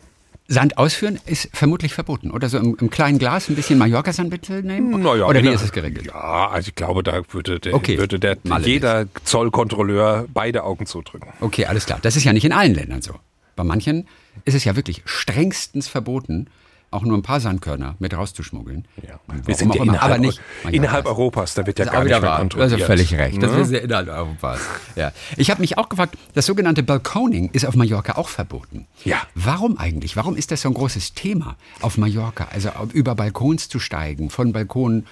Sand 0.50 0.78
ausführen 0.78 1.20
ist 1.26 1.50
vermutlich 1.52 1.94
verboten, 1.94 2.32
oder 2.32 2.48
so 2.48 2.58
im, 2.58 2.78
im 2.80 2.90
kleinen 2.90 3.20
Glas 3.20 3.50
ein 3.50 3.56
bisschen 3.56 3.78
Mallorca-Sand 3.78 4.30
mitnehmen? 4.30 5.02
Naja, 5.02 5.26
oder 5.26 5.44
wie 5.44 5.50
ist 5.50 5.62
es 5.62 5.74
geregelt? 5.74 6.06
Ja, 6.06 6.50
also 6.50 6.70
ich 6.70 6.76
glaube, 6.76 7.04
da 7.04 7.22
würde 7.32 7.60
der, 7.60 7.74
okay. 7.74 7.98
würde 7.98 8.18
der 8.18 8.38
jeder 8.62 9.08
Zollkontrolleur 9.26 10.26
beide 10.34 10.64
Augen 10.64 10.86
zudrücken. 10.86 11.34
Okay, 11.42 11.66
alles 11.66 11.86
klar. 11.86 12.00
Das 12.02 12.16
ist 12.16 12.24
ja 12.24 12.32
nicht 12.32 12.46
in 12.46 12.54
allen 12.54 12.74
Ländern 12.74 13.02
so. 13.02 13.16
Bei 13.58 13.66
manchen 13.66 14.08
ist 14.46 14.54
es 14.54 14.64
ja 14.64 14.76
wirklich 14.76 15.02
strengstens 15.06 15.90
verboten, 15.90 16.48
auch 16.90 17.04
nur 17.04 17.18
ein 17.18 17.22
paar 17.22 17.40
Sandkörner 17.40 17.96
mit 18.00 18.14
rauszuschmuggeln. 18.14 18.88
Ja. 19.06 19.20
Wir 19.46 19.56
sind 19.56 19.76
ja 19.76 19.84
innerhalb, 19.84 20.04
aber 20.04 20.18
nicht, 20.18 20.40
innerhalb 20.72 21.06
Europas, 21.06 21.54
da 21.54 21.66
wird 21.66 21.80
ja 21.80 21.86
gar 21.86 22.04
nicht 22.04 22.22
mehr 22.22 22.38
kontrolliert. 22.38 22.72
Das 22.72 22.80
ist 22.80 22.86
völlig 22.86 23.14
recht, 23.16 23.44
das 23.44 23.52
ist 23.56 23.72
ja 23.72 23.80
innerhalb 23.80 24.08
Europas. 24.08 24.62
Ja. 24.96 25.12
Ich 25.36 25.52
habe 25.52 25.62
mich 25.62 25.78
auch 25.78 25.90
gefragt, 25.90 26.18
das 26.34 26.46
sogenannte 26.46 26.84
Balconing 26.84 27.50
ist 27.52 27.66
auf 27.66 27.76
Mallorca 27.76 28.14
auch 28.14 28.30
verboten. 28.30 28.88
Ja. 29.04 29.18
Warum 29.36 29.78
eigentlich? 29.78 30.16
Warum 30.16 30.38
ist 30.38 30.52
das 30.52 30.62
so 30.62 30.70
ein 30.70 30.74
großes 30.74 31.14
Thema 31.14 31.58
auf 31.82 31.98
Mallorca? 31.98 32.48
Also 32.52 32.70
über 32.94 33.16
Balkons 33.16 33.68
zu 33.68 33.80
steigen, 33.80 34.30
von 34.30 34.54
Balkonen 34.54 35.06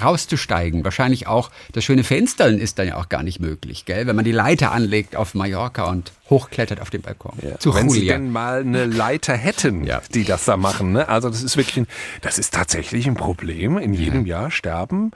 rauszusteigen. 0.00 0.84
Wahrscheinlich 0.84 1.26
auch 1.26 1.50
das 1.72 1.84
schöne 1.84 2.04
Fenstern 2.04 2.58
ist 2.58 2.78
dann 2.78 2.88
ja 2.88 2.96
auch 2.96 3.08
gar 3.08 3.22
nicht 3.22 3.40
möglich, 3.40 3.84
gell? 3.84 4.06
Wenn 4.06 4.16
man 4.16 4.24
die 4.24 4.32
Leiter 4.32 4.72
anlegt 4.72 5.16
auf 5.16 5.34
Mallorca 5.34 5.84
und 5.84 6.12
hochklettert 6.30 6.80
auf 6.80 6.90
den 6.90 7.02
Balkon. 7.02 7.32
Ja. 7.42 7.58
Zu 7.58 7.74
Wenn 7.74 7.88
Julia. 7.88 8.00
Sie 8.00 8.06
denn 8.08 8.30
mal 8.30 8.60
eine 8.60 8.84
Leiter 8.86 9.34
hätten, 9.34 9.84
ja. 9.84 10.02
die 10.14 10.24
das 10.24 10.44
da 10.44 10.56
machen. 10.56 10.92
Ne? 10.92 11.08
Also 11.08 11.28
das 11.30 11.42
ist 11.42 11.56
wirklich, 11.56 11.78
ein, 11.78 11.86
das 12.20 12.38
ist 12.38 12.52
tatsächlich 12.54 13.06
ein 13.06 13.14
Problem. 13.14 13.78
In 13.78 13.94
jedem 13.94 14.26
ja. 14.26 14.42
Jahr 14.42 14.50
sterben 14.50 15.12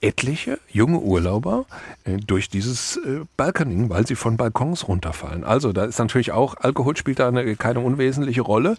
etliche 0.00 0.58
junge 0.70 0.98
Urlauber 0.98 1.64
äh, 2.04 2.16
durch 2.18 2.48
dieses 2.48 2.96
äh, 2.98 3.20
Balkaning, 3.36 3.88
weil 3.88 4.06
sie 4.06 4.14
von 4.14 4.36
Balkons 4.36 4.88
runterfallen. 4.88 5.42
Also 5.42 5.72
da 5.72 5.84
ist 5.84 5.98
natürlich 5.98 6.32
auch, 6.32 6.56
Alkohol 6.58 6.96
spielt 6.96 7.18
da 7.18 7.28
eine, 7.28 7.56
keine 7.56 7.80
unwesentliche 7.80 8.42
Rolle. 8.42 8.76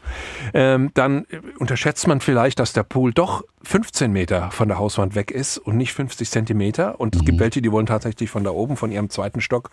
Ähm, 0.54 0.92
dann 0.94 1.26
äh, 1.30 1.40
unterschätzt 1.58 2.08
man 2.08 2.22
vielleicht, 2.22 2.60
dass 2.60 2.74
der 2.74 2.84
Pool 2.84 3.14
doch 3.14 3.44
15 3.64 4.12
Meter 4.12 4.52
von 4.52 4.68
der 4.68 4.78
Hauswand 4.78 5.16
weg 5.16 5.32
ist 5.32 5.58
und 5.58 5.76
nicht 5.76 5.94
50 5.94 6.30
Zentimeter. 6.30 7.00
Und 7.00 7.16
es 7.16 7.26
gibt 7.26 7.40
welche, 7.40 7.62
die 7.62 7.72
wollen 7.72 7.88
tatsächlich 7.88 8.30
von 8.30 8.44
da 8.44 8.52
oben, 8.52 8.78
von 8.78 8.92
ihrem 8.92 9.10
zweiten 9.10 9.42
Stock 9.42 9.72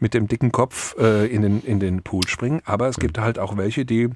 mit 0.00 0.14
dem 0.14 0.26
dicken 0.28 0.50
Kopf 0.50 0.96
äh, 0.98 1.26
in, 1.26 1.42
den, 1.42 1.62
in 1.62 1.78
den 1.78 2.02
Pool 2.02 2.26
springen. 2.26 2.62
Aber 2.64 2.88
es 2.88 2.96
gibt 2.96 3.18
halt 3.18 3.38
auch 3.38 3.56
welche, 3.56 3.84
die, 3.84 4.08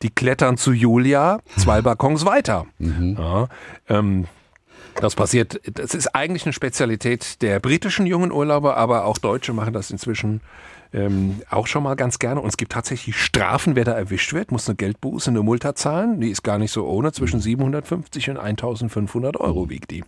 die 0.00 0.10
klettern 0.10 0.56
zu 0.56 0.72
Julia 0.72 1.40
zwei 1.58 1.82
Balkons 1.82 2.24
weiter. 2.24 2.66
Ja, 2.78 3.48
ähm, 3.88 4.26
das 5.00 5.14
passiert, 5.14 5.60
das 5.74 5.94
ist 5.94 6.14
eigentlich 6.14 6.44
eine 6.44 6.52
Spezialität 6.52 7.42
der 7.42 7.60
britischen 7.60 8.06
jungen 8.06 8.32
Urlauber, 8.32 8.76
aber 8.76 9.04
auch 9.04 9.18
Deutsche 9.18 9.52
machen 9.52 9.72
das 9.72 9.90
inzwischen 9.90 10.40
ähm, 10.94 11.40
auch 11.50 11.66
schon 11.66 11.82
mal 11.82 11.94
ganz 11.96 12.18
gerne. 12.18 12.40
Und 12.40 12.48
es 12.48 12.56
gibt 12.56 12.72
tatsächlich 12.72 13.16
Strafen, 13.16 13.76
wer 13.76 13.84
da 13.84 13.92
erwischt 13.92 14.32
wird, 14.34 14.52
muss 14.52 14.68
eine 14.68 14.76
Geldbuße, 14.76 15.30
eine 15.30 15.42
Multa 15.42 15.74
zahlen. 15.74 16.20
Die 16.20 16.30
ist 16.30 16.42
gar 16.42 16.58
nicht 16.58 16.70
so 16.70 16.86
ohne, 16.86 17.12
zwischen 17.12 17.40
750 17.40 18.30
und 18.30 18.36
1500 18.38 19.38
Euro 19.38 19.70
wiegt 19.70 19.90
die. 19.90 20.04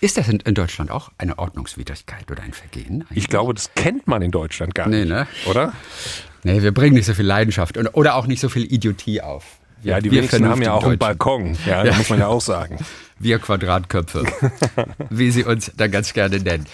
Ist 0.00 0.16
das 0.16 0.28
in, 0.28 0.38
in 0.40 0.54
Deutschland 0.54 0.92
auch 0.92 1.10
eine 1.18 1.38
Ordnungswidrigkeit 1.38 2.30
oder 2.30 2.42
ein 2.42 2.52
Vergehen? 2.52 3.02
eigentlich? 3.02 3.18
Ich 3.18 3.28
glaube, 3.28 3.52
das 3.54 3.74
kennt 3.74 4.06
man 4.06 4.22
in 4.22 4.30
Deutschland 4.30 4.74
gar 4.76 4.88
Nee, 4.88 5.00
nicht, 5.00 5.08
ne? 5.08 5.26
oder? 5.46 5.72
Nee, 6.44 6.62
wir 6.62 6.72
bringen 6.72 6.94
nicht 6.94 7.06
so 7.06 7.14
viel 7.14 7.26
Leidenschaft 7.26 7.76
und, 7.76 7.88
oder 7.88 8.14
auch 8.14 8.28
nicht 8.28 8.38
so 8.40 8.48
viel 8.48 8.72
Idiotie 8.72 9.20
auf. 9.22 9.44
Wir- 9.82 9.92
Ja, 9.94 10.00
die 10.00 10.10
wir 10.12 10.18
wenigsten 10.18 10.48
haben 10.48 10.62
ja 10.62 10.72
auch 10.72 10.84
einen. 10.84 10.98
Balkon. 10.98 11.56
Ja, 11.66 11.78
Ja. 11.78 11.84
das 11.84 11.98
muss 11.98 12.10
man 12.10 12.20
ja 12.20 12.28
auch 12.28 12.40
sagen. 12.40 12.78
Wir 13.18 13.38
Quadratköpfe, 13.38 14.24
wie 15.10 15.30
sie 15.30 15.44
uns 15.44 15.72
da 15.76 15.88
ganz 15.88 16.12
gerne 16.12 16.38
nennen. 16.38 16.66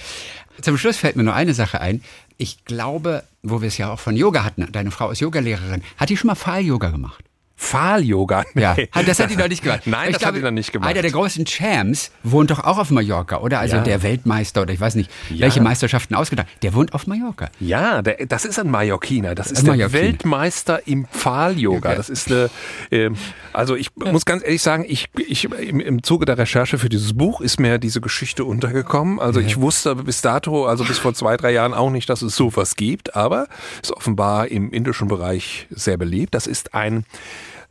Zum 0.60 0.78
Schluss 0.78 0.96
fällt 0.96 1.16
mir 1.16 1.24
nur 1.24 1.34
eine 1.34 1.54
Sache 1.54 1.80
ein. 1.80 2.02
Ich 2.36 2.64
glaube, 2.64 3.24
wo 3.42 3.60
wir 3.60 3.68
es 3.68 3.78
ja 3.78 3.92
auch 3.92 4.00
von 4.00 4.16
Yoga 4.16 4.44
hatten, 4.44 4.70
deine 4.70 4.90
Frau 4.90 5.10
ist 5.10 5.20
Yogalehrerin, 5.20 5.82
hat 5.96 6.10
die 6.10 6.16
schon 6.16 6.28
mal 6.28 6.34
Pfahl-Yoga 6.34 6.90
gemacht? 6.90 7.24
Pfahl-Yoga. 7.64 8.44
Ja, 8.54 8.74
Nee. 8.76 8.88
hat- 8.92 9.08
das 9.08 9.18
hat 9.20 9.30
die 9.30 9.36
noch 9.36 9.48
nicht 9.48 9.62
gemacht. 9.62 9.82
Nein, 9.86 10.10
Ich 10.10 10.16
das 10.18 10.26
hat 10.26 10.36
die 10.36 10.40
noch 10.40 10.50
nicht 10.50 10.72
gemacht. 10.72 10.88
Einer 10.88 11.02
der 11.02 11.10
großen 11.10 11.44
Champs 11.46 12.10
wohnt 12.22 12.50
doch 12.50 12.60
auch 12.62 12.78
auf 12.78 12.90
Mallorca, 12.90 13.38
oder? 13.38 13.58
Also 13.60 13.76
Ja. 13.76 13.82
der 13.82 14.02
Weltmeister 14.02 14.62
oder 14.62 14.72
ich 14.72 14.80
weiß 14.80 14.94
nicht, 14.94 15.10
Ja. 15.30 15.40
welche 15.42 15.60
Meisterschaften 15.60 16.14
ausgedacht. 16.14 16.46
Der 16.62 16.74
wohnt 16.74 16.92
auf 16.94 17.06
Mallorca. 17.06 17.48
Ja, 17.60 18.02
der, 18.02 18.26
das 18.26 18.44
ist 18.44 18.58
ein 18.58 18.70
Mallorquiner. 18.70 19.34
Das 19.34 19.50
ist 19.50 19.58
Ein 19.60 19.64
der 19.64 19.72
Mallorquiner. 19.74 20.02
Weltmeister 20.02 20.86
im 20.86 21.06
Pfahl-Yoga. 21.06 21.88
Okay. 21.90 21.96
Das 21.96 22.08
ist 22.10 22.30
eine, 22.30 22.50
ähm, 22.90 23.16
also 23.52 23.74
ich 23.76 23.88
muss 23.96 24.24
ganz 24.24 24.42
ehrlich 24.44 24.62
sagen, 24.62 24.84
ich, 24.86 25.06
ich 25.26 25.44
im, 25.44 25.80
im 25.80 26.02
Zuge 26.02 26.26
der 26.26 26.38
Recherche 26.38 26.78
für 26.78 26.88
dieses 26.88 27.16
Buch 27.16 27.40
ist 27.40 27.58
mir 27.60 27.78
diese 27.78 28.00
Geschichte 28.00 28.44
untergekommen. 28.44 29.18
Also 29.20 29.40
ich 29.40 29.60
wusste 29.60 29.94
bis 29.96 30.20
dato, 30.20 30.66
also 30.66 30.84
bis 30.84 30.98
vor 30.98 31.14
zwei, 31.14 31.36
drei 31.36 31.52
Jahren 31.52 31.74
auch 31.74 31.90
nicht, 31.90 32.08
dass 32.08 32.22
es 32.22 32.36
sowas 32.36 32.76
gibt, 32.76 33.16
aber 33.16 33.46
ist 33.82 33.92
offenbar 33.92 34.48
im 34.48 34.70
indischen 34.72 35.08
Bereich 35.08 35.66
sehr 35.70 35.96
beliebt. 35.96 36.34
Das 36.34 36.46
ist 36.46 36.74
ein 36.74 37.04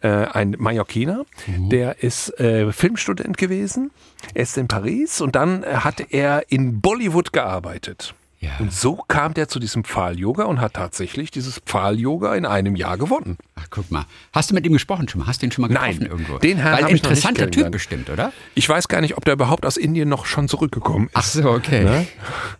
äh, 0.03 0.27
ein 0.31 0.55
Mallorquiner, 0.59 1.25
der 1.47 2.03
ist 2.03 2.39
äh, 2.39 2.71
Filmstudent 2.71 3.37
gewesen. 3.37 3.91
Er 4.33 4.43
ist 4.43 4.57
in 4.57 4.67
Paris 4.67 5.21
und 5.21 5.35
dann 5.35 5.63
äh, 5.63 5.67
hat 5.67 6.11
er 6.11 6.51
in 6.51 6.81
Bollywood 6.81 7.33
gearbeitet. 7.33 8.13
Ja. 8.39 8.51
Und 8.59 8.73
so 8.73 8.97
kam 9.07 9.33
der 9.33 9.47
zu 9.47 9.57
diesem 9.59 9.85
Pfahl-Yoga 9.85 10.43
und 10.43 10.59
hat 10.59 10.73
tatsächlich 10.73 11.31
dieses 11.31 11.59
Pfahl-Yoga 11.59 12.35
in 12.35 12.45
einem 12.45 12.75
Jahr 12.75 12.97
gewonnen. 12.97 13.37
Guck 13.75 13.89
mal. 13.89 14.05
Hast 14.33 14.51
du 14.51 14.53
mit 14.53 14.67
ihm 14.67 14.73
gesprochen 14.73 15.09
schon 15.09 15.21
mal? 15.21 15.25
Hast 15.25 15.41
du 15.41 15.47
ihn 15.47 15.51
schon 15.51 15.63
mal 15.63 15.67
Nein, 15.67 15.97
getroffen 15.97 16.11
irgendwo? 16.11 16.37
den 16.37 16.57
Herrn 16.57 16.83
Weil 16.83 16.91
interessanter 16.91 17.49
Typ 17.49 17.71
bestimmt, 17.71 18.11
oder? 18.11 18.31
Ich 18.53 18.69
weiß 18.69 18.87
gar 18.87 19.01
nicht, 19.01 19.17
ob 19.17 19.25
der 19.25 19.33
überhaupt 19.33 19.65
aus 19.65 19.77
Indien 19.77 20.09
noch 20.09 20.27
schon 20.27 20.47
zurückgekommen 20.47 21.07
ist. 21.07 21.13
Ach 21.15 21.23
so, 21.23 21.49
okay. 21.49 21.83
Ne? 21.83 22.05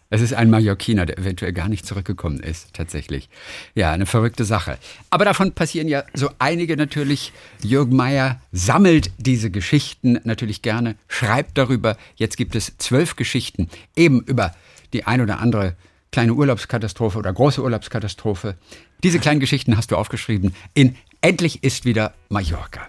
Es 0.09 0.22
ist 0.22 0.34
ein 0.34 0.49
Mallorquiner, 0.49 1.05
der 1.05 1.20
eventuell 1.20 1.53
gar 1.53 1.70
nicht 1.70 1.86
zurückgekommen 1.86 2.39
ist, 2.39 2.74
tatsächlich. 2.74 3.30
Ja, 3.76 3.91
eine 3.91 4.07
verrückte 4.07 4.43
Sache. 4.43 4.80
Aber 5.11 5.24
davon 5.24 5.51
passieren 5.51 5.88
ja 5.88 6.03
so 6.16 6.32
einige 6.39 6.78
natürlich. 6.78 7.32
Jürgen 7.61 7.95
Meyer 7.95 8.41
sammelt 8.51 9.11
diese 9.20 9.51
Geschichten 9.51 10.20
natürlich 10.24 10.64
gerne, 10.64 10.95
schreibt 11.07 11.59
darüber. 11.59 11.95
Jetzt 12.16 12.38
gibt 12.38 12.55
es 12.55 12.76
zwölf 12.80 13.18
Geschichten, 13.18 13.70
eben 13.95 14.22
über 14.22 14.55
die 14.93 15.05
ein 15.05 15.22
oder 15.22 15.39
andere 15.39 15.76
kleine 16.14 16.34
Urlaubskatastrophe 16.34 17.18
oder 17.18 17.34
große 17.34 17.61
Urlaubskatastrophe. 17.61 18.55
Diese 19.03 19.20
kleinen 19.20 19.41
Geschichten 19.41 19.76
hast 19.76 19.91
du 19.91 19.97
aufgeschrieben 19.97 20.55
in 20.74 20.95
Endlich 21.22 21.64
ist 21.64 21.86
wieder 21.86 22.14
Mallorca. 22.30 22.88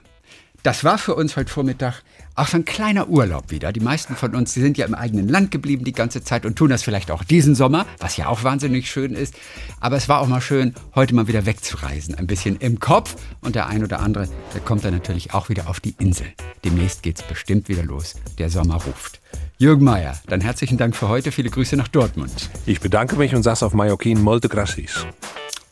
Das 0.62 0.84
war 0.84 0.98
für 0.98 1.14
uns 1.14 1.36
heute 1.36 1.50
Vormittag 1.50 2.02
auch 2.34 2.48
so 2.48 2.56
ein 2.56 2.64
kleiner 2.64 3.08
Urlaub 3.08 3.50
wieder. 3.50 3.72
Die 3.72 3.80
meisten 3.80 4.16
von 4.16 4.34
uns, 4.34 4.54
die 4.54 4.60
sind 4.60 4.76
ja 4.76 4.86
im 4.86 4.94
eigenen 4.94 5.28
Land 5.28 5.50
geblieben 5.50 5.84
die 5.84 5.92
ganze 5.92 6.22
Zeit 6.22 6.44
und 6.44 6.56
tun 6.56 6.70
das 6.70 6.82
vielleicht 6.82 7.10
auch 7.10 7.22
diesen 7.22 7.54
Sommer, 7.54 7.86
was 7.98 8.16
ja 8.16 8.28
auch 8.28 8.44
wahnsinnig 8.44 8.90
schön 8.90 9.14
ist. 9.14 9.34
Aber 9.80 9.96
es 9.96 10.08
war 10.08 10.20
auch 10.20 10.26
mal 10.26 10.40
schön, 10.40 10.74
heute 10.94 11.14
mal 11.14 11.28
wieder 11.28 11.46
wegzureisen. 11.46 12.14
Ein 12.14 12.26
bisschen 12.26 12.56
im 12.56 12.80
Kopf. 12.80 13.16
Und 13.40 13.54
der 13.54 13.66
ein 13.68 13.84
oder 13.84 14.00
andere, 14.00 14.28
der 14.52 14.60
kommt 14.60 14.84
dann 14.84 14.94
natürlich 14.94 15.34
auch 15.34 15.48
wieder 15.48 15.68
auf 15.68 15.80
die 15.80 15.94
Insel. 15.98 16.26
Demnächst 16.64 17.02
geht's 17.02 17.22
bestimmt 17.22 17.68
wieder 17.68 17.82
los. 17.82 18.14
Der 18.38 18.50
Sommer 18.50 18.74
ruft. 18.74 19.20
Jürgen 19.58 19.84
Mayer, 19.84 20.18
dann 20.26 20.40
herzlichen 20.40 20.78
Dank 20.78 20.96
für 20.96 21.08
heute. 21.08 21.30
Viele 21.30 21.50
Grüße 21.50 21.76
nach 21.76 21.88
Dortmund. 21.88 22.50
Ich 22.66 22.80
bedanke 22.80 23.16
mich 23.16 23.34
und 23.34 23.42
sage 23.42 23.64
auf 23.64 23.74
Mallorquin 23.74 24.20
Molte 24.20 24.48
Gracis. 24.48 25.06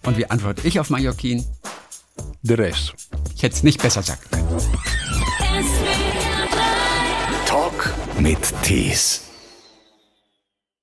Und 0.04 0.16
wie 0.16 0.30
antworte 0.30 0.66
ich 0.66 0.78
auf 0.78 0.90
Mallorquin? 0.90 1.44
De 2.42 2.56
rest. 2.56 2.94
Ich 3.34 3.42
hätte 3.42 3.56
es 3.56 3.62
nicht 3.62 3.82
besser 3.82 4.02
sagen 4.02 4.20
können. 4.30 6.01
SWR 8.22 8.30
3 8.30 8.32
Talk 8.34 8.42
mit 8.42 8.62
Tees. 8.62 9.31